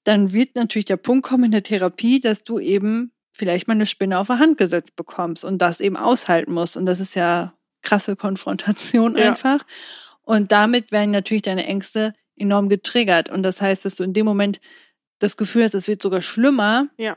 dann 0.05 0.33
wird 0.33 0.55
natürlich 0.57 0.85
der 0.85 0.97
Punkt 0.99 1.27
kommen 1.27 1.45
in 1.45 1.51
der 1.53 1.63
Therapie, 1.63 2.21
dass 2.21 2.45
du 2.45 2.59
eben 2.59 3.13
vielleicht 3.33 3.67
mal 3.67 3.75
eine 3.75 3.87
Spinne 3.87 4.19
auf 4.19 4.29
der 4.29 4.39
Hand 4.39 4.59
gesetzt 4.59 4.97
bekommst 4.97 5.45
und 5.45 5.59
das 5.59 5.81
eben 5.81 5.97
aushalten 5.97 6.53
musst. 6.53 6.77
Und 6.77 6.87
das 6.87 7.01
ist 7.01 7.15
ja 7.15 7.55
krasse 7.83 8.15
Konfrontation 8.17 9.17
Ja. 9.17 9.31
einfach. 9.31 9.65
Und 10.23 10.53
damit 10.53 10.93
werden 10.93 11.11
natürlich 11.11 11.43
deine 11.43 11.67
Ängste 11.67 12.15
enorm 12.37 12.69
getriggert. 12.69 13.31
Und 13.31 13.43
das 13.43 13.61
heißt, 13.61 13.85
dass 13.85 13.97
du 13.97 14.05
in 14.05 14.13
dem 14.13 14.27
Moment 14.27 14.61
das 15.19 15.37
Gefühl 15.37 15.65
hast, 15.65 15.75
es 15.75 15.89
wird 15.89 16.03
sogar 16.03 16.23
schlimmer, 16.23 16.89
Ja. 16.97 17.17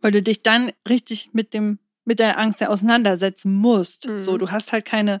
weil 0.00 0.12
du 0.12 0.22
dich 0.22 0.42
dann 0.42 0.72
richtig 0.88 1.30
mit 1.32 1.52
dem 1.54 1.78
mit 2.04 2.20
der 2.20 2.38
Angst 2.38 2.62
ja 2.62 2.68
auseinandersetzen 2.68 3.52
musst. 3.52 4.08
Mhm. 4.08 4.18
So, 4.18 4.38
du 4.38 4.50
hast 4.50 4.72
halt 4.72 4.86
keine 4.86 5.20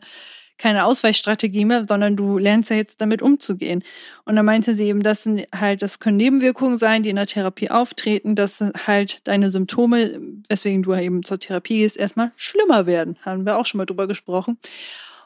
keine 0.58 0.84
Ausweichstrategie 0.84 1.64
mehr, 1.64 1.86
sondern 1.88 2.16
du 2.16 2.36
lernst 2.36 2.70
ja 2.70 2.76
jetzt 2.76 3.00
damit 3.00 3.22
umzugehen. 3.22 3.82
Und 4.24 4.36
dann 4.36 4.44
meinte 4.44 4.74
sie 4.74 4.84
eben, 4.84 5.02
das 5.02 5.22
sind 5.22 5.46
halt, 5.54 5.82
das 5.82 6.00
können 6.00 6.16
Nebenwirkungen 6.16 6.78
sein, 6.78 7.02
die 7.02 7.10
in 7.10 7.16
der 7.16 7.26
Therapie 7.26 7.70
auftreten, 7.70 8.34
dass 8.34 8.62
halt 8.86 9.20
deine 9.24 9.50
Symptome, 9.50 10.20
weswegen 10.48 10.82
du 10.82 10.94
eben 10.94 11.22
zur 11.22 11.38
Therapie 11.38 11.78
gehst, 11.78 11.96
erstmal 11.96 12.32
schlimmer 12.36 12.86
werden. 12.86 13.16
Haben 13.22 13.46
wir 13.46 13.56
auch 13.56 13.66
schon 13.66 13.78
mal 13.78 13.86
drüber 13.86 14.06
gesprochen. 14.06 14.58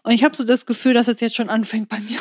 Und 0.02 0.12
ich 0.12 0.24
habe 0.24 0.36
so 0.36 0.44
das 0.44 0.66
Gefühl, 0.66 0.94
dass 0.94 1.08
es 1.08 1.20
jetzt 1.20 1.36
schon 1.36 1.48
anfängt 1.48 1.88
bei 1.88 1.98
mir. 1.98 2.18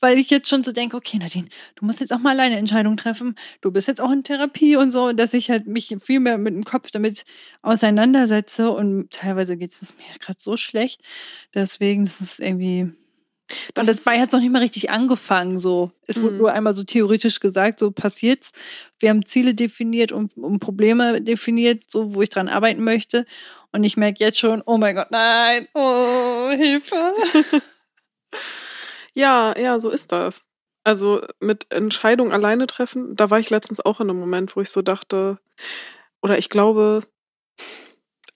Weil 0.00 0.18
ich 0.18 0.30
jetzt 0.30 0.48
schon 0.48 0.64
so 0.64 0.72
denke, 0.72 0.96
okay, 0.96 1.18
Nadine, 1.18 1.48
du 1.76 1.84
musst 1.84 2.00
jetzt 2.00 2.12
auch 2.12 2.18
mal 2.18 2.30
alleine 2.30 2.56
Entscheidungen 2.56 2.96
treffen. 2.96 3.34
Du 3.60 3.70
bist 3.70 3.88
jetzt 3.88 4.00
auch 4.00 4.10
in 4.10 4.24
Therapie 4.24 4.76
und 4.76 4.90
so, 4.90 5.12
dass 5.12 5.34
ich 5.34 5.50
halt 5.50 5.66
mich 5.66 5.94
viel 6.00 6.20
mehr 6.20 6.38
mit 6.38 6.54
dem 6.54 6.64
Kopf 6.64 6.90
damit 6.90 7.24
auseinandersetze. 7.62 8.70
Und 8.70 9.10
teilweise 9.10 9.56
geht 9.56 9.70
es 9.70 9.94
mir 9.96 10.18
gerade 10.18 10.40
so 10.40 10.56
schlecht. 10.56 11.02
Deswegen 11.54 12.04
ist 12.04 12.20
es 12.20 12.38
irgendwie. 12.38 12.92
Das 13.74 13.86
und 13.86 14.06
dabei 14.06 14.20
hat 14.20 14.28
es 14.28 14.32
noch 14.32 14.40
nicht 14.40 14.52
mal 14.52 14.62
richtig 14.62 14.90
angefangen. 14.90 15.58
So, 15.58 15.92
es 16.06 16.20
wurde 16.20 16.32
mhm. 16.32 16.38
nur 16.38 16.52
einmal 16.52 16.72
so 16.72 16.82
theoretisch 16.82 17.40
gesagt, 17.40 17.78
so 17.78 17.90
passiert's. 17.90 18.52
Wir 18.98 19.10
haben 19.10 19.26
Ziele 19.26 19.54
definiert 19.54 20.12
und, 20.12 20.36
und 20.38 20.60
Probleme 20.60 21.20
definiert, 21.20 21.84
so 21.86 22.14
wo 22.14 22.22
ich 22.22 22.30
dran 22.30 22.48
arbeiten 22.48 22.82
möchte. 22.82 23.26
Und 23.70 23.84
ich 23.84 23.98
merke 23.98 24.24
jetzt 24.24 24.38
schon, 24.38 24.62
oh 24.64 24.78
mein 24.78 24.94
Gott, 24.96 25.10
nein, 25.10 25.68
oh 25.74 26.50
Hilfe. 26.50 27.12
Ja, 29.16 29.56
ja, 29.58 29.78
so 29.78 29.90
ist 29.90 30.12
das. 30.12 30.44
Also 30.84 31.22
mit 31.40 31.66
Entscheidung 31.70 32.32
alleine 32.32 32.66
treffen, 32.66 33.16
da 33.16 33.30
war 33.30 33.38
ich 33.38 33.48
letztens 33.50 33.80
auch 33.80 34.00
in 34.00 34.10
einem 34.10 34.18
Moment, 34.18 34.56
wo 34.56 34.60
ich 34.60 34.70
so 34.70 34.82
dachte, 34.82 35.38
oder 36.22 36.36
ich 36.38 36.50
glaube, 36.50 37.04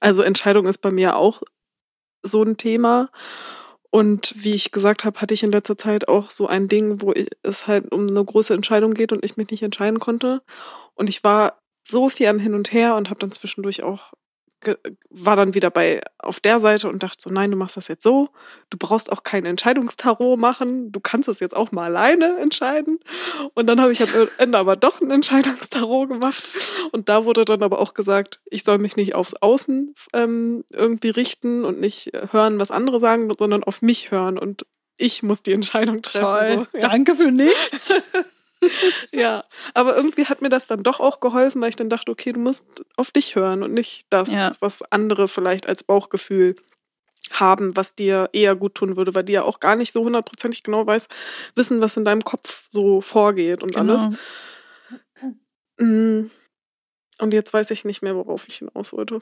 also 0.01 0.23
Entscheidung 0.23 0.67
ist 0.67 0.79
bei 0.79 0.91
mir 0.91 1.17
auch 1.17 1.43
so 2.23 2.43
ein 2.43 2.57
Thema. 2.57 3.11
Und 3.91 4.35
wie 4.37 4.55
ich 4.55 4.71
gesagt 4.73 5.05
habe, 5.05 5.21
hatte 5.21 5.35
ich 5.35 5.43
in 5.43 5.53
letzter 5.53 5.79
Zeit 5.79 6.09
auch 6.09 6.31
so 6.31 6.47
ein 6.47 6.69
Ding, 6.69 7.01
wo 7.03 7.15
es 7.43 7.67
halt 7.67 7.93
um 7.93 8.09
eine 8.09 8.25
große 8.25 8.55
Entscheidung 8.55 8.95
geht 8.95 9.13
und 9.13 9.25
ich 9.25 9.37
mich 9.37 9.51
nicht 9.51 9.63
entscheiden 9.63 9.99
konnte. 9.99 10.43
Und 10.95 11.09
ich 11.09 11.25
war 11.25 11.61
so 11.87 12.09
viel 12.09 12.29
am 12.29 12.39
Hin 12.39 12.55
und 12.55 12.73
Her 12.73 12.97
und 12.97 13.11
habe 13.11 13.21
dann 13.21 13.33
zwischendurch 13.33 13.83
auch 13.83 14.13
war 15.11 15.37
dann 15.37 15.55
wieder 15.55 15.71
bei 15.71 16.01
auf 16.19 16.41
der 16.41 16.59
Seite 16.59 16.89
und 16.89 17.03
dachte 17.03 17.23
so, 17.23 17.31
nein, 17.31 17.51
du 17.51 17.57
machst 17.57 17.77
das 17.77 17.89
jetzt 17.89 18.03
so. 18.03 18.29
Du 18.71 18.79
brauchst 18.79 19.13
auch 19.13 19.23
kein 19.23 19.45
Entscheidungstarot 19.45 20.39
machen. 20.39 20.91
Du 20.91 21.01
kannst 21.01 21.29
es 21.29 21.41
jetzt 21.41 21.57
auch 21.57 21.73
mal 21.73 21.85
alleine 21.85 22.39
entscheiden. 22.39 22.99
Und 23.55 23.67
dann 23.67 23.81
habe 23.81 23.93
ich 23.93 24.03
am 24.03 24.09
Ende 24.39 24.59
aber 24.59 24.77
doch 24.77 25.01
ein 25.01 25.11
Entscheidungstarot 25.11 26.09
gemacht. 26.09 26.43
Und 26.93 27.09
da 27.09 27.25
wurde 27.25 27.45
dann 27.45 27.63
aber 27.63 27.79
auch 27.79 27.95
gesagt, 27.95 28.41
ich 28.47 28.65
soll 28.65 28.79
mich 28.79 28.97
nicht 28.97 29.15
aufs 29.15 29.35
Außen 29.35 29.95
ähm, 30.13 30.65
irgendwie 30.71 31.11
richten 31.11 31.65
und 31.65 31.81
nicht 31.81 32.13
hören, 32.33 32.59
was 32.59 32.71
andere 32.71 33.01
sagen, 33.01 33.31
sondern 33.39 33.63
auf 33.63 33.83
mich 33.83 34.11
hören. 34.11 34.39
Und 34.39 34.67
ich 34.97 35.23
muss 35.23 35.43
die 35.43 35.53
Entscheidung 35.53 36.03
treffen. 36.03 36.25
Toll. 36.25 36.67
So, 36.73 36.79
ja. 36.79 36.89
Danke 36.89 37.15
für 37.15 37.31
nichts. 37.31 37.95
ja, 39.13 39.45
aber 39.75 39.97
irgendwie 39.97 40.27
hat 40.27 40.43
mir 40.43 40.49
das 40.49 40.67
dann 40.67 40.83
doch 40.83 41.01
auch 41.01 41.21
geholfen, 41.21 41.61
weil 41.61 41.71
ich 41.71 41.77
dann 41.77 41.91
dachte, 41.91 42.11
okay, 42.11 42.33
du 42.33 42.41
musst 42.41 42.65
auf 42.97 43.11
dich 43.11 43.35
hören 43.35 43.63
und 43.63 43.73
nicht 43.73 44.07
das, 44.11 44.33
ja. 44.33 44.51
was 44.61 44.83
andere 44.91 45.29
vielleicht 45.29 45.67
als 45.67 45.85
Bauchgefühl 45.85 46.57
haben, 47.33 47.77
was 47.77 47.95
dir 47.95 48.31
eher 48.33 48.57
gut 48.57 48.75
tun 48.75 48.97
würde, 48.97 49.15
weil 49.15 49.25
die 49.25 49.35
ja 49.35 49.43
auch 49.43 49.61
gar 49.61 49.77
nicht 49.77 49.93
so 49.93 50.05
hundertprozentig 50.05 50.63
genau 50.63 50.87
weiß, 50.87 51.09
wissen, 51.55 51.81
was 51.81 51.97
in 51.97 52.05
deinem 52.05 52.25
Kopf 52.25 52.69
so 52.71 53.01
vorgeht 53.01 53.63
und 53.63 53.75
genau. 53.75 53.93
alles. 53.93 54.09
Mm. 55.79 56.31
Und 57.21 57.35
jetzt 57.35 57.53
weiß 57.53 57.71
ich 57.73 57.85
nicht 57.85 58.03
mehr, 58.03 58.15
worauf 58.15 58.47
ich 58.47 58.57
hinaus 58.57 58.93
wollte. 58.93 59.21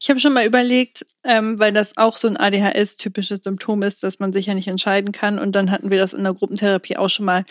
Ich 0.00 0.10
habe 0.10 0.20
schon 0.20 0.32
mal 0.32 0.46
überlegt, 0.46 1.06
ähm, 1.24 1.58
weil 1.58 1.72
das 1.72 1.96
auch 1.96 2.16
so 2.16 2.28
ein 2.28 2.36
ADHS-typisches 2.36 3.40
Symptom 3.42 3.82
ist, 3.82 4.02
dass 4.02 4.18
man 4.18 4.32
sich 4.32 4.46
ja 4.46 4.54
nicht 4.54 4.68
entscheiden 4.68 5.12
kann. 5.12 5.38
Und 5.38 5.52
dann 5.56 5.70
hatten 5.70 5.90
wir 5.90 5.98
das 5.98 6.12
in 6.12 6.24
der 6.24 6.34
Gruppentherapie 6.34 6.96
auch 6.96 7.08
schon 7.08 7.26
mal 7.26 7.44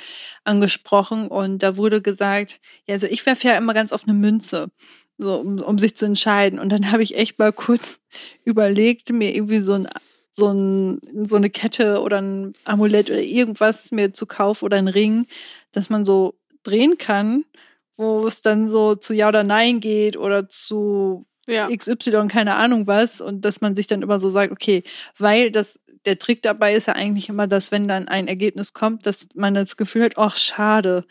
angesprochen. 0.44 1.28
Und 1.28 1.64
da 1.64 1.78
wurde 1.78 2.02
gesagt, 2.02 2.60
ja, 2.88 2.96
also 2.96 3.08
ich 3.08 3.26
werfe 3.26 3.48
ja 3.48 3.58
immer 3.58 3.74
ganz 3.74 3.92
auf 3.92 4.04
eine 4.04 4.14
Münze, 4.14 4.72
so 5.18 5.36
um, 5.36 5.60
um 5.60 5.78
sich 5.80 5.96
zu 5.96 6.06
entscheiden. 6.06 6.60
Und 6.60 6.70
dann 6.70 6.92
habe 6.92 7.04
ich 7.04 7.16
echt 7.16 7.40
mal 7.40 7.54
kurz 7.54 8.00
überlegt, 8.44 9.12
mir 9.12 9.36
irgendwie 9.36 9.60
so 9.60 9.74
ein 9.74 9.88
so, 10.32 10.48
ein, 10.52 11.02
so 11.26 11.36
eine 11.36 11.50
Kette 11.50 12.02
oder 12.02 12.22
ein 12.22 12.54
Amulett 12.64 13.10
oder 13.10 13.22
irgendwas 13.22 13.92
mir 13.92 14.14
zu 14.14 14.26
kaufen 14.26 14.66
oder 14.66 14.78
ein 14.78 14.88
Ring, 14.88 15.26
dass 15.72 15.90
man 15.90 16.06
so 16.06 16.36
drehen 16.64 16.98
kann, 16.98 17.46
wo 17.98 18.26
es 18.28 18.42
dann 18.42 18.70
so 18.70 18.96
zu 18.96 19.14
Ja 19.14 19.28
oder 19.28 19.44
Nein 19.44 19.80
geht 19.82 20.18
oder 20.18 20.48
zu 20.48 21.26
ja. 21.50 21.68
XY, 21.76 22.28
keine 22.28 22.56
Ahnung 22.56 22.88
was, 22.88 23.22
und 23.22 23.44
dass 23.44 23.62
man 23.62 23.76
sich 23.76 23.88
dann 23.88 24.02
immer 24.02 24.20
so 24.20 24.30
sagt, 24.30 24.52
okay, 24.52 24.84
weil 25.18 25.52
das, 25.52 25.80
der 26.06 26.18
Trick 26.18 26.42
dabei 26.42 26.74
ist 26.74 26.88
ja 26.88 26.94
eigentlich 26.94 27.30
immer, 27.30 27.48
dass 27.48 27.72
wenn 27.72 27.88
dann 27.88 28.08
ein 28.08 28.28
Ergebnis 28.28 28.74
kommt, 28.74 29.06
dass 29.06 29.28
man 29.36 29.54
das 29.54 29.78
Gefühl 29.78 30.04
hat, 30.04 30.18
ach, 30.18 30.36
schade, 30.36 31.06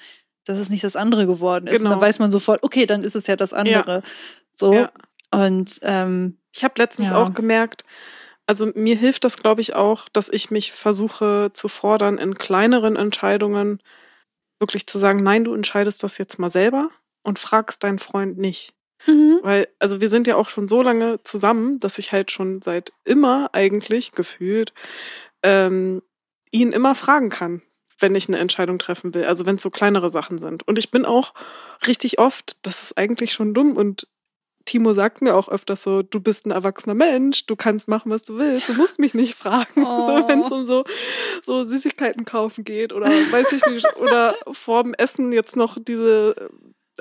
dass 0.44 0.58
es 0.58 0.70
nicht 0.70 0.84
das 0.84 0.96
andere 0.96 1.26
geworden 1.26 1.66
ist. 1.66 1.76
Genau. 1.76 1.90
Und 1.90 1.90
dann 1.92 2.00
weiß 2.00 2.18
man 2.18 2.32
sofort, 2.32 2.62
okay, 2.62 2.86
dann 2.86 3.04
ist 3.04 3.14
es 3.14 3.26
ja 3.26 3.36
das 3.36 3.52
andere. 3.52 3.96
Ja. 3.96 4.02
So. 4.52 4.72
Ja. 4.72 4.90
Und 5.30 5.78
ähm, 5.82 6.38
ich 6.54 6.64
habe 6.64 6.74
letztens 6.78 7.12
auch 7.12 7.34
gemerkt, 7.34 7.84
also 8.46 8.72
mir 8.74 8.96
hilft 8.96 9.24
das, 9.24 9.36
glaube 9.36 9.60
ich, 9.60 9.74
auch, 9.74 10.08
dass 10.08 10.30
ich 10.30 10.50
mich 10.50 10.72
versuche 10.72 11.50
zu 11.52 11.68
fordern, 11.68 12.16
in 12.16 12.34
kleineren 12.34 12.96
Entscheidungen 12.96 13.82
wirklich 14.58 14.86
zu 14.86 14.98
sagen, 14.98 15.22
nein, 15.22 15.44
du 15.44 15.54
entscheidest 15.54 16.02
das 16.02 16.16
jetzt 16.16 16.38
mal 16.38 16.48
selber 16.48 16.88
und 17.22 17.38
fragst 17.38 17.84
deinen 17.84 17.98
Freund 17.98 18.38
nicht. 18.38 18.72
Mhm. 19.06 19.40
Weil, 19.42 19.68
also 19.78 20.00
wir 20.00 20.08
sind 20.08 20.26
ja 20.26 20.36
auch 20.36 20.48
schon 20.48 20.68
so 20.68 20.82
lange 20.82 21.22
zusammen, 21.22 21.78
dass 21.78 21.98
ich 21.98 22.12
halt 22.12 22.30
schon 22.30 22.62
seit 22.62 22.92
immer 23.04 23.50
eigentlich 23.52 24.12
gefühlt 24.12 24.72
ähm, 25.42 26.02
ihn 26.50 26.72
immer 26.72 26.94
fragen 26.94 27.30
kann, 27.30 27.62
wenn 27.98 28.14
ich 28.14 28.28
eine 28.28 28.38
Entscheidung 28.38 28.78
treffen 28.78 29.14
will. 29.14 29.24
Also 29.24 29.46
wenn 29.46 29.56
es 29.56 29.62
so 29.62 29.70
kleinere 29.70 30.10
Sachen 30.10 30.38
sind. 30.38 30.66
Und 30.66 30.78
ich 30.78 30.90
bin 30.90 31.04
auch 31.04 31.34
richtig 31.86 32.18
oft, 32.18 32.56
das 32.62 32.82
ist 32.82 32.98
eigentlich 32.98 33.32
schon 33.32 33.54
dumm 33.54 33.76
und 33.76 34.06
Timo 34.68 34.92
sagt 34.92 35.22
mir 35.22 35.34
auch 35.34 35.48
öfters 35.48 35.82
so, 35.82 36.02
du 36.02 36.20
bist 36.20 36.44
ein 36.44 36.50
erwachsener 36.50 36.94
Mensch, 36.94 37.46
du 37.46 37.56
kannst 37.56 37.88
machen, 37.88 38.10
was 38.10 38.22
du 38.22 38.36
willst, 38.36 38.68
du 38.68 38.74
musst 38.74 38.98
mich 38.98 39.14
nicht 39.14 39.34
fragen. 39.34 39.66
Oh. 39.88 40.06
So, 40.06 40.28
wenn 40.28 40.42
es 40.42 40.50
um 40.50 40.66
so, 40.66 40.84
so 41.42 41.64
Süßigkeiten 41.64 42.26
kaufen 42.26 42.64
geht 42.64 42.92
oder 42.92 43.06
weiß 43.06 43.52
ich 43.52 43.64
nicht, 43.66 43.96
oder 43.96 44.34
vorm 44.52 44.92
Essen 44.92 45.32
jetzt 45.32 45.56
noch 45.56 45.78
diese 45.80 46.50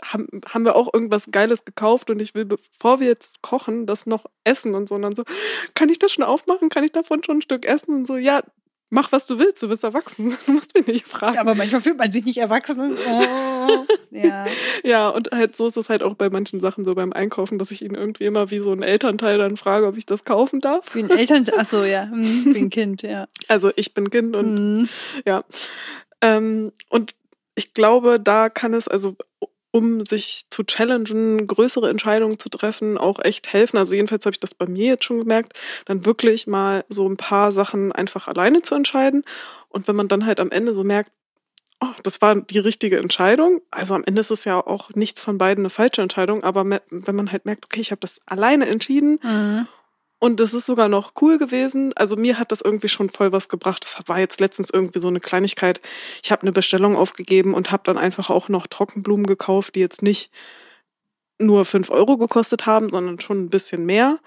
haben, 0.04 0.28
haben 0.48 0.66
wir 0.66 0.76
auch 0.76 0.94
irgendwas 0.94 1.30
Geiles 1.32 1.66
gekauft 1.66 2.10
und 2.10 2.22
ich 2.22 2.36
will, 2.36 2.46
bevor 2.46 3.00
wir 3.00 3.08
jetzt 3.08 3.42
kochen, 3.42 3.86
das 3.86 4.06
noch 4.06 4.26
essen 4.44 4.76
und 4.76 4.90
so. 4.90 4.96
Und 4.96 5.04
dann 5.04 5.16
so, 5.16 5.24
kann 5.74 5.90
ich 5.90 6.00
das 6.00 6.12
schon 6.12 6.24
aufmachen? 6.24 6.70
Kann 6.70 6.84
ich 6.84 6.92
davon 6.92 7.24
schon 7.24 7.38
ein 7.38 7.42
Stück 7.42 7.66
essen? 7.66 7.94
Und 7.94 8.08
so, 8.08 8.18
ja, 8.18 8.42
mach 8.90 9.12
was 9.12 9.26
du 9.26 9.40
willst, 9.40 9.62
du 9.64 9.68
bist 9.68 9.84
erwachsen. 9.84 10.36
Du 10.46 10.54
musst 10.54 10.76
mich 10.76 10.88
nicht 10.88 11.08
fragen. 11.08 11.36
Ja, 11.36 11.42
aber 11.42 11.56
manchmal 11.56 11.82
fühlt 11.82 11.98
man 11.98 12.12
sich 12.12 12.26
nicht 12.26 12.38
erwachsen. 12.38 12.98
Oh, 13.70 13.86
ja. 14.12 14.46
ja, 14.86 15.10
und 15.10 15.32
halt 15.32 15.58
so 15.58 15.68
ist 15.68 15.76
es 15.76 15.90
halt 15.90 16.02
auch 16.02 16.14
bei 16.14 16.30
manchen 16.30 16.62
Sachen 16.62 16.86
so 16.86 16.94
beim 16.94 17.12
Einkaufen, 17.12 17.60
dass 17.60 17.70
ich 17.70 17.82
ihn 17.82 17.96
irgendwie 17.96 18.24
immer 18.24 18.50
wie 18.50 18.60
so 18.60 18.72
ein 18.72 18.82
Elternteil 18.82 19.38
dann 19.38 19.58
frage, 19.58 19.88
ob 19.88 19.98
ich 19.98 20.06
das 20.06 20.24
kaufen 20.24 20.62
darf. 20.62 20.96
Wie 20.96 21.04
ein 21.04 21.10
Elternteil, 21.10 21.60
achso, 21.60 21.84
ja, 21.84 22.04
hm, 22.10 22.56
wie 22.56 22.60
ein 22.60 22.70
Kind, 22.70 23.02
ja. 23.02 23.28
Also 23.50 23.72
ich 23.76 23.94
bin 23.94 24.10
Kind 24.10 24.38
und 24.38 24.78
mhm. 24.78 24.90
ja. 25.28 25.44
Ähm, 26.22 26.72
und 26.88 27.14
ich 27.56 27.74
glaube, 27.74 28.22
da 28.22 28.48
kann 28.48 28.74
es 28.74 28.88
also 28.88 29.18
um 29.78 30.04
sich 30.04 30.46
zu 30.50 30.63
challengen, 30.63 31.48
größere 31.48 31.90
Entscheidungen 31.90 32.40
zu 32.40 32.50
treffen, 32.50 32.98
auch 32.98 33.20
echt 33.20 33.54
helfen. 33.54 33.78
Also 33.78 33.96
jedenfalls 33.96 34.26
habe 34.26 34.34
ich 34.34 34.40
das 34.40 34.56
bei 34.56 34.66
mir 34.66 34.88
jetzt 34.88 35.04
schon 35.04 35.20
gemerkt, 35.20 35.54
dann 35.86 36.06
wirklich 36.06 36.48
mal 36.48 36.84
so 36.90 37.08
ein 37.08 37.18
paar 37.18 37.52
Sachen 37.52 37.92
einfach 37.92 38.28
alleine 38.28 38.62
zu 38.62 38.76
entscheiden. 38.76 39.24
Und 39.70 39.88
wenn 39.88 39.96
man 39.96 40.08
dann 40.08 40.26
halt 40.26 40.40
am 40.40 40.52
Ende 40.52 40.74
so 40.74 40.84
merkt, 40.84 41.12
oh, 41.80 41.94
das 42.04 42.22
war 42.22 42.36
die 42.36 42.60
richtige 42.60 42.98
Entscheidung. 42.98 43.62
Also 43.70 43.94
am 43.94 44.04
Ende 44.04 44.22
ist 44.22 44.32
es 44.32 44.46
ja 44.46 44.60
auch 44.60 44.90
nichts 44.96 45.22
von 45.22 45.38
beiden 45.38 45.62
eine 45.62 45.70
falsche 45.70 46.02
Entscheidung, 46.02 46.44
aber 46.44 46.66
wenn 46.90 47.16
man 47.16 47.32
halt 47.32 47.46
merkt, 47.46 47.66
okay, 47.66 47.82
ich 47.82 47.92
habe 47.92 48.02
das 48.02 48.20
alleine 48.26 48.68
entschieden 48.68 49.20
mhm. 49.22 49.68
Und 50.20 50.40
es 50.40 50.54
ist 50.54 50.66
sogar 50.66 50.88
noch 50.88 51.14
cool 51.22 51.38
gewesen. 51.38 51.94
Also 51.96 52.16
mir 52.16 52.40
hat 52.40 52.52
das 52.52 52.62
irgendwie 52.62 52.88
schon 52.88 53.10
voll 53.10 53.32
was 53.32 53.50
gebracht. 53.50 53.86
Das 53.86 54.08
war 54.08 54.20
jetzt 54.20 54.40
letztens 54.40 54.72
irgendwie 54.72 55.00
so 55.00 55.08
eine 55.08 55.20
Kleinigkeit. 55.20 55.80
Ich 56.24 56.32
habe 56.32 56.42
eine 56.42 56.52
Bestellung 56.52 56.96
aufgegeben 56.96 57.54
und 57.54 57.72
habe 57.72 57.84
dann 57.86 57.98
einfach 57.98 58.30
auch 58.32 58.50
noch 58.50 58.66
Trockenblumen 58.66 59.28
gekauft, 59.28 59.76
die 59.76 59.80
jetzt 59.80 60.02
nicht 60.02 60.32
nur 61.40 61.66
fünf 61.66 61.92
Euro 61.92 62.18
gekostet 62.18 62.65
haben, 62.65 62.90
sondern 62.90 63.20
schon 63.20 63.44
ein 63.44 63.50
bisschen 63.50 63.86
mehr. 63.86 64.18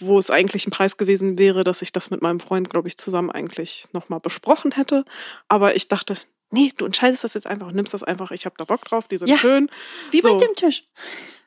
Wo 0.00 0.18
es 0.18 0.30
eigentlich 0.30 0.66
ein 0.66 0.70
Preis 0.70 0.96
gewesen 0.96 1.38
wäre, 1.38 1.62
dass 1.62 1.82
ich 1.82 1.92
das 1.92 2.10
mit 2.10 2.22
meinem 2.22 2.40
Freund, 2.40 2.70
glaube 2.70 2.88
ich, 2.88 2.96
zusammen 2.96 3.30
eigentlich 3.30 3.84
nochmal 3.92 4.20
besprochen 4.20 4.72
hätte. 4.72 5.04
Aber 5.48 5.76
ich 5.76 5.86
dachte, 5.86 6.16
nee, 6.50 6.72
du 6.76 6.84
entscheidest 6.84 7.22
das 7.22 7.34
jetzt 7.34 7.46
einfach 7.46 7.70
nimmst 7.70 7.94
das 7.94 8.02
einfach. 8.02 8.32
Ich 8.32 8.44
habe 8.44 8.56
da 8.58 8.64
Bock 8.64 8.84
drauf, 8.84 9.06
die 9.06 9.18
sind 9.18 9.28
ja, 9.28 9.36
schön. 9.36 9.70
Wie 10.10 10.20
so. 10.20 10.32
mit 10.32 10.40
dem 10.40 10.54
Tisch. 10.56 10.84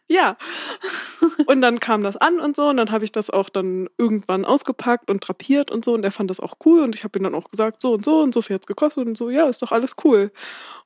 Ja. 0.07 0.37
Und 1.47 1.61
dann 1.61 1.79
kam 1.79 2.03
das 2.03 2.17
an 2.17 2.39
und 2.39 2.55
so 2.55 2.67
und 2.67 2.77
dann 2.77 2.91
habe 2.91 3.03
ich 3.03 3.11
das 3.11 3.29
auch 3.29 3.49
dann 3.49 3.89
irgendwann 3.97 4.45
ausgepackt 4.45 5.09
und 5.09 5.27
drapiert 5.27 5.71
und 5.71 5.83
so 5.83 5.93
und 5.93 6.03
er 6.03 6.11
fand 6.11 6.29
das 6.29 6.39
auch 6.39 6.55
cool 6.65 6.81
und 6.81 6.95
ich 6.95 7.03
habe 7.03 7.17
ihm 7.19 7.23
dann 7.23 7.35
auch 7.35 7.49
gesagt, 7.49 7.81
so 7.81 7.93
und 7.93 8.05
so 8.05 8.21
und 8.21 8.33
so 8.33 8.41
viel 8.41 8.55
hat's 8.55 8.67
gekostet 8.67 9.07
und 9.07 9.17
so, 9.17 9.29
ja, 9.29 9.47
ist 9.47 9.61
doch 9.61 9.71
alles 9.71 9.95
cool. 10.03 10.31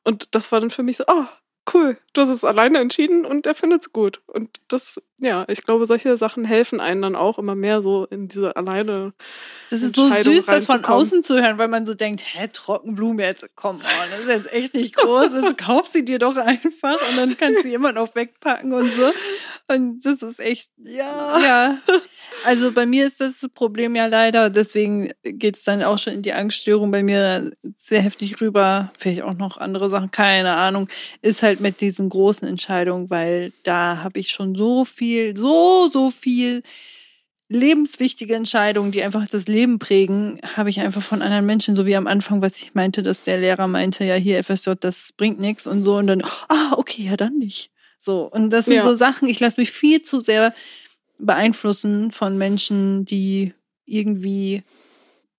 Und 0.04 0.34
das 0.36 0.52
war 0.52 0.60
dann 0.60 0.70
für 0.70 0.84
mich 0.84 0.98
so, 0.98 1.04
oh, 1.08 1.26
cool, 1.74 1.98
du 2.14 2.22
hast 2.22 2.30
es 2.30 2.44
alleine 2.44 2.80
entschieden 2.80 3.26
und 3.26 3.46
er 3.46 3.54
findet 3.54 3.82
es 3.82 3.94
gut. 3.94 4.22
Und 4.28 4.60
das, 4.68 5.02
ja, 5.18 5.46
ich 5.48 5.64
glaube, 5.64 5.86
solche 5.86 6.16
Sachen 6.18 6.46
helfen 6.46 6.80
einen 6.80 7.02
dann 7.02 7.16
auch 7.16 7.40
immer 7.40 7.56
mehr 7.56 7.82
so 7.82 8.06
in 8.06 8.28
diese 8.28 8.56
alleine. 8.56 9.14
Das 9.70 9.82
ist 9.82 9.96
so 9.96 10.08
süß, 10.08 10.46
das 10.46 10.66
von 10.66 10.84
außen 10.84 11.24
zu 11.24 11.42
hören, 11.42 11.58
weil 11.58 11.68
man 11.68 11.86
so 11.86 11.94
denkt, 11.94 12.22
hä, 12.26 12.48
Trockenblumen 12.52 13.20
jetzt, 13.20 13.48
komm 13.56 13.80
das 13.80 14.20
ist 14.22 14.28
jetzt 14.28 14.54
echt 14.54 14.74
nicht 14.74 14.96
groß, 14.96 15.32
das 15.32 15.58
kauf 15.58 15.88
sie 15.88 16.06
dir 16.06 16.20
doch 16.20 16.36
einfach 16.36 16.98
und 17.10 17.18
dann 17.18 17.38
kannst 17.38 17.60
du 17.60 17.68
sie 17.68 17.74
immer 17.74 17.92
noch 17.92 18.16
wegpacken 18.16 18.74
und 18.74 18.92
so. 18.92 19.12
Und 19.68 20.06
das 20.06 20.22
ist 20.22 20.40
echt, 20.40 20.72
ja. 20.78 21.40
ja. 21.40 21.78
Also 22.46 22.72
bei 22.72 22.86
mir 22.86 23.06
ist 23.06 23.22
das 23.22 23.46
Problem 23.54 23.96
ja 23.96 24.06
leider, 24.06 24.50
deswegen 24.50 25.12
geht 25.24 25.58
es 25.58 25.64
dann 25.64 25.84
auch 25.84 25.98
schon 25.98 26.14
in 26.14 26.22
die 26.22 26.34
Angststörung 26.34 26.92
bei 26.92 27.04
mir 27.04 27.52
sehr 27.78 28.02
heftig 28.02 28.42
rüber. 28.42 28.92
Vielleicht 28.98 29.22
auch 29.22 29.34
noch 29.34 29.58
andere 29.58 29.90
Sachen, 29.90 30.12
keine 30.12 30.56
Ahnung. 30.56 30.88
Ist 31.22 31.44
halt 31.44 31.60
mit 31.60 31.82
diesen 31.82 32.10
großen 32.10 32.48
Entscheidungen, 32.48 33.10
weil 33.10 33.52
da 33.64 34.04
habe 34.04 34.20
ich 34.20 34.30
schon 34.30 34.56
so 34.56 34.86
viel, 34.86 35.36
so, 35.36 35.90
so 35.92 36.10
viel 36.12 36.64
lebenswichtige 37.50 38.36
Entscheidungen, 38.36 38.92
die 38.92 39.04
einfach 39.04 39.28
das 39.28 39.48
Leben 39.48 39.80
prägen, 39.80 40.40
habe 40.56 40.70
ich 40.70 40.80
einfach 40.80 41.02
von 41.02 41.24
anderen 41.24 41.48
Menschen, 41.48 41.76
so 41.76 41.88
wie 41.88 41.96
am 41.96 42.06
Anfang, 42.06 42.42
was 42.42 42.58
ich 42.58 42.76
meinte, 42.76 43.02
dass 43.02 43.24
der 43.24 43.40
Lehrer 43.40 43.68
meinte, 43.68 44.06
ja, 44.06 44.16
hier 44.16 44.44
FSJ, 44.44 44.74
das 44.80 45.12
bringt 45.18 45.40
nichts 45.40 45.66
und 45.66 45.84
so. 45.84 45.98
Und 45.98 46.08
dann, 46.08 46.22
ah, 46.48 46.74
okay, 46.78 47.04
ja, 47.04 47.18
dann 47.18 47.38
nicht. 47.40 47.72
So. 47.98 48.30
Und 48.32 48.52
das 48.52 48.66
sind 48.66 48.76
ja. 48.76 48.84
so 48.84 48.94
Sachen, 48.94 49.28
ich 49.28 49.40
lasse 49.40 49.60
mich 49.60 49.72
viel 49.72 50.04
zu 50.04 50.20
sehr 50.20 50.54
beeinflussen 51.20 52.12
von 52.12 52.38
Menschen, 52.38 53.06
die 53.06 53.54
irgendwie 53.86 54.64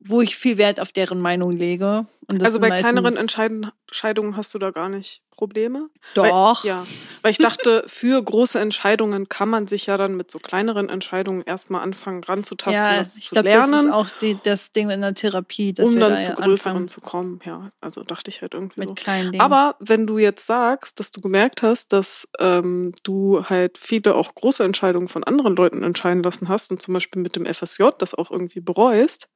wo 0.01 0.23
ich 0.23 0.37
viel 0.37 0.59
Wert 0.59 0.81
auf 0.81 0.93
deren 0.93 1.21
Meinung 1.21 1.53
lege. 1.53 2.07
Also 2.43 2.61
bei 2.61 2.71
kleineren 2.71 3.17
Entscheidungen 3.17 4.37
hast 4.37 4.55
du 4.55 4.59
da 4.59 4.71
gar 4.71 4.89
nicht 4.89 5.23
Probleme? 5.31 5.89
Doch. 6.15 6.65
Weil, 6.65 6.69
ja, 6.69 6.87
weil 7.23 7.33
ich 7.33 7.39
dachte, 7.39 7.83
für 7.87 8.23
große 8.23 8.61
Entscheidungen 8.61 9.29
kann 9.29 9.49
man 9.49 9.67
sich 9.67 9.87
ja 9.87 9.97
dann 9.97 10.15
mit 10.15 10.31
so 10.31 10.39
kleineren 10.39 10.89
Entscheidungen 10.91 11.43
erstmal 11.43 11.83
anfangen 11.83 12.23
ranzutasten, 12.23 12.75
ja, 12.75 12.97
das 12.99 13.17
ich 13.17 13.25
zu 13.25 13.35
glaub, 13.35 13.45
lernen. 13.45 13.73
Das 13.73 13.85
ist 13.85 13.93
auch 13.93 14.09
die, 14.21 14.37
das 14.43 14.73
Ding 14.73 14.91
in 14.91 15.01
der 15.01 15.15
Therapie, 15.15 15.73
dass 15.73 15.89
um 15.89 15.95
wir 15.95 16.01
dann 16.01 16.13
da 16.13 16.19
zu 16.19 16.33
größeren 16.35 16.73
anfangen. 16.73 16.89
zu 16.89 17.01
kommen. 17.01 17.41
Ja, 17.45 17.73
also 17.81 18.03
dachte 18.03 18.29
ich 18.29 18.43
halt 18.43 18.55
irgendwie 18.55 18.81
mit 18.81 18.89
so. 18.91 18.95
Kleinen 18.95 19.33
Dingen. 19.33 19.41
Aber 19.41 19.77
wenn 19.81 20.07
du 20.07 20.19
jetzt 20.19 20.47
sagst, 20.47 21.01
dass 21.01 21.11
du 21.11 21.21
gemerkt 21.21 21.63
hast, 21.63 21.93
dass 21.93 22.29
ähm, 22.39 22.93
du 23.03 23.45
halt 23.49 23.79
viele 23.79 24.15
auch 24.15 24.35
große 24.35 24.63
Entscheidungen 24.63 25.09
von 25.09 25.25
anderen 25.25 25.57
Leuten 25.57 25.83
entscheiden 25.83 26.23
lassen 26.23 26.49
hast 26.49 26.71
und 26.71 26.83
zum 26.83 26.93
Beispiel 26.95 27.23
mit 27.23 27.35
dem 27.37 27.47
FSJ 27.47 27.85
das 27.99 28.15
auch 28.15 28.31
irgendwie 28.31 28.61
bereust, 28.61 29.29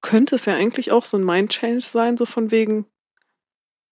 könnte 0.00 0.36
es 0.36 0.46
ja 0.46 0.54
eigentlich 0.54 0.92
auch 0.92 1.04
so 1.04 1.16
ein 1.16 1.24
Mind-Change 1.24 1.80
sein, 1.80 2.16
so 2.16 2.26
von 2.26 2.50
wegen, 2.50 2.86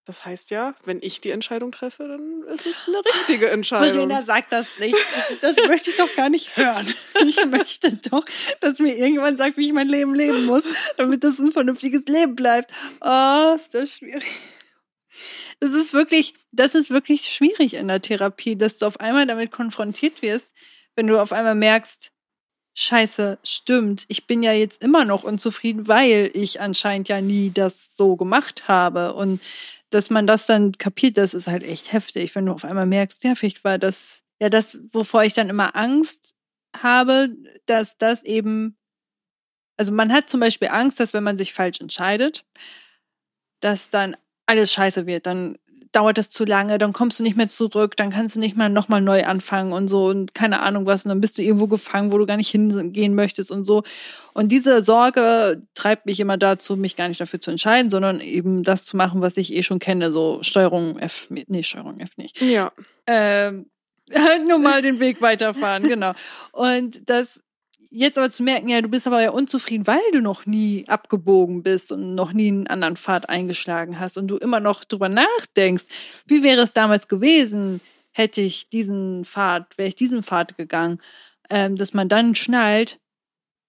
das 0.05 0.25
heißt 0.25 0.51
ja, 0.51 0.75
wenn 0.85 1.01
ich 1.03 1.21
die 1.21 1.31
Entscheidung 1.31 1.71
treffe, 1.71 2.09
dann 2.09 2.43
ist 2.45 2.67
es 2.67 2.89
eine 2.89 2.99
richtige 3.05 3.51
Entscheidung. 3.51 3.93
Verena 3.93 4.23
sagt 4.23 4.53
das 4.53 4.67
nicht. 4.79 4.97
Das 5.43 5.57
möchte 5.67 5.91
ich 5.91 5.97
doch 5.97 6.15
gar 6.17 6.31
nicht 6.31 6.57
hören. 6.57 6.95
Ich 7.27 7.45
möchte 7.47 7.93
doch, 8.11 8.25
dass 8.61 8.79
mir 8.79 8.97
irgendjemand 8.97 9.39
sagt, 9.39 9.59
wie 9.59 9.67
ich 9.67 9.73
mein 9.73 9.89
Leben 9.89 10.15
leben 10.15 10.47
muss, 10.47 10.65
damit 10.97 11.25
das 11.25 11.39
ein 11.39 11.53
vernünftiges 11.53 12.05
Leben 12.07 12.37
bleibt. 12.37 12.73
Oh, 13.01 13.55
ist 13.57 13.75
das 13.75 13.97
schwierig. 13.97 14.25
Das 15.61 15.73
ist 15.73 15.93
wirklich, 15.93 16.35
das 16.53 16.75
ist 16.75 16.91
wirklich 16.91 17.27
schwierig 17.27 17.75
in 17.75 17.89
der 17.89 18.01
Therapie, 18.01 18.57
dass 18.57 18.79
du 18.79 18.87
auf 18.87 19.01
einmal 19.01 19.27
damit 19.27 19.51
konfrontiert 19.51 20.23
wirst, 20.23 20.53
wenn 20.95 21.07
du 21.07 21.21
auf 21.21 21.33
einmal 21.33 21.55
merkst, 21.55 22.13
Scheiße, 22.81 23.41
stimmt, 23.43 24.05
ich 24.07 24.29
bin 24.29 24.45
ja 24.45 24.53
jetzt 24.53 24.85
immer 24.85 25.05
noch 25.05 25.25
unzufrieden, 25.25 25.89
weil 25.89 26.31
ich 26.33 26.61
anscheinend 26.61 27.09
ja 27.09 27.21
nie 27.21 27.51
das 27.51 27.97
so 27.97 28.15
gemacht 28.15 28.69
habe. 28.69 29.15
Und 29.15 29.41
dass 29.91 30.11
man 30.11 30.29
das 30.29 30.47
dann 30.47 30.71
kapiert, 30.79 31.19
das 31.19 31.35
ist 31.35 31.49
halt 31.49 31.65
echt 31.65 31.93
heftig, 31.93 32.37
wenn 32.37 32.47
du 32.47 32.53
auf 32.53 32.65
einmal 32.65 32.87
merkst, 32.87 33.25
ja, 33.25 33.35
vielleicht 33.35 33.65
war 33.65 33.79
das, 33.79 34.23
ja, 34.41 34.49
das, 34.49 34.79
wovor 34.93 35.25
ich 35.25 35.33
dann 35.35 35.51
immer 35.51 35.75
Angst 35.75 36.37
habe, 36.81 37.31
dass 37.67 37.99
das 37.99 38.23
eben, 38.23 38.77
also 39.77 39.91
man 39.91 40.13
hat 40.13 40.31
zum 40.31 40.39
Beispiel 40.39 40.69
Angst, 40.69 41.01
dass 41.01 41.13
wenn 41.13 41.25
man 41.25 41.37
sich 41.37 41.53
falsch 41.53 41.81
entscheidet, 41.81 42.45
dass 43.59 43.91
dann 43.91 44.17
alles 44.47 44.73
scheiße 44.73 45.05
wird. 45.05 45.27
Dann 45.27 45.59
dauert 45.93 46.19
das 46.19 46.31
zu 46.31 46.45
lange, 46.45 46.79
dann 46.79 46.93
kommst 46.93 47.19
du 47.19 47.23
nicht 47.23 47.37
mehr 47.37 47.49
zurück, 47.49 47.97
dann 47.97 48.11
kannst 48.11 48.37
du 48.37 48.41
nicht 48.41 48.57
mal 48.57 48.69
nochmal 48.69 49.01
neu 49.01 49.25
anfangen 49.25 49.73
und 49.73 49.89
so 49.89 50.07
und 50.07 50.35
keine 50.35 50.61
Ahnung 50.61 50.87
was 50.87 51.05
und 51.05 51.11
dann 51.11 51.21
bist 51.21 51.39
du 51.39 51.43
irgendwo 51.43 51.67
gefangen, 51.67 52.13
wo 52.13 52.19
du 52.19 52.27
gar 52.27 52.37
nicht 52.37 52.51
hingehen 52.51 53.15
möchtest 53.15 53.51
und 53.51 53.65
so. 53.65 53.83
Und 54.35 54.53
diese 54.53 54.83
Sorge 54.83 55.63
treibt 55.75 56.07
mich 56.07 56.21
immer 56.21 56.37
dazu, 56.37 56.77
mich 56.77 56.97
gar 56.97 57.09
nicht 57.09 57.21
dafür 57.21 57.41
zu 57.41 57.51
entscheiden, 57.51 57.91
sondern 57.91 58.21
eben 58.21 58.63
das 58.63 58.85
zu 58.85 58.97
machen, 58.97 59.21
was 59.21 59.37
ich 59.37 59.55
eh 59.55 59.63
schon 59.63 59.79
kenne, 59.79 60.11
so 60.11 60.39
Steuerung 60.43 60.99
F, 60.99 61.29
nee, 61.31 61.63
Steuerung 61.63 62.01
F 62.01 62.17
nicht. 62.17 62.41
Ja. 62.41 62.73
Ähm, 63.07 63.67
halt 64.15 64.47
nur 64.49 64.59
mal 64.59 64.83
den 64.83 65.01
Weg 65.01 65.21
weiterfahren, 65.21 65.83
genau. 65.89 66.13
Und 66.53 67.09
das 67.09 67.43
jetzt 67.91 68.19
aber 68.19 68.31
zu 68.31 68.43
merken, 68.43 68.69
ja, 68.69 68.81
du 68.81 68.89
bist 68.89 69.07
aber 69.07 69.23
ja 69.23 69.31
unzufrieden, 69.31 69.87
weil 69.87 70.01
du 70.13 70.21
noch 70.21 70.47
nie 70.47 70.85
abgebogen 70.89 71.63
bist 71.63 71.93
und 71.93 72.15
noch 72.15 72.33
nie 72.33 72.49
einen 72.49 72.67
anderen 72.67 72.97
Pfad 72.97 73.29
eingeschlagen 73.29 73.99
hast 73.99 74.19
und 74.19 74.29
du 74.29 74.37
immer 74.37 74.61
noch 74.61 74.85
drüber 74.85 75.09
nachdenkst, 75.09 75.87
wie 76.27 76.43
wäre 76.43 76.63
es 76.63 76.73
damals 76.73 77.09
gewesen, 77.09 77.81
hätte 78.13 78.41
ich 78.41 78.69
diesen 78.69 79.25
Pfad, 79.25 79.79
wäre 79.79 79.89
ich 79.89 79.97
diesen 79.97 80.23
Pfad 80.23 80.57
gegangen, 80.57 81.01
ähm, 81.51 81.77
dass 81.77 81.95
man 81.95 82.09
dann 82.09 82.35
schnallt, 82.35 83.01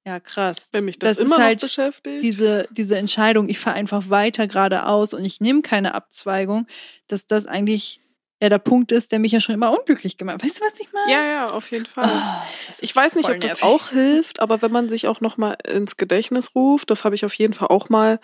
ja, 0.05 0.19
krass. 0.19 0.69
Wenn 0.71 0.85
mich 0.85 0.97
das, 0.97 1.17
das 1.17 1.25
immer 1.25 1.35
ist 1.35 1.43
halt 1.43 1.61
beschäftigt. 1.61 2.23
Diese, 2.23 2.67
diese 2.71 2.97
Entscheidung, 2.97 3.47
ich 3.49 3.59
fahre 3.59 3.75
einfach 3.75 4.09
weiter 4.09 4.47
geradeaus 4.47 5.13
und 5.13 5.23
ich 5.23 5.39
nehme 5.39 5.61
keine 5.61 5.93
Abzweigung, 5.93 6.67
dass 7.07 7.27
das 7.27 7.45
eigentlich 7.45 8.01
ja 8.41 8.49
der 8.49 8.59
Punkt 8.59 8.91
ist, 8.91 9.11
der 9.11 9.19
mich 9.19 9.31
ja 9.31 9.39
schon 9.39 9.55
immer 9.55 9.77
unglücklich 9.77 10.17
gemacht 10.17 10.35
hat. 10.35 10.43
Weißt 10.43 10.59
du, 10.59 10.65
was 10.65 10.79
ich 10.79 10.91
meine? 10.93 11.11
Ja, 11.11 11.23
ja, 11.23 11.49
auf 11.51 11.71
jeden 11.71 11.85
Fall. 11.85 12.09
Oh, 12.09 12.73
ich 12.79 12.95
weiß 12.95 13.15
nicht, 13.15 13.29
ob 13.29 13.39
das 13.41 13.61
nervig. 13.61 13.63
auch 13.63 13.89
hilft, 13.89 14.39
aber 14.39 14.61
wenn 14.61 14.71
man 14.71 14.89
sich 14.89 15.07
auch 15.07 15.21
noch 15.21 15.37
mal 15.37 15.57
ins 15.67 15.97
Gedächtnis 15.97 16.55
ruft, 16.55 16.89
das 16.89 17.03
habe 17.03 17.15
ich 17.15 17.25
auf 17.25 17.33
jeden 17.33 17.53
Fall 17.53 17.67
auch 17.67 17.89
mal 17.89 18.19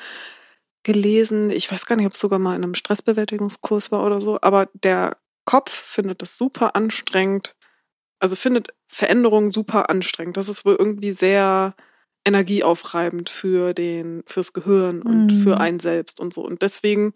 gelesen. 0.83 1.49
Ich 1.49 1.69
weiß 1.71 1.85
gar 1.85 1.95
nicht, 1.95 2.05
ob 2.05 2.13
es 2.13 2.19
sogar 2.19 2.39
mal 2.39 2.55
in 2.55 2.63
einem 2.63 2.75
Stressbewältigungskurs 2.75 3.91
war 3.91 4.05
oder 4.05 4.21
so, 4.21 4.39
aber 4.41 4.69
der 4.73 5.17
Kopf 5.43 5.71
findet 5.71 6.21
das 6.21 6.37
super 6.37 6.75
anstrengend. 6.75 7.55
Also 8.19 8.35
findet 8.35 8.69
Veränderungen 8.87 9.51
super 9.51 9.89
anstrengend. 9.89 10.37
Das 10.37 10.47
ist 10.47 10.65
wohl 10.65 10.75
irgendwie 10.75 11.11
sehr 11.11 11.75
energieaufreibend 12.23 13.29
für 13.29 13.73
den, 13.73 14.23
fürs 14.25 14.53
Gehirn 14.53 15.01
und 15.01 15.27
mhm. 15.27 15.41
für 15.41 15.59
einen 15.59 15.79
selbst 15.79 16.19
und 16.19 16.33
so. 16.33 16.43
Und 16.43 16.61
deswegen 16.61 17.13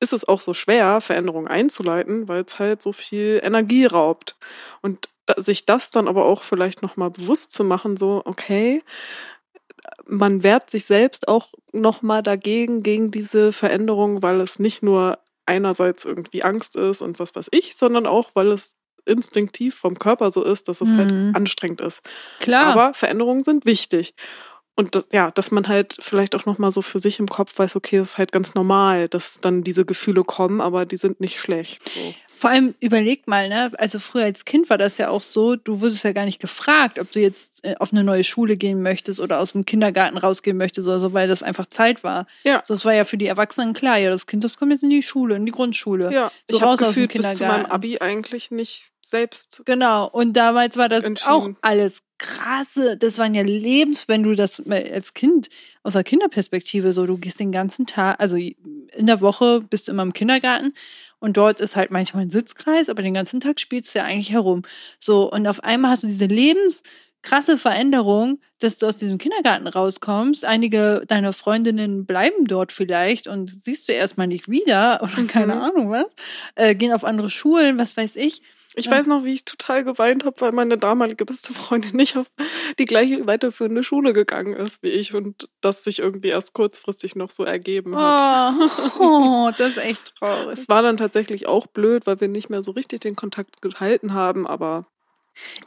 ist 0.00 0.12
es 0.12 0.26
auch 0.26 0.40
so 0.40 0.54
schwer, 0.54 1.00
Veränderungen 1.00 1.48
einzuleiten, 1.48 2.28
weil 2.28 2.44
es 2.46 2.58
halt 2.58 2.82
so 2.82 2.92
viel 2.92 3.40
Energie 3.42 3.86
raubt. 3.86 4.36
Und 4.82 5.08
sich 5.36 5.66
das 5.66 5.90
dann 5.90 6.08
aber 6.08 6.24
auch 6.24 6.42
vielleicht 6.42 6.82
nochmal 6.82 7.10
bewusst 7.10 7.52
zu 7.52 7.64
machen, 7.64 7.96
so, 7.96 8.22
okay, 8.24 8.82
man 10.06 10.42
wehrt 10.42 10.70
sich 10.70 10.84
selbst 10.84 11.28
auch 11.28 11.52
nochmal 11.72 12.22
dagegen, 12.22 12.82
gegen 12.82 13.10
diese 13.10 13.52
Veränderung, 13.52 14.22
weil 14.22 14.40
es 14.40 14.58
nicht 14.58 14.82
nur 14.82 15.18
einerseits 15.46 16.04
irgendwie 16.04 16.42
Angst 16.42 16.76
ist 16.76 17.02
und 17.02 17.18
was 17.18 17.34
weiß 17.34 17.48
ich, 17.52 17.76
sondern 17.76 18.06
auch, 18.06 18.30
weil 18.34 18.52
es 18.52 18.74
instinktiv 19.04 19.76
vom 19.76 19.98
Körper 19.98 20.32
so 20.32 20.42
ist, 20.42 20.68
dass 20.68 20.80
es 20.80 20.90
halt 20.90 21.10
mhm. 21.10 21.26
halt 21.26 21.36
anstrengend 21.36 21.80
ist. 21.80 22.02
Klar. 22.40 22.66
Aber 22.66 22.94
Veränderungen 22.94 23.44
sind 23.44 23.64
wichtig 23.64 24.14
und 24.76 24.94
das, 24.94 25.06
ja, 25.12 25.30
dass 25.30 25.50
man 25.50 25.68
halt 25.68 25.96
vielleicht 26.00 26.34
auch 26.34 26.44
nochmal 26.44 26.70
so 26.70 26.82
für 26.82 26.98
sich 26.98 27.18
im 27.18 27.26
Kopf 27.26 27.58
weiß, 27.58 27.76
okay, 27.76 27.98
das 27.98 28.10
ist 28.10 28.18
halt 28.18 28.30
ganz 28.30 28.54
normal, 28.54 29.08
dass 29.08 29.40
dann 29.40 29.62
diese 29.62 29.86
Gefühle 29.86 30.22
kommen, 30.22 30.60
aber 30.60 30.84
die 30.84 30.98
sind 30.98 31.18
nicht 31.18 31.40
schlecht. 31.40 31.88
So. 31.88 32.14
Vor 32.28 32.50
allem 32.50 32.74
überlegt 32.80 33.26
mal, 33.28 33.48
ne, 33.48 33.72
also 33.78 33.98
früher 33.98 34.24
als 34.24 34.44
Kind 34.44 34.68
war 34.68 34.76
das 34.76 34.98
ja 34.98 35.08
auch 35.08 35.22
so, 35.22 35.56
du 35.56 35.80
wurdest 35.80 36.04
ja 36.04 36.12
gar 36.12 36.26
nicht 36.26 36.38
gefragt, 36.38 36.98
ob 36.98 37.10
du 37.10 37.20
jetzt 37.20 37.64
äh, 37.64 37.76
auf 37.78 37.92
eine 37.92 38.04
neue 38.04 38.24
Schule 38.24 38.58
gehen 38.58 38.82
möchtest 38.82 39.20
oder 39.20 39.40
aus 39.40 39.52
dem 39.52 39.64
Kindergarten 39.64 40.18
rausgehen 40.18 40.58
möchtest 40.58 40.86
oder 40.86 41.00
so, 41.00 41.14
weil 41.14 41.28
das 41.28 41.42
einfach 41.42 41.64
Zeit 41.64 42.04
war. 42.04 42.26
Ja. 42.44 42.60
So, 42.62 42.74
das 42.74 42.84
war 42.84 42.92
ja 42.92 43.04
für 43.04 43.16
die 43.16 43.26
Erwachsenen 43.26 43.72
klar, 43.72 43.96
ja, 43.96 44.10
das 44.10 44.26
Kind, 44.26 44.44
das 44.44 44.58
kommt 44.58 44.72
jetzt 44.72 44.82
in 44.82 44.90
die 44.90 45.02
Schule, 45.02 45.36
in 45.36 45.46
die 45.46 45.52
Grundschule. 45.52 46.12
Ja, 46.12 46.30
so 46.50 46.58
ich 46.58 46.62
habe 46.62 46.76
gefühlt 46.76 47.14
bis 47.14 47.38
zu 47.38 47.46
meinem 47.46 47.64
Abi 47.64 48.00
eigentlich 48.00 48.50
nicht 48.50 48.90
selbst. 49.00 49.62
Genau, 49.64 50.06
und 50.06 50.34
damals 50.34 50.76
war 50.76 50.90
das 50.90 51.04
auch 51.26 51.48
alles 51.62 52.00
krasse, 52.18 52.96
das 52.96 53.18
waren 53.18 53.34
ja 53.34 53.42
Lebens, 53.42 54.08
wenn 54.08 54.22
du 54.22 54.34
das 54.34 54.62
als 54.66 55.14
Kind 55.14 55.48
aus 55.82 55.92
der 55.92 56.04
Kinderperspektive 56.04 56.92
so, 56.92 57.06
du 57.06 57.18
gehst 57.18 57.40
den 57.40 57.52
ganzen 57.52 57.86
Tag, 57.86 58.20
also 58.20 58.36
in 58.36 59.06
der 59.06 59.20
Woche 59.20 59.60
bist 59.60 59.88
du 59.88 59.92
immer 59.92 60.02
im 60.02 60.12
Kindergarten 60.12 60.72
und 61.18 61.36
dort 61.36 61.60
ist 61.60 61.76
halt 61.76 61.90
manchmal 61.90 62.24
ein 62.24 62.30
Sitzkreis, 62.30 62.88
aber 62.88 63.02
den 63.02 63.14
ganzen 63.14 63.40
Tag 63.40 63.60
spielst 63.60 63.94
du 63.94 63.98
ja 63.98 64.04
eigentlich 64.04 64.30
herum. 64.30 64.62
So, 64.98 65.30
und 65.30 65.46
auf 65.46 65.62
einmal 65.62 65.90
hast 65.90 66.02
du 66.02 66.06
diese 66.06 66.26
lebenskrasse 66.26 67.58
Veränderung, 67.58 68.40
dass 68.60 68.78
du 68.78 68.86
aus 68.86 68.96
diesem 68.96 69.18
Kindergarten 69.18 69.66
rauskommst. 69.66 70.44
Einige 70.44 71.02
deiner 71.06 71.32
Freundinnen 71.32 72.06
bleiben 72.06 72.46
dort 72.46 72.72
vielleicht 72.72 73.28
und 73.28 73.62
siehst 73.62 73.88
du 73.88 73.92
erstmal 73.92 74.26
nicht 74.26 74.48
wieder 74.48 75.00
oder 75.02 75.22
mhm. 75.22 75.26
keine 75.26 75.60
Ahnung 75.60 75.90
was, 75.90 76.06
äh, 76.54 76.74
gehen 76.74 76.92
auf 76.92 77.04
andere 77.04 77.30
Schulen, 77.30 77.78
was 77.78 77.96
weiß 77.96 78.16
ich. 78.16 78.42
Ich 78.78 78.86
ja. 78.86 78.92
weiß 78.92 79.06
noch, 79.06 79.24
wie 79.24 79.32
ich 79.32 79.46
total 79.46 79.84
geweint 79.84 80.24
habe, 80.24 80.38
weil 80.40 80.52
meine 80.52 80.76
damalige 80.76 81.24
beste 81.24 81.54
Freundin 81.54 81.96
nicht 81.96 82.16
auf 82.16 82.26
die 82.78 82.84
gleiche 82.84 83.26
weiterführende 83.26 83.82
Schule 83.82 84.12
gegangen 84.12 84.54
ist 84.54 84.82
wie 84.82 84.90
ich 84.90 85.14
und 85.14 85.48
das 85.62 85.82
sich 85.82 86.00
irgendwie 86.00 86.28
erst 86.28 86.52
kurzfristig 86.52 87.16
noch 87.16 87.30
so 87.30 87.44
ergeben 87.44 87.96
hat. 87.96 88.54
Oh, 88.98 88.98
oh 89.00 89.50
das 89.56 89.70
ist 89.70 89.78
echt 89.78 90.14
traurig. 90.16 90.52
Es 90.52 90.68
war 90.68 90.82
dann 90.82 90.98
tatsächlich 90.98 91.46
auch 91.46 91.66
blöd, 91.66 92.06
weil 92.06 92.20
wir 92.20 92.28
nicht 92.28 92.50
mehr 92.50 92.62
so 92.62 92.72
richtig 92.72 93.00
den 93.00 93.16
Kontakt 93.16 93.62
gehalten 93.62 94.12
haben, 94.12 94.46
aber 94.46 94.86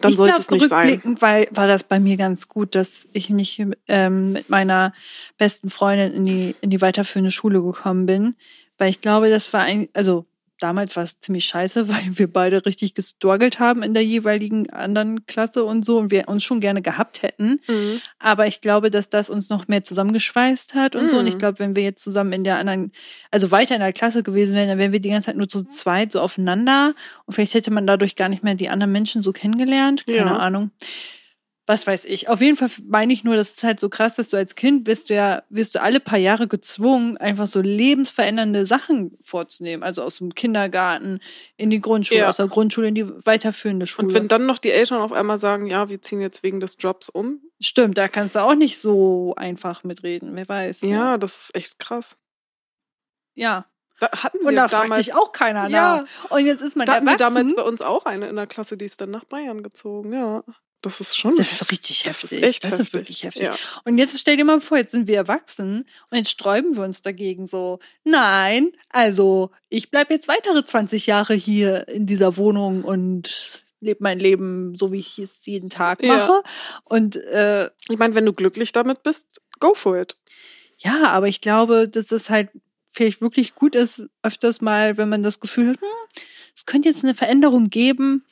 dann 0.02 0.12
ich 0.12 0.18
sollte 0.18 0.34
glaub, 0.34 0.42
es 0.42 0.52
nicht 0.52 0.70
sein. 0.70 1.02
Weil 1.20 1.48
war 1.52 1.68
das 1.68 1.84
bei 1.84 2.00
mir 2.00 2.16
ganz 2.16 2.48
gut, 2.48 2.76
dass 2.76 3.08
ich 3.12 3.32
nicht 3.32 3.62
ähm, 3.88 4.34
mit 4.34 4.50
meiner 4.50 4.94
besten 5.40 5.72
Freundin 5.72 6.14
in 6.14 6.26
die 6.26 6.56
in 6.62 6.70
die 6.70 6.82
weiterführende 6.82 7.32
Schule 7.32 7.62
gekommen 7.62 8.06
bin, 8.06 8.36
weil 8.78 8.90
ich 8.92 9.02
glaube, 9.02 9.30
das 9.30 9.52
war 9.52 9.62
ein 9.62 9.90
also 9.94 10.26
damals 10.60 10.96
war 10.96 11.04
es 11.04 11.20
ziemlich 11.20 11.46
scheiße, 11.46 11.90
weil 11.90 12.18
wir 12.18 12.32
beide 12.32 12.66
richtig 12.66 12.94
gestruggelt 12.94 13.60
haben 13.60 13.84
in 13.84 13.94
der 13.94 14.04
jeweiligen 14.04 14.70
anderen 14.70 15.26
Klasse 15.26 15.64
und 15.64 15.86
so 15.86 15.98
und 15.98 16.12
wir 16.12 16.28
uns 16.28 16.44
schon 16.44 16.60
gerne 16.60 16.82
gehabt 16.82 17.24
hätten. 17.24 17.60
Mhm. 17.68 18.02
Aber 18.20 18.48
ich 18.48 18.62
glaube, 18.62 18.92
dass 18.92 19.10
das 19.10 19.30
uns 19.30 19.50
noch 19.50 19.68
mehr 19.68 19.84
zusammengeschweißt 19.84 20.76
hat 20.76 20.96
und 20.96 21.06
mhm. 21.06 21.10
so. 21.10 21.18
Und 21.18 21.28
ich 21.28 21.36
mhm. 21.36 21.40
glaube, 21.40 21.60
wenn 21.60 21.76
wir 21.76 21.84
jetzt 21.84 22.04
zusammen 22.04 22.34
in 22.34 22.44
der 22.44 22.58
anderen, 22.58 22.92
also 23.32 23.52
weiter 23.52 23.76
in 23.76 23.82
der 23.82 23.94
Klasse 23.94 24.24
gewesen 24.24 24.56
wären, 24.56 24.68
dann 24.68 24.78
wären 24.78 24.92
wir 24.92 25.00
die 25.00 25.10
ganze 25.10 25.28
Zeit 25.28 25.38
nur 25.38 25.50
zu 25.50 25.64
zweit 25.64 26.12
so 26.12 26.22
aufeinander. 26.22 26.94
Und 27.26 27.34
vielleicht 27.34 27.54
hätte 27.54 27.72
man 27.72 27.88
dadurch 27.88 28.16
gar 28.16 28.30
nicht 28.30 28.44
mehr 28.44 28.56
die 28.56 28.70
anderen 28.70 28.92
Menschen 28.92 29.22
so 29.22 29.32
kennengelernt. 29.32 30.06
Keine 30.06 30.18
ja. 30.18 30.38
Ahnung 30.38 30.72
was 31.70 31.86
weiß 31.86 32.06
ich. 32.06 32.30
Auf 32.30 32.42
jeden 32.42 32.58
Fall 32.58 32.72
meine 32.88 33.14
ich 33.14 33.24
nur, 33.24 33.36
das 33.36 33.52
ist 33.52 33.64
halt 33.64 33.80
so 33.80 33.90
krass, 33.90 34.16
dass 34.16 34.30
du 34.30 34.38
als 34.38 34.56
Kind 34.56 34.86
bist 34.86 35.12
du 35.12 35.14
ja, 35.14 35.44
wirst 35.50 35.76
du 35.76 35.82
alle 35.84 36.00
paar 36.00 36.18
Jahre 36.18 36.48
gezwungen, 36.48 37.16
einfach 37.18 37.46
so 37.46 37.62
lebensverändernde 37.62 38.66
Sachen 38.66 39.16
vorzunehmen. 39.22 39.84
Also 39.84 40.02
aus 40.02 40.18
dem 40.18 40.34
Kindergarten 40.34 41.20
in 41.58 41.70
die 41.70 41.80
Grundschule, 41.80 42.22
ja. 42.22 42.30
aus 42.30 42.38
der 42.38 42.48
Grundschule 42.48 42.88
in 42.88 42.96
die 42.96 43.08
weiterführende 43.24 43.86
Schule. 43.86 44.08
Und 44.08 44.16
wenn 44.16 44.28
dann 44.28 44.48
noch 44.48 44.58
die 44.58 44.72
Eltern 44.72 45.00
auf 45.00 45.14
einmal 45.14 45.38
sagen, 45.38 45.68
ja, 45.68 45.90
wir 45.90 46.02
ziehen 46.02 46.22
jetzt 46.22 46.42
wegen 46.42 46.60
des 46.60 46.78
Jobs 46.80 47.08
um. 47.08 47.40
Stimmt, 47.62 48.00
da 48.00 48.08
kannst 48.08 48.36
du 48.36 48.40
auch 48.40 48.56
nicht 48.56 48.80
so 48.80 49.36
einfach 49.38 49.84
mitreden, 49.84 50.36
wer 50.36 50.50
weiß. 50.50 50.82
Ja, 50.82 51.12
ne? 51.12 51.20
das 51.20 51.40
ist 51.40 51.56
echt 51.56 51.78
krass. 51.78 52.18
Ja. 53.36 53.68
Da 54.00 54.10
hatten 54.24 54.40
wir 54.40 54.48
und 54.48 54.56
da 54.56 54.68
damals 54.68 54.88
fragt 54.88 55.06
dich 55.06 55.14
auch 55.14 55.32
keiner 55.34 55.70
nach. 55.70 55.70
Ja. 55.70 56.06
Und 56.30 56.48
jetzt 56.48 56.64
ist 56.64 56.76
man 56.76 56.88
da 56.88 56.96
hatten 56.96 57.06
wir 57.06 57.18
damals 57.18 57.54
bei 57.54 57.62
uns 57.62 57.84
auch 57.84 58.06
eine 58.06 58.28
in 58.28 58.38
der 58.38 58.48
Klasse, 58.48 58.76
die 58.76 58.86
ist 58.86 59.00
dann 59.02 59.12
nach 59.12 59.26
Bayern 59.26 59.62
gezogen, 59.62 60.14
ja. 60.14 60.44
Das 60.82 61.02
ist 61.02 61.18
schon. 61.18 61.36
Das 61.36 61.62
ist 61.62 61.72
richtig 61.72 62.04
das 62.04 62.24
heftig. 62.24 62.42
Ist 62.42 62.64
das 62.64 62.72
heftig. 62.72 62.88
ist 62.88 62.94
wirklich 62.94 63.24
heftig. 63.24 63.44
Ja. 63.44 63.56
Und 63.84 63.98
jetzt 63.98 64.18
stell 64.20 64.38
dir 64.38 64.46
mal 64.46 64.62
vor, 64.62 64.78
jetzt 64.78 64.92
sind 64.92 65.08
wir 65.08 65.18
erwachsen 65.18 65.86
und 66.10 66.18
jetzt 66.18 66.30
sträuben 66.30 66.78
wir 66.78 66.84
uns 66.84 67.02
dagegen 67.02 67.48
so. 67.48 67.80
Nein, 68.06 68.72
also 68.90 69.52
ich 69.68 69.92
bleib 69.92 70.10
jetzt 70.10 70.28
weitere 70.28 70.64
20 70.64 71.06
Jahre 71.06 71.34
hier 71.34 71.88
in 71.90 72.06
dieser 72.06 72.38
Wohnung 72.38 72.84
und 72.84 73.62
lebe 73.82 74.04
mein 74.04 74.20
Leben 74.20 74.78
so, 74.78 74.92
wie 74.92 75.00
ich 75.00 75.20
es 75.20 75.46
jeden 75.46 75.70
Tag 75.70 76.02
mache. 76.04 76.32
Ja. 76.32 76.44
Und 76.86 77.18
äh, 77.18 77.70
ich 77.90 77.98
meine, 77.98 78.16
wenn 78.16 78.26
du 78.26 78.34
glücklich 78.34 78.72
damit 78.72 79.04
bist, 79.04 79.42
go 79.60 79.74
for 79.74 80.00
it. 80.00 80.16
Ja, 80.78 81.08
aber 81.08 81.28
ich 81.28 81.42
glaube, 81.42 81.90
dass 81.90 82.12
es 82.12 82.30
halt 82.30 82.50
vielleicht 82.88 83.22
wirklich 83.22 83.56
gut 83.56 83.76
ist, 83.76 84.04
öfters 84.24 84.62
mal, 84.62 84.98
wenn 84.98 85.10
man 85.10 85.24
das 85.24 85.40
Gefühl 85.40 85.70
hat, 85.70 85.82
hm, 85.82 85.88
es 86.56 86.66
könnte 86.66 86.90
jetzt 86.90 87.04
eine 87.04 87.16
Veränderung 87.16 87.70
geben, 87.70 88.26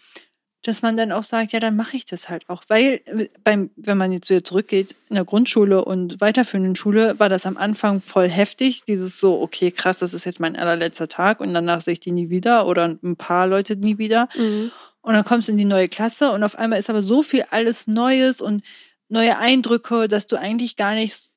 dass 0.64 0.82
man 0.82 0.97
dann 0.97 1.12
auch 1.12 1.24
sagt, 1.24 1.53
ja, 1.53 1.60
dann 1.60 1.76
mache 1.76 1.95
ich 1.95 2.05
das 2.05 2.30
halt 2.30 2.49
auch. 2.49 2.64
Weil 2.68 3.01
äh, 3.05 3.30
beim, 3.43 3.70
wenn 3.76 3.97
man 3.97 4.12
jetzt 4.12 4.30
wieder 4.30 4.43
zurückgeht, 4.43 4.95
in 5.10 5.16
der 5.16 5.26
Grundschule 5.26 5.86
und 5.86 6.20
weiterführenden 6.20 6.76
Schule 6.76 7.20
war 7.20 7.30
das 7.30 7.45
am 7.45 7.58
Anfang 7.58 8.01
voll 8.01 8.30
heftig. 8.30 8.84
Dieses 8.86 9.20
so, 9.20 9.39
okay, 9.41 9.72
krass, 9.72 9.99
das 9.99 10.14
ist 10.14 10.26
jetzt 10.26 10.39
mein 10.39 10.55
allerletzter 10.55 11.08
Tag 11.08 11.39
und 11.39 11.53
danach 11.53 11.82
sehe 11.82 11.93
ich 11.93 11.99
die 11.99 12.12
nie 12.12 12.30
wieder 12.30 12.66
oder 12.66 12.86
ein 12.86 13.16
paar 13.16 13.47
Leute 13.47 13.76
nie 13.76 13.97
wieder. 13.97 14.28
Mhm. 14.36 14.72
Und 15.01 15.14
dann 15.14 15.24
kommst 15.24 15.47
du 15.47 15.53
in 15.53 15.58
die 15.58 15.66
neue 15.66 15.88
Klasse 15.88 16.32
und 16.32 16.43
auf 16.43 16.58
einmal 16.58 16.80
ist 16.80 16.89
aber 16.89 17.01
so 17.01 17.24
viel 17.24 17.45
alles 17.49 17.88
Neues 17.88 18.41
und 18.41 18.64
neue 19.10 19.38
Eindrücke, 19.38 20.08
dass 20.08 20.28
du 20.28 20.36
eigentlich 20.36 20.76
gar 20.76 20.95
nicht 20.95 21.30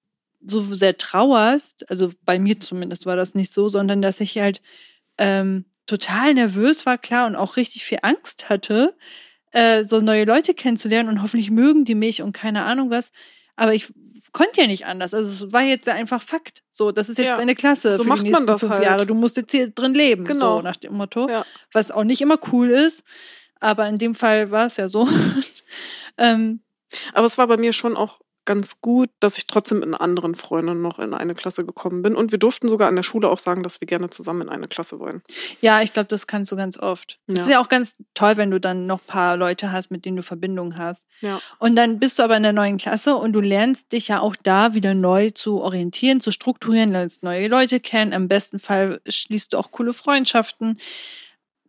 so 0.44 0.60
sehr 0.60 0.96
trauerst. 0.96 1.88
Also 1.90 2.12
bei 2.24 2.38
mir 2.38 2.58
zumindest 2.58 3.06
war 3.06 3.16
das 3.16 3.34
nicht 3.34 3.52
so, 3.52 3.68
sondern 3.68 4.02
dass 4.02 4.20
ich 4.20 4.38
halt 4.38 4.60
ähm, 5.18 5.66
total 5.90 6.34
nervös 6.34 6.86
war, 6.86 6.98
klar, 6.98 7.26
und 7.26 7.36
auch 7.36 7.56
richtig 7.56 7.84
viel 7.84 7.98
Angst 8.02 8.48
hatte, 8.48 8.96
äh, 9.50 9.84
so 9.84 10.00
neue 10.00 10.24
Leute 10.24 10.54
kennenzulernen 10.54 11.08
und 11.08 11.22
hoffentlich 11.22 11.50
mögen 11.50 11.84
die 11.84 11.94
mich 11.94 12.22
und 12.22 12.32
keine 12.32 12.64
Ahnung 12.64 12.90
was. 12.90 13.12
Aber 13.56 13.74
ich 13.74 13.92
konnte 14.32 14.60
ja 14.60 14.66
nicht 14.66 14.86
anders. 14.86 15.12
Also 15.12 15.46
es 15.46 15.52
war 15.52 15.62
jetzt 15.62 15.88
einfach 15.88 16.22
Fakt. 16.22 16.62
So, 16.70 16.92
das 16.92 17.08
ist 17.08 17.18
jetzt 17.18 17.26
ja, 17.26 17.38
eine 17.38 17.54
Klasse 17.54 17.96
so 17.96 18.04
für 18.04 18.08
macht 18.08 18.20
die 18.20 18.24
nächsten 18.24 18.44
man 18.44 18.54
das 18.54 18.60
fünf 18.60 18.72
halt. 18.72 18.84
Jahre. 18.84 19.06
Du 19.06 19.14
musst 19.14 19.36
jetzt 19.36 19.50
hier 19.50 19.68
drin 19.68 19.92
leben. 19.92 20.24
Genau. 20.24 20.56
So 20.56 20.62
nach 20.62 20.76
dem 20.76 20.94
Motto. 20.94 21.28
Ja. 21.28 21.44
Was 21.72 21.90
auch 21.90 22.04
nicht 22.04 22.22
immer 22.22 22.38
cool 22.52 22.70
ist. 22.70 23.02
Aber 23.58 23.86
in 23.88 23.98
dem 23.98 24.14
Fall 24.14 24.50
war 24.50 24.66
es 24.66 24.76
ja 24.76 24.88
so. 24.88 25.06
ähm, 26.16 26.60
aber 27.12 27.26
es 27.26 27.36
war 27.36 27.46
bei 27.48 27.56
mir 27.56 27.72
schon 27.72 27.96
auch 27.96 28.20
ganz 28.50 28.80
gut, 28.80 29.10
dass 29.20 29.38
ich 29.38 29.46
trotzdem 29.46 29.78
mit 29.78 29.86
einer 29.86 30.00
anderen 30.00 30.34
Freundin 30.34 30.82
noch 30.82 30.98
in 30.98 31.14
eine 31.14 31.36
Klasse 31.36 31.64
gekommen 31.64 32.02
bin. 32.02 32.16
Und 32.16 32.32
wir 32.32 32.38
durften 32.40 32.68
sogar 32.68 32.88
an 32.88 32.96
der 32.96 33.04
Schule 33.04 33.28
auch 33.28 33.38
sagen, 33.38 33.62
dass 33.62 33.80
wir 33.80 33.86
gerne 33.86 34.10
zusammen 34.10 34.42
in 34.42 34.48
eine 34.48 34.66
Klasse 34.66 34.98
wollen. 34.98 35.22
Ja, 35.60 35.82
ich 35.82 35.92
glaube, 35.92 36.08
das 36.08 36.26
kannst 36.26 36.50
du 36.50 36.56
ganz 36.56 36.76
oft. 36.76 37.20
Es 37.28 37.36
ja. 37.36 37.42
ist 37.44 37.48
ja 37.48 37.60
auch 37.60 37.68
ganz 37.68 37.94
toll, 38.14 38.36
wenn 38.38 38.50
du 38.50 38.58
dann 38.58 38.88
noch 38.88 38.98
ein 38.98 39.06
paar 39.06 39.36
Leute 39.36 39.70
hast, 39.70 39.92
mit 39.92 40.04
denen 40.04 40.16
du 40.16 40.24
Verbindungen 40.24 40.78
hast. 40.78 41.06
Ja. 41.20 41.38
Und 41.60 41.76
dann 41.76 42.00
bist 42.00 42.18
du 42.18 42.24
aber 42.24 42.36
in 42.36 42.42
der 42.42 42.52
neuen 42.52 42.76
Klasse 42.76 43.14
und 43.14 43.34
du 43.34 43.40
lernst 43.40 43.92
dich 43.92 44.08
ja 44.08 44.18
auch 44.18 44.34
da 44.34 44.74
wieder 44.74 44.94
neu 44.94 45.30
zu 45.30 45.60
orientieren, 45.60 46.20
zu 46.20 46.32
strukturieren, 46.32 46.90
lernst 46.90 47.22
neue 47.22 47.46
Leute 47.46 47.78
kennen. 47.78 48.10
Im 48.10 48.26
besten 48.26 48.58
Fall 48.58 49.00
schließt 49.06 49.52
du 49.52 49.58
auch 49.58 49.70
coole 49.70 49.92
Freundschaften 49.92 50.76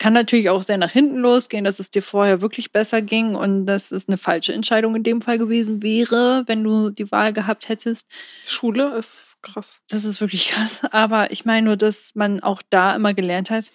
kann 0.02 0.14
natürlich 0.14 0.50
auch 0.50 0.64
sehr 0.64 0.80
nach 0.80 0.90
hinten 0.90 1.18
losgehen, 1.18 1.64
dass 1.64 1.78
es 1.78 1.92
dir 1.92 2.02
vorher 2.02 2.42
wirklich 2.42 2.72
besser 2.72 3.04
ging 3.04 3.36
und 3.36 3.68
dass 3.68 3.92
es 3.92 4.08
eine 4.08 4.18
falsche 4.18 4.52
Entscheidung 4.52 4.96
in 4.96 5.04
dem 5.04 5.22
Fall 5.22 5.38
gewesen 5.38 5.84
wäre, 5.84 6.42
wenn 6.48 6.64
du 6.64 6.90
die 6.90 7.12
Wahl 7.12 7.34
gehabt 7.34 7.70
hättest. 7.70 8.08
Schule 8.44 8.96
ist 8.98 9.38
krass. 9.44 9.80
Das 9.92 10.04
ist 10.04 10.20
wirklich 10.20 10.50
krass. 10.50 10.82
Aber 10.90 11.30
ich 11.30 11.46
meine 11.46 11.68
nur, 11.68 11.78
dass 11.78 12.16
man 12.16 12.42
auch 12.42 12.64
da 12.72 12.96
immer 12.96 13.14
gelernt 13.14 13.52
hat, 13.52 13.66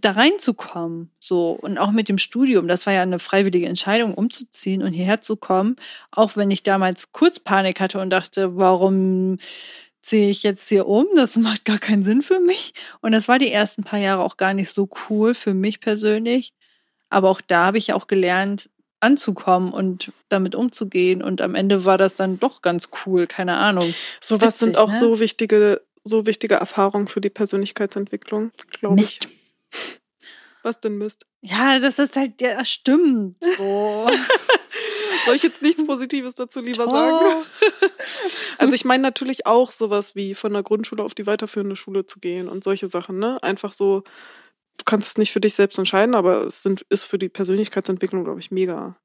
da 0.00 0.12
reinzukommen. 0.12 1.10
So. 1.18 1.50
Und 1.50 1.76
auch 1.76 1.90
mit 1.90 2.08
dem 2.08 2.16
Studium. 2.16 2.66
Das 2.66 2.86
war 2.86 2.94
ja 2.94 3.02
eine 3.02 3.18
freiwillige 3.18 3.68
Entscheidung, 3.68 4.14
umzuziehen 4.14 4.82
und 4.82 4.94
hierher 4.94 5.20
zu 5.20 5.36
kommen. 5.36 5.76
Auch 6.10 6.36
wenn 6.36 6.50
ich 6.50 6.62
damals 6.62 7.12
kurz 7.12 7.38
Panik 7.38 7.80
hatte 7.80 8.00
und 8.00 8.08
dachte, 8.08 8.56
warum 8.56 9.36
ziehe 10.08 10.30
ich 10.30 10.42
jetzt 10.42 10.68
hier 10.68 10.86
um, 10.86 11.06
das 11.14 11.36
macht 11.36 11.64
gar 11.64 11.78
keinen 11.78 12.04
Sinn 12.04 12.22
für 12.22 12.40
mich. 12.40 12.72
Und 13.00 13.12
das 13.12 13.28
war 13.28 13.38
die 13.38 13.52
ersten 13.52 13.84
paar 13.84 13.98
Jahre 13.98 14.22
auch 14.22 14.36
gar 14.36 14.54
nicht 14.54 14.70
so 14.70 14.88
cool 15.08 15.34
für 15.34 15.54
mich 15.54 15.80
persönlich. 15.80 16.52
Aber 17.10 17.30
auch 17.30 17.40
da 17.40 17.66
habe 17.66 17.78
ich 17.78 17.92
auch 17.92 18.06
gelernt, 18.06 18.68
anzukommen 19.00 19.72
und 19.72 20.12
damit 20.28 20.54
umzugehen. 20.54 21.22
Und 21.22 21.40
am 21.40 21.54
Ende 21.54 21.84
war 21.84 21.98
das 21.98 22.14
dann 22.14 22.40
doch 22.40 22.62
ganz 22.62 22.88
cool, 23.06 23.26
keine 23.26 23.56
Ahnung. 23.56 23.94
So 24.20 24.40
was 24.40 24.58
sind 24.58 24.76
auch 24.76 24.90
ne? 24.90 24.98
so 24.98 25.20
wichtige, 25.20 25.82
so 26.04 26.26
wichtige 26.26 26.56
Erfahrungen 26.56 27.06
für 27.06 27.20
die 27.20 27.30
Persönlichkeitsentwicklung, 27.30 28.50
glaube 28.70 29.00
ich. 29.00 29.20
Was 30.62 30.80
denn 30.80 30.98
Mist? 30.98 31.26
Ja, 31.40 31.78
das 31.78 31.98
ist 31.98 32.16
halt, 32.16 32.40
ja, 32.40 32.56
das 32.56 32.68
stimmt. 32.68 33.36
So. 33.56 34.10
Soll 35.24 35.36
ich 35.36 35.42
jetzt 35.42 35.62
nichts 35.62 35.84
Positives 35.84 36.34
dazu 36.34 36.60
lieber 36.60 36.84
Doch. 36.84 36.92
sagen? 36.92 37.44
Also 38.58 38.74
ich 38.74 38.84
meine 38.84 39.02
natürlich 39.02 39.46
auch 39.46 39.70
sowas 39.70 40.16
wie 40.16 40.34
von 40.34 40.52
der 40.52 40.62
Grundschule 40.62 41.02
auf 41.02 41.14
die 41.14 41.26
weiterführende 41.26 41.76
Schule 41.76 42.06
zu 42.06 42.18
gehen 42.18 42.48
und 42.48 42.64
solche 42.64 42.88
Sachen, 42.88 43.18
ne? 43.18 43.40
Einfach 43.42 43.72
so, 43.72 44.02
du 44.78 44.84
kannst 44.84 45.08
es 45.08 45.18
nicht 45.18 45.30
für 45.32 45.40
dich 45.40 45.54
selbst 45.54 45.78
entscheiden, 45.78 46.14
aber 46.14 46.46
es 46.46 46.62
sind, 46.62 46.82
ist 46.88 47.04
für 47.04 47.18
die 47.18 47.28
Persönlichkeitsentwicklung, 47.28 48.24
glaube 48.24 48.40
ich, 48.40 48.50
mega 48.50 48.96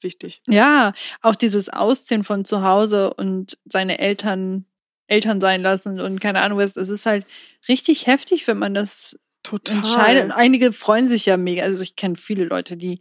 wichtig. 0.00 0.42
Ja, 0.48 0.92
auch 1.22 1.36
dieses 1.36 1.68
Ausziehen 1.68 2.24
von 2.24 2.44
zu 2.44 2.62
Hause 2.62 3.14
und 3.14 3.58
seine 3.64 3.98
Eltern 3.98 4.64
Eltern 5.08 5.40
sein 5.40 5.62
lassen 5.62 6.00
und 6.00 6.20
keine 6.20 6.42
Ahnung 6.42 6.58
was, 6.58 6.76
es 6.76 6.90
ist 6.90 7.06
halt 7.06 7.26
richtig 7.66 8.06
heftig, 8.06 8.46
wenn 8.46 8.58
man 8.58 8.74
das 8.74 9.16
Total. 9.42 9.78
entscheidet. 9.78 10.24
Und 10.24 10.32
einige 10.32 10.72
freuen 10.72 11.08
sich 11.08 11.24
ja 11.24 11.38
mega. 11.38 11.62
Also 11.62 11.80
ich 11.82 11.96
kenne 11.96 12.16
viele 12.16 12.44
Leute, 12.44 12.76
die 12.76 13.00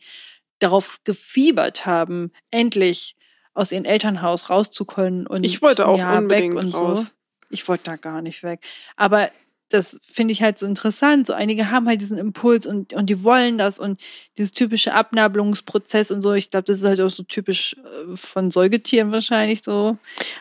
darauf 0.59 0.99
gefiebert 1.03 1.85
haben, 1.85 2.31
endlich 2.51 3.15
aus 3.53 3.71
ihrem 3.71 3.85
Elternhaus 3.85 4.49
rauszukommen 4.49 5.27
und 5.27 5.43
ich 5.43 5.61
wollte 5.61 5.87
auch 5.87 5.97
ja, 5.97 6.17
unbedingt 6.17 6.55
weg 6.55 6.63
und 6.63 6.73
raus. 6.73 7.07
so. 7.07 7.11
Ich 7.49 7.67
wollte 7.67 7.85
da 7.85 7.95
gar 7.95 8.21
nicht 8.21 8.43
weg. 8.43 8.59
Aber 8.97 9.29
das 9.69 9.99
finde 10.09 10.31
ich 10.31 10.41
halt 10.41 10.57
so 10.57 10.65
interessant. 10.65 11.27
So 11.27 11.33
einige 11.33 11.71
haben 11.71 11.87
halt 11.87 11.99
diesen 11.99 12.17
Impuls 12.17 12.65
und, 12.65 12.93
und 12.93 13.09
die 13.09 13.23
wollen 13.23 13.57
das 13.57 13.79
und 13.79 13.99
dieses 14.37 14.53
typische 14.53 14.93
Abnabelungsprozess 14.93 16.11
und 16.11 16.21
so. 16.21 16.33
Ich 16.33 16.49
glaube, 16.49 16.63
das 16.63 16.77
ist 16.77 16.85
halt 16.85 17.01
auch 17.01 17.09
so 17.09 17.23
typisch 17.23 17.75
äh, 17.75 18.15
von 18.15 18.49
Säugetieren 18.49 19.11
wahrscheinlich 19.11 19.63
so. 19.63 19.97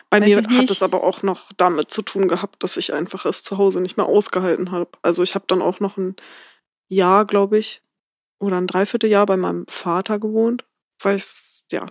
Bei 0.09 0.21
mir 0.21 0.37
hat 0.37 0.71
es 0.71 0.83
aber 0.83 1.03
auch 1.03 1.23
noch 1.23 1.51
damit 1.57 1.91
zu 1.91 2.01
tun 2.01 2.27
gehabt, 2.27 2.63
dass 2.63 2.77
ich 2.77 2.93
einfach 2.93 3.25
es 3.25 3.43
zu 3.43 3.57
Hause 3.57 3.81
nicht 3.81 3.97
mehr 3.97 4.05
ausgehalten 4.05 4.71
habe. 4.71 4.91
Also 5.01 5.23
ich 5.23 5.35
habe 5.35 5.45
dann 5.47 5.61
auch 5.61 5.79
noch 5.79 5.97
ein 5.97 6.15
Jahr, 6.87 7.25
glaube 7.25 7.57
ich, 7.57 7.81
oder 8.39 8.57
ein 8.57 8.67
Dreivierteljahr 8.67 9.25
bei 9.25 9.37
meinem 9.37 9.65
Vater 9.67 10.19
gewohnt. 10.19 10.65
Weil 11.01 11.17
ich, 11.17 11.63
ja, 11.71 11.85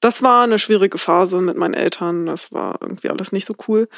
das 0.00 0.22
war 0.22 0.44
eine 0.44 0.58
schwierige 0.58 0.98
Phase 0.98 1.40
mit 1.40 1.56
meinen 1.56 1.74
Eltern. 1.74 2.26
Das 2.26 2.52
war 2.52 2.78
irgendwie 2.80 3.10
alles 3.10 3.32
nicht 3.32 3.46
so 3.46 3.54
cool. 3.68 3.88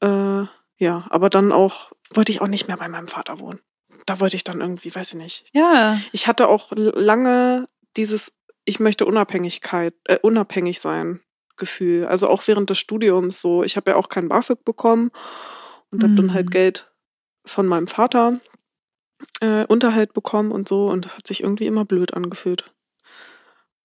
Äh, 0.00 0.44
ja, 0.78 1.06
aber 1.10 1.28
dann 1.28 1.52
auch 1.52 1.90
wollte 2.12 2.32
ich 2.32 2.40
auch 2.40 2.46
nicht 2.46 2.68
mehr 2.68 2.76
bei 2.76 2.88
meinem 2.88 3.08
Vater 3.08 3.40
wohnen. 3.40 3.60
da 4.06 4.20
wollte 4.20 4.36
ich 4.36 4.44
dann 4.44 4.60
irgendwie, 4.60 4.94
weiß 4.94 5.10
ich 5.10 5.16
nicht. 5.16 5.44
Ja. 5.52 6.00
Ich 6.12 6.26
hatte 6.28 6.48
auch 6.48 6.72
lange 6.72 7.68
dieses, 7.96 8.38
ich 8.64 8.80
möchte 8.80 9.04
Unabhängigkeit, 9.04 9.94
äh, 10.04 10.18
unabhängig 10.22 10.80
sein 10.80 11.20
Gefühl. 11.56 12.06
Also 12.06 12.28
auch 12.28 12.46
während 12.46 12.70
des 12.70 12.78
Studiums 12.78 13.40
so. 13.40 13.64
Ich 13.64 13.76
habe 13.76 13.90
ja 13.90 13.96
auch 13.96 14.08
kein 14.08 14.28
BAföG 14.28 14.64
bekommen 14.64 15.10
und 15.90 16.02
habe 16.02 16.14
dann 16.14 16.32
halt 16.32 16.50
Geld 16.50 16.90
von 17.44 17.66
meinem 17.66 17.88
Vater 17.88 18.40
äh, 19.40 19.64
Unterhalt 19.66 20.12
bekommen 20.12 20.50
und 20.52 20.68
so. 20.68 20.86
Und 20.88 21.04
das 21.04 21.16
hat 21.16 21.26
sich 21.26 21.42
irgendwie 21.42 21.66
immer 21.66 21.84
blöd 21.84 22.14
angefühlt. 22.14 22.72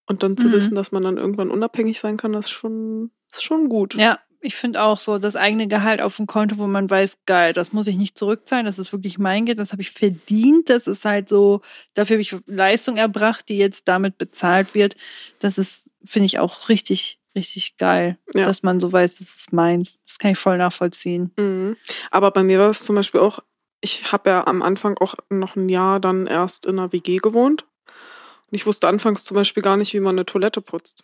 Und 0.05 0.21
dann 0.23 0.37
zu 0.37 0.47
Mhm. 0.49 0.51
wissen, 0.53 0.75
dass 0.75 0.91
man 0.91 1.03
dann 1.03 1.17
irgendwann 1.17 1.49
unabhängig 1.49 1.99
sein 1.99 2.17
kann, 2.17 2.33
das 2.33 2.45
ist 2.45 2.51
schon, 2.51 3.11
ist 3.31 3.43
schon 3.43 3.69
gut. 3.69 3.93
Ja, 3.95 4.19
ich 4.41 4.55
finde 4.55 4.81
auch 4.81 4.99
so, 4.99 5.17
das 5.17 5.37
eigene 5.37 5.69
Gehalt 5.69 6.01
auf 6.01 6.17
dem 6.17 6.27
Konto, 6.27 6.57
wo 6.57 6.67
man 6.67 6.89
weiß, 6.89 7.19
geil, 7.25 7.53
das 7.53 7.71
muss 7.71 7.87
ich 7.87 7.95
nicht 7.95 8.17
zurückzahlen, 8.17 8.65
das 8.65 8.77
ist 8.79 8.91
wirklich 8.91 9.17
mein 9.17 9.45
Geld, 9.45 9.59
das 9.59 9.71
habe 9.71 9.81
ich 9.81 9.91
verdient, 9.91 10.69
das 10.69 10.87
ist 10.87 11.05
halt 11.05 11.29
so, 11.29 11.61
dafür 11.93 12.15
habe 12.15 12.21
ich 12.21 12.35
Leistung 12.45 12.97
erbracht, 12.97 13.47
die 13.47 13.57
jetzt 13.57 13.87
damit 13.87 14.17
bezahlt 14.17 14.75
wird. 14.75 14.97
Das 15.39 15.57
ist, 15.57 15.89
finde 16.03 16.25
ich 16.25 16.39
auch 16.39 16.67
richtig, 16.67 17.21
richtig 17.33 17.77
geil, 17.77 18.17
Ja. 18.33 18.43
dass 18.43 18.61
man 18.61 18.81
so 18.81 18.91
weiß, 18.91 19.19
das 19.19 19.33
ist 19.33 19.53
meins. 19.53 19.99
Das 20.05 20.19
kann 20.19 20.31
ich 20.31 20.37
voll 20.37 20.57
nachvollziehen. 20.57 21.31
Mhm. 21.37 21.77
Aber 22.11 22.31
bei 22.31 22.43
mir 22.43 22.59
war 22.59 22.69
es 22.71 22.83
zum 22.83 22.97
Beispiel 22.97 23.21
auch, 23.21 23.39
ich 23.83 24.11
habe 24.11 24.29
ja 24.29 24.47
am 24.47 24.61
Anfang 24.61 24.97
auch 24.99 25.15
noch 25.29 25.55
ein 25.55 25.67
Jahr 25.67 25.99
dann 25.99 26.25
erst 26.25 26.65
in 26.65 26.79
einer 26.79 26.93
WG 26.93 27.17
gewohnt. 27.17 27.65
Und 27.85 28.55
ich 28.55 28.65
wusste 28.65 28.87
anfangs 28.87 29.25
zum 29.25 29.35
Beispiel 29.35 29.61
gar 29.61 29.75
nicht, 29.75 29.93
wie 29.93 29.99
man 29.99 30.15
eine 30.15 30.25
Toilette 30.25 30.61
putzt. 30.61 31.03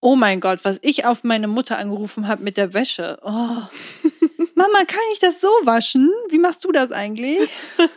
Oh 0.00 0.16
mein 0.16 0.40
Gott, 0.40 0.60
was 0.62 0.78
ich 0.82 1.06
auf 1.06 1.24
meine 1.24 1.48
Mutter 1.48 1.78
angerufen 1.78 2.28
habe 2.28 2.42
mit 2.42 2.58
der 2.58 2.74
Wäsche. 2.74 3.18
Oh. 3.22 3.28
Mama, 4.54 4.84
kann 4.86 5.00
ich 5.12 5.18
das 5.18 5.40
so 5.40 5.48
waschen? 5.64 6.10
Wie 6.28 6.38
machst 6.38 6.64
du 6.64 6.72
das 6.72 6.92
eigentlich? 6.92 7.48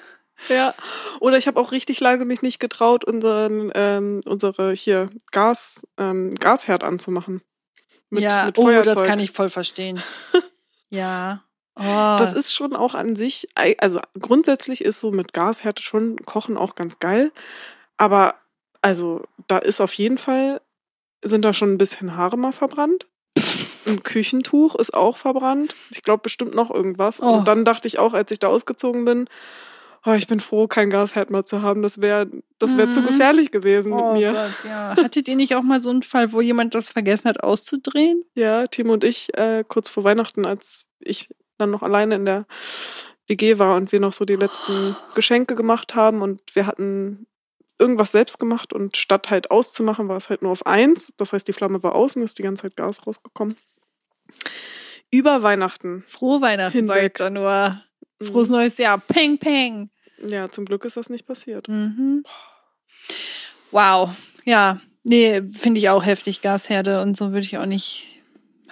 Ja. 0.50 0.74
Oder 1.22 1.38
ich 1.38 1.48
habe 1.48 1.58
auch 1.58 1.72
richtig 1.72 2.02
lange 2.02 2.26
mich 2.26 2.42
nicht 2.42 2.60
getraut, 2.60 3.06
unseren, 3.06 3.72
ähm, 3.76 4.20
unsere 4.26 4.74
hier 4.74 5.10
Gas, 5.32 5.88
ähm, 5.98 6.36
Gasherd 6.36 6.84
anzumachen. 6.84 7.42
Mit, 8.10 8.24
ja, 8.24 8.48
mit 8.48 8.58
oh, 8.58 8.70
das 8.82 9.02
kann 9.04 9.20
ich 9.20 9.32
voll 9.32 9.50
verstehen. 9.50 10.04
ja. 10.90 11.46
Oh. 11.76 12.16
Das 12.20 12.34
ist 12.34 12.54
schon 12.54 12.76
auch 12.76 12.94
an 12.94 13.16
sich, 13.16 13.48
also 13.80 14.00
grundsätzlich 14.20 14.84
ist 14.84 15.00
so 15.00 15.12
mit 15.12 15.34
Gasherd 15.34 15.80
schon 15.80 16.18
Kochen 16.26 16.58
auch 16.58 16.76
ganz 16.76 17.00
geil. 17.00 17.32
Aber 17.98 18.36
also 18.82 19.24
da 19.48 19.58
ist 19.58 19.82
auf 19.82 19.94
jeden 19.94 20.18
Fall, 20.18 20.62
sind 21.24 21.44
da 21.44 21.54
schon 21.54 21.74
ein 21.74 21.78
bisschen 21.78 22.16
Haare 22.16 22.38
mal 22.38 22.52
verbrannt. 22.52 23.08
Ein 23.88 24.04
Küchentuch 24.04 24.76
ist 24.76 24.94
auch 24.94 25.18
verbrannt. 25.18 25.74
Ich 25.90 26.04
glaube 26.04 26.22
bestimmt 26.24 26.54
noch 26.54 26.70
irgendwas. 26.70 27.22
Oh. 27.22 27.26
Und 27.28 27.48
dann 27.48 27.66
dachte 27.66 27.88
ich 27.88 27.98
auch, 28.00 28.14
als 28.14 28.32
ich 28.32 28.40
da 28.40 28.48
ausgezogen 28.48 29.04
bin, 29.06 29.28
oh, 30.06 30.12
ich 30.12 30.28
bin 30.28 30.40
froh, 30.42 30.68
kein 30.68 30.90
Gasherd 30.90 31.30
mehr 31.32 31.46
zu 31.46 31.62
haben. 31.62 31.82
Das 31.82 32.02
wäre 32.02 32.30
das 32.60 32.78
wär 32.78 32.92
zu 32.92 33.02
Mhm. 33.02 33.08
gefährlich 33.08 33.52
gewesen 33.52 33.94
Oh 33.94 34.12
mit 34.14 34.22
mir. 34.22 34.32
Gott, 34.32 34.52
ja. 34.70 34.96
Hattet 35.02 35.28
ihr 35.28 35.36
nicht 35.36 35.56
auch 35.56 35.64
mal 35.64 35.82
so 35.82 35.90
einen 35.90 36.04
Fall, 36.04 36.34
wo 36.34 36.42
jemand 36.42 36.76
das 36.76 36.92
vergessen 36.92 37.30
hat 37.30 37.42
auszudrehen? 37.42 38.24
Ja, 38.36 38.68
Timo 38.68 38.94
und 38.94 39.04
ich, 39.04 39.36
äh, 39.38 39.64
kurz 39.68 39.90
vor 39.90 40.04
Weihnachten, 40.04 40.46
als 40.46 40.86
ich 41.00 41.30
dann 41.64 41.72
noch 41.72 41.84
alleine 41.84 42.16
in 42.16 42.26
der 42.26 42.46
WG 43.28 43.58
war 43.60 43.76
und 43.76 43.92
wir 43.92 44.00
noch 44.00 44.14
so 44.14 44.26
die 44.26 44.36
letzten 44.36 44.96
Geschenke 45.16 45.56
gemacht 45.56 45.96
haben 45.96 46.22
und 46.22 46.42
wir 46.54 46.68
hatten 46.68 47.26
irgendwas 47.80 48.12
selbst 48.12 48.40
gemacht 48.40 48.74
und 48.74 48.98
statt 48.98 49.30
halt 49.30 49.52
auszumachen, 49.52 50.08
war 50.08 50.18
es 50.18 50.30
halt 50.30 50.42
nur 50.42 50.52
auf 50.52 50.66
eins. 50.66 51.14
Das 51.18 51.34
heißt, 51.34 51.48
die 51.48 51.54
Flamme 51.54 51.82
war 51.84 51.96
aus 51.96 52.16
und 52.16 52.22
ist 52.22 52.38
die 52.38 52.44
ganze 52.44 52.64
Zeit 52.64 52.76
Gas 52.76 53.06
rausgekommen. 53.06 53.58
Über 55.12 55.44
Weihnachten. 55.44 56.04
Frohe 56.08 56.42
Weihnachten, 56.42 56.78
Hinweg. 56.78 57.18
sagt 57.18 57.20
er 57.20 57.30
nur. 57.30 57.82
Frohes 58.22 58.50
neues 58.50 58.78
Jahr. 58.78 58.98
Peng, 59.00 59.38
peng. 59.38 59.90
Ja, 60.26 60.50
zum 60.50 60.66
Glück 60.66 60.86
ist 60.86 60.98
das 60.98 61.10
nicht 61.10 61.26
passiert. 61.26 61.68
Mhm. 61.68 62.24
Wow. 63.72 64.12
Ja. 64.46 64.80
Nee, 65.04 65.42
finde 65.52 65.80
ich 65.80 65.90
auch 65.90 66.06
heftig. 66.06 66.42
Gasherde 66.42 67.02
und 67.02 67.18
so 67.18 67.28
würde 67.32 67.42
ich 67.42 67.58
auch 67.58 67.66
nicht 67.66 68.13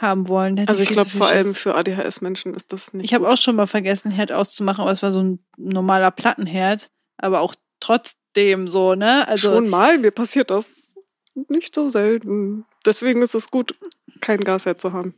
haben 0.01 0.27
wollen. 0.27 0.63
Also 0.67 0.83
ich 0.83 0.89
glaube, 0.89 1.09
vor 1.09 1.27
allem 1.27 1.53
für 1.53 1.75
ADHS-Menschen 1.75 2.53
ist 2.53 2.73
das 2.73 2.93
nicht 2.93 3.05
Ich 3.05 3.13
habe 3.13 3.29
auch 3.29 3.37
schon 3.37 3.55
mal 3.55 3.67
vergessen, 3.67 4.11
Herd 4.11 4.31
auszumachen, 4.31 4.81
aber 4.81 4.91
es 4.91 5.03
war 5.03 5.11
so 5.11 5.21
ein 5.21 5.39
normaler 5.57 6.11
Plattenherd. 6.11 6.89
Aber 7.17 7.41
auch 7.41 7.55
trotzdem 7.79 8.67
so, 8.67 8.95
ne? 8.95 9.27
Also 9.27 9.53
Schon 9.53 9.69
mal, 9.69 9.97
mir 9.97 10.11
passiert 10.11 10.51
das 10.51 10.95
nicht 11.47 11.73
so 11.73 11.89
selten. 11.89 12.65
Deswegen 12.85 13.21
ist 13.21 13.35
es 13.35 13.51
gut, 13.51 13.75
kein 14.19 14.43
Gasherd 14.43 14.81
zu 14.81 14.93
haben. 14.93 15.13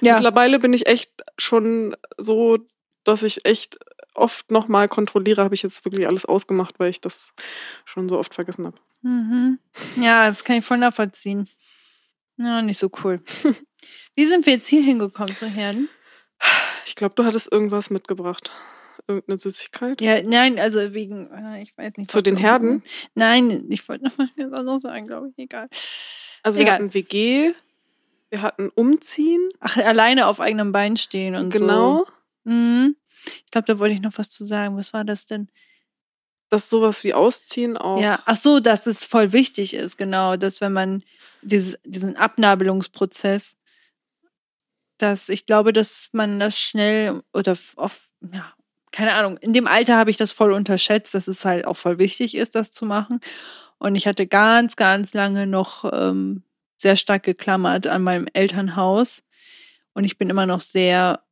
ja. 0.00 0.14
Mittlerweile 0.14 0.58
bin 0.58 0.72
ich 0.72 0.86
echt 0.86 1.10
schon 1.38 1.96
so, 2.18 2.58
dass 3.04 3.22
ich 3.22 3.44
echt 3.46 3.78
oft 4.14 4.50
nochmal 4.50 4.88
kontrolliere, 4.88 5.42
habe 5.42 5.54
ich 5.54 5.62
jetzt 5.62 5.84
wirklich 5.84 6.06
alles 6.06 6.24
ausgemacht, 6.24 6.78
weil 6.78 6.90
ich 6.90 7.00
das 7.00 7.34
schon 7.84 8.08
so 8.08 8.18
oft 8.18 8.34
vergessen 8.34 8.66
habe. 8.66 8.76
Mhm. 9.02 9.58
Ja, 10.00 10.26
das 10.28 10.44
kann 10.44 10.56
ich 10.56 10.64
voll 10.64 10.78
nachvollziehen. 10.78 11.48
Ja, 12.36 12.62
nicht 12.62 12.78
so 12.78 12.90
cool. 13.02 13.22
Wie 14.14 14.26
sind 14.26 14.46
wir 14.46 14.54
jetzt 14.54 14.68
hier 14.68 14.82
hingekommen 14.82 15.34
zu 15.34 15.46
Herden? 15.46 15.88
Ich 16.86 16.94
glaube, 16.94 17.14
du 17.14 17.24
hattest 17.24 17.50
irgendwas 17.50 17.90
mitgebracht. 17.90 18.50
Irgendeine 19.06 19.38
Süßigkeit. 19.38 20.00
Ja, 20.00 20.22
nein, 20.22 20.58
also 20.58 20.94
wegen, 20.94 21.30
äh, 21.30 21.62
ich 21.62 21.76
weiß 21.76 21.92
nicht. 21.96 22.10
Zu 22.10 22.22
den 22.22 22.36
Herden? 22.36 22.82
Nein, 23.14 23.66
ich 23.70 23.86
wollte 23.88 24.04
noch 24.04 24.16
was 24.18 24.28
ganz 24.36 24.52
anderes 24.54 24.82
sagen, 24.82 25.04
glaube 25.04 25.28
ich. 25.28 25.34
Egal. 25.38 25.68
Also 26.42 26.58
wir 26.58 26.66
Egal. 26.66 26.74
hatten 26.74 26.94
WG, 26.94 27.52
wir 28.30 28.42
hatten 28.42 28.70
Umziehen. 28.70 29.48
Ach, 29.60 29.76
alleine 29.76 30.26
auf 30.26 30.40
eigenem 30.40 30.72
Bein 30.72 30.96
stehen 30.96 31.34
und 31.34 31.50
genau. 31.50 32.04
so. 32.04 32.50
Mhm. 32.50 32.96
Ich 33.44 33.50
glaube, 33.50 33.66
da 33.66 33.78
wollte 33.78 33.94
ich 33.94 34.00
noch 34.00 34.16
was 34.16 34.30
zu 34.30 34.46
sagen. 34.46 34.76
Was 34.76 34.92
war 34.92 35.04
das 35.04 35.26
denn? 35.26 35.48
Dass 36.54 36.70
sowas 36.70 37.02
wie 37.02 37.14
Ausziehen 37.14 37.76
auch. 37.76 38.00
Ja, 38.00 38.20
ach 38.26 38.36
so, 38.36 38.60
dass 38.60 38.86
es 38.86 39.04
voll 39.04 39.32
wichtig 39.32 39.74
ist, 39.74 39.98
genau, 39.98 40.36
dass 40.36 40.60
wenn 40.60 40.72
man 40.72 41.02
dieses, 41.42 41.76
diesen 41.84 42.16
Abnabelungsprozess, 42.16 43.56
dass 44.98 45.28
ich 45.28 45.46
glaube, 45.46 45.72
dass 45.72 46.10
man 46.12 46.38
das 46.38 46.56
schnell 46.56 47.22
oder 47.32 47.56
oft, 47.76 48.02
ja, 48.32 48.52
keine 48.92 49.14
Ahnung, 49.14 49.36
in 49.38 49.52
dem 49.52 49.66
Alter 49.66 49.96
habe 49.96 50.10
ich 50.10 50.16
das 50.16 50.30
voll 50.30 50.52
unterschätzt, 50.52 51.14
dass 51.14 51.26
es 51.26 51.44
halt 51.44 51.66
auch 51.66 51.76
voll 51.76 51.98
wichtig 51.98 52.36
ist, 52.36 52.54
das 52.54 52.70
zu 52.70 52.86
machen. 52.86 53.18
Und 53.78 53.96
ich 53.96 54.06
hatte 54.06 54.28
ganz, 54.28 54.76
ganz 54.76 55.12
lange 55.12 55.48
noch 55.48 55.90
ähm, 55.92 56.44
sehr 56.76 56.94
stark 56.94 57.24
geklammert 57.24 57.88
an 57.88 58.02
meinem 58.04 58.28
Elternhaus. 58.32 59.24
Und 59.92 60.04
ich 60.04 60.16
bin 60.18 60.30
immer 60.30 60.46
noch 60.46 60.60
sehr 60.60 61.24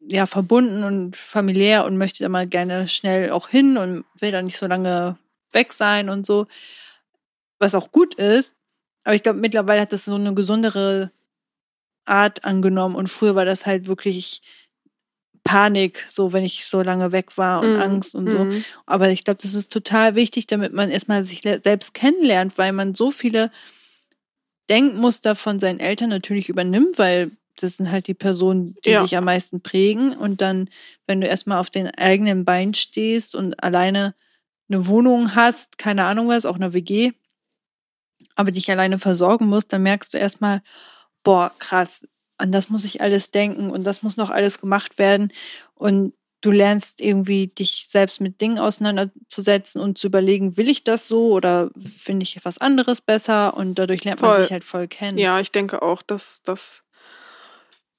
ja, 0.00 0.26
verbunden 0.26 0.84
und 0.84 1.16
familiär 1.16 1.84
und 1.84 1.96
möchte 1.96 2.22
da 2.22 2.28
mal 2.28 2.46
gerne 2.46 2.88
schnell 2.88 3.30
auch 3.30 3.48
hin 3.48 3.76
und 3.76 4.04
will 4.20 4.32
da 4.32 4.42
nicht 4.42 4.58
so 4.58 4.66
lange 4.66 5.18
weg 5.52 5.72
sein 5.72 6.08
und 6.08 6.26
so. 6.26 6.46
Was 7.58 7.74
auch 7.74 7.90
gut 7.90 8.14
ist. 8.14 8.54
Aber 9.04 9.14
ich 9.14 9.22
glaube, 9.22 9.38
mittlerweile 9.38 9.80
hat 9.80 9.92
das 9.92 10.04
so 10.04 10.14
eine 10.16 10.34
gesundere 10.34 11.10
Art 12.04 12.44
angenommen 12.44 12.94
und 12.94 13.08
früher 13.08 13.34
war 13.34 13.44
das 13.44 13.66
halt 13.66 13.88
wirklich 13.88 14.42
Panik, 15.44 16.04
so 16.08 16.32
wenn 16.32 16.44
ich 16.44 16.66
so 16.66 16.82
lange 16.82 17.12
weg 17.12 17.38
war 17.38 17.60
und 17.62 17.74
Mhm. 17.74 17.80
Angst 17.80 18.14
und 18.14 18.30
so. 18.30 18.44
Mhm. 18.46 18.64
Aber 18.84 19.10
ich 19.10 19.24
glaube, 19.24 19.38
das 19.40 19.54
ist 19.54 19.70
total 19.70 20.16
wichtig, 20.16 20.46
damit 20.48 20.72
man 20.72 20.90
erstmal 20.90 21.24
sich 21.24 21.42
selbst 21.42 21.94
kennenlernt, 21.94 22.58
weil 22.58 22.72
man 22.72 22.94
so 22.94 23.10
viele 23.12 23.50
Denkmuster 24.68 25.36
von 25.36 25.60
seinen 25.60 25.78
Eltern 25.78 26.10
natürlich 26.10 26.48
übernimmt, 26.48 26.98
weil 26.98 27.30
das 27.62 27.76
sind 27.76 27.90
halt 27.90 28.06
die 28.06 28.14
Personen, 28.14 28.76
die 28.84 28.90
Ja. 28.90 29.02
dich 29.02 29.16
am 29.16 29.24
meisten 29.24 29.60
prägen. 29.60 30.16
Und 30.16 30.40
dann, 30.40 30.68
wenn 31.06 31.20
du 31.20 31.26
erstmal 31.26 31.58
auf 31.58 31.70
den 31.70 31.88
eigenen 31.94 32.44
Beinen 32.44 32.74
stehst 32.74 33.34
und 33.34 33.62
alleine 33.62 34.14
eine 34.68 34.86
Wohnung 34.86 35.34
hast, 35.34 35.78
keine 35.78 36.04
Ahnung 36.04 36.28
was, 36.28 36.46
auch 36.46 36.56
eine 36.56 36.72
WG, 36.72 37.12
aber 38.34 38.50
dich 38.50 38.70
alleine 38.70 38.98
versorgen 38.98 39.46
musst, 39.46 39.72
dann 39.72 39.82
merkst 39.82 40.12
du 40.14 40.18
erstmal, 40.18 40.62
boah, 41.22 41.52
krass, 41.58 42.06
an 42.38 42.52
das 42.52 42.68
muss 42.68 42.84
ich 42.84 43.00
alles 43.00 43.30
denken 43.30 43.70
und 43.70 43.84
das 43.84 44.02
muss 44.02 44.16
noch 44.16 44.30
alles 44.30 44.60
gemacht 44.60 44.98
werden. 44.98 45.32
Und 45.74 46.12
du 46.42 46.50
lernst 46.50 47.00
irgendwie 47.00 47.46
dich 47.48 47.86
selbst 47.88 48.20
mit 48.20 48.40
Dingen 48.40 48.58
auseinanderzusetzen 48.58 49.80
und 49.80 49.98
zu 49.98 50.06
überlegen, 50.08 50.56
will 50.56 50.68
ich 50.68 50.84
das 50.84 51.08
so 51.08 51.32
oder 51.32 51.70
finde 51.78 52.24
ich 52.24 52.44
was 52.44 52.58
anderes 52.58 53.00
besser? 53.00 53.56
Und 53.56 53.78
dadurch 53.78 54.04
lernt 54.04 54.20
man 54.20 54.34
Voll. 54.34 54.42
sich 54.42 54.52
halt 54.52 54.64
voll 54.64 54.86
kennen. 54.86 55.18
Ja, 55.18 55.40
ich 55.40 55.50
denke 55.50 55.80
auch, 55.82 56.02
dass, 56.02 56.42
dass 56.42 56.82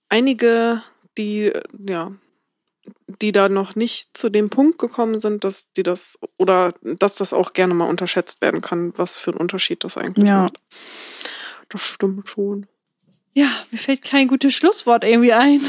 einige, 0.09 0.83
die, 1.17 1.51
ja, 1.85 2.11
die 3.21 3.31
da 3.31 3.49
noch 3.49 3.75
nicht 3.75 4.15
zu 4.17 4.29
dem 4.29 4.49
Punkt 4.49 4.77
gekommen 4.79 5.19
sind, 5.19 5.43
dass 5.43 5.71
die 5.73 5.83
das 5.83 6.17
oder 6.37 6.73
dass 6.81 7.15
das 7.15 7.33
auch 7.33 7.53
gerne 7.53 7.73
mal 7.73 7.89
unterschätzt 7.89 8.41
werden 8.41 8.61
kann, 8.61 8.93
was 8.97 9.17
für 9.17 9.31
einen 9.31 9.39
Unterschied 9.39 9.83
das 9.83 9.97
eigentlich 9.97 10.29
Ja. 10.29 10.43
macht. 10.43 10.59
Das 11.69 11.81
stimmt 11.81 12.29
schon. 12.29 12.67
Ja, 13.33 13.49
mir 13.71 13.77
fällt 13.77 14.03
kein 14.03 14.27
gutes 14.27 14.53
Schlusswort 14.53 15.03
irgendwie 15.03 15.33
ein. 15.33 15.61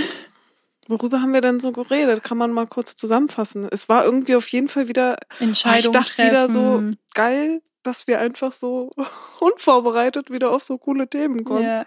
Worüber 0.87 1.21
haben 1.21 1.35
wir 1.35 1.41
denn 1.43 1.61
so 1.61 1.71
geredet? 1.73 2.23
Kann 2.25 2.39
man 2.39 2.51
mal 2.53 2.67
kurz 2.67 2.97
zusammenfassen. 2.97 3.69
Es 3.71 3.89
war 3.91 4.05
irgendwie 4.05 4.37
auf 4.37 4.49
jeden 4.49 4.69
Fall 4.69 4.89
wieder, 4.89 5.19
Entscheidung 5.39 5.93
ich 5.95 6.01
dachte 6.01 6.25
wieder 6.25 6.49
so 6.49 6.77
treffen. 6.77 6.97
geil, 7.15 7.63
dass 7.83 8.07
wir 8.07 8.21
einfach 8.21 8.53
so 8.55 8.91
unvorbereitet 9.41 10.31
wieder 10.31 10.51
auf 10.51 10.65
so 10.65 10.79
coole 10.79 11.09
Themen 11.11 11.45
kommen. 11.45 11.65
Ja. 11.65 11.85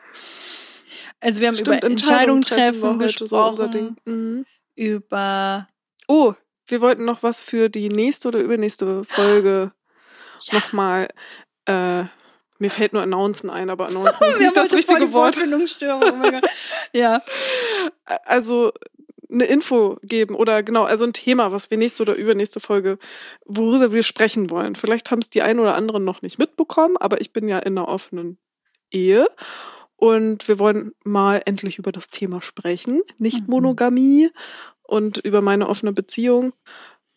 Also 1.22 1.39
wir 1.39 1.47
haben 1.47 1.55
Stimmt, 1.55 1.67
über 1.67 1.84
Entscheidungen 1.84 2.41
treffen, 2.41 2.82
so 2.82 2.88
unser 2.89 3.05
gesprochen, 3.05 3.72
Ding. 3.72 3.95
Mhm. 4.05 4.45
über 4.76 5.67
Oh, 6.07 6.34
wir 6.67 6.82
wollten 6.82 7.05
noch 7.05 7.24
was 7.24 7.41
für 7.41 7.69
die 7.69 7.89
nächste 7.89 8.28
oder 8.28 8.39
übernächste 8.39 9.03
Folge 9.05 9.72
ja. 10.41 10.59
nochmal. 10.59 11.07
Äh, 11.65 12.03
mir 12.57 12.69
fällt 12.69 12.93
nur 12.93 13.01
Announcen 13.01 13.49
ein, 13.49 13.69
aber 13.69 13.88
Announcen 13.88 14.28
ist 14.28 14.39
nicht 14.39 14.57
das 14.57 14.74
richtige 14.74 15.13
Wort. 15.13 15.39
Oh 15.39 16.39
ja. 16.97 17.24
Also 18.26 18.72
eine 19.32 19.45
Info 19.45 19.97
geben 20.03 20.36
oder 20.36 20.61
genau, 20.63 20.84
also 20.84 21.05
ein 21.05 21.13
Thema, 21.13 21.51
was 21.51 21.72
wir 21.72 21.78
nächste 21.78 22.03
oder 22.03 22.15
übernächste 22.15 22.59
Folge, 22.59 22.97
worüber 23.45 23.91
wir 23.91 24.03
sprechen 24.03 24.49
wollen. 24.49 24.76
Vielleicht 24.76 25.11
haben 25.11 25.22
es 25.22 25.30
die 25.30 25.41
einen 25.41 25.59
oder 25.59 25.76
anderen 25.76 26.03
noch 26.03 26.22
nicht 26.22 26.38
mitbekommen, 26.38 26.97
aber 26.97 27.22
ich 27.22 27.32
bin 27.32 27.47
ja 27.47 27.59
in 27.59 27.78
einer 27.78 27.88
offenen 27.88 28.38
Ehe 28.91 29.28
und 30.02 30.47
wir 30.47 30.58
wollen 30.58 30.93
mal 31.04 31.43
endlich 31.45 31.78
über 31.78 31.91
das 31.91 32.10
Thema 32.10 32.41
sprechen. 32.41 33.04
Nicht 33.20 33.41
mhm. 33.41 33.52
Monogamie 33.52 34.32
und 34.82 35.20
über 35.20 35.41
meine 35.41 35.70
offene 35.70 35.93
Beziehung. 35.93 36.54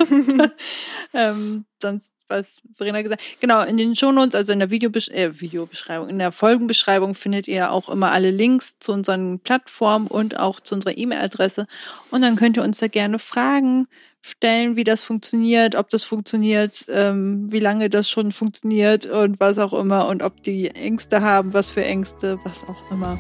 ähm, 1.14 1.66
sonst 1.82 2.12
was 2.30 2.62
Verena 2.76 3.02
gesagt 3.02 3.22
Genau, 3.40 3.62
in 3.64 3.78
den 3.78 3.96
Shownotes, 3.96 4.36
also 4.36 4.52
in 4.52 4.60
der 4.60 4.70
Videobesch 4.72 5.10
äh, 5.10 5.40
Videobeschreibung, 5.40 6.10
in 6.10 6.20
der 6.20 6.32
Folgenbeschreibung 6.32 7.16
findet 7.16 7.48
ihr 7.48 7.72
auch 7.72 7.90
immer 7.90 8.12
alle 8.12 8.32
Links 8.32 8.78
zu 8.80 8.92
unseren 8.92 9.40
Plattformen 9.40 10.08
und 10.08 10.38
auch 10.38 10.60
zu 10.60 10.76
unserer 10.76 10.98
E-Mail-Adresse. 10.98 11.68
Und 12.12 12.22
dann 12.22 12.36
könnt 12.36 12.58
ihr 12.58 12.64
uns 12.64 12.80
da 12.80 12.88
gerne 12.88 13.20
Fragen 13.20 13.88
stellen, 14.28 14.76
wie 14.76 14.84
das 14.84 15.04
funktioniert, 15.04 15.76
ob 15.76 15.90
das 15.90 16.04
funktioniert, 16.04 16.86
ähm, 16.90 17.52
wie 17.52 17.60
lange 17.60 17.90
das 17.90 18.10
schon 18.10 18.32
funktioniert 18.32 19.06
und 19.06 19.40
was 19.40 19.58
auch 19.58 19.74
immer 19.74 20.08
und 20.08 20.24
ob 20.24 20.42
die 20.44 20.70
Ängste 20.70 21.22
haben, 21.22 21.54
was 21.54 21.70
für 21.70 21.84
Ängste, 21.84 22.40
was 22.44 22.64
auch 22.64 22.92
immer. 22.92 23.18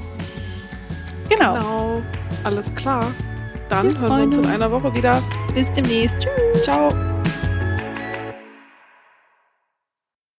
Genau. 1.29 1.53
Genau, 1.55 2.01
alles 2.43 2.73
klar. 2.75 3.05
Dann 3.69 3.97
hören 3.99 4.17
wir 4.17 4.23
uns 4.23 4.37
in 4.37 4.45
einer 4.45 4.71
Woche 4.71 4.95
wieder. 4.95 5.21
Bis 5.53 5.71
demnächst. 5.73 6.15
Tschüss. 6.19 6.63
Ciao. 6.63 6.89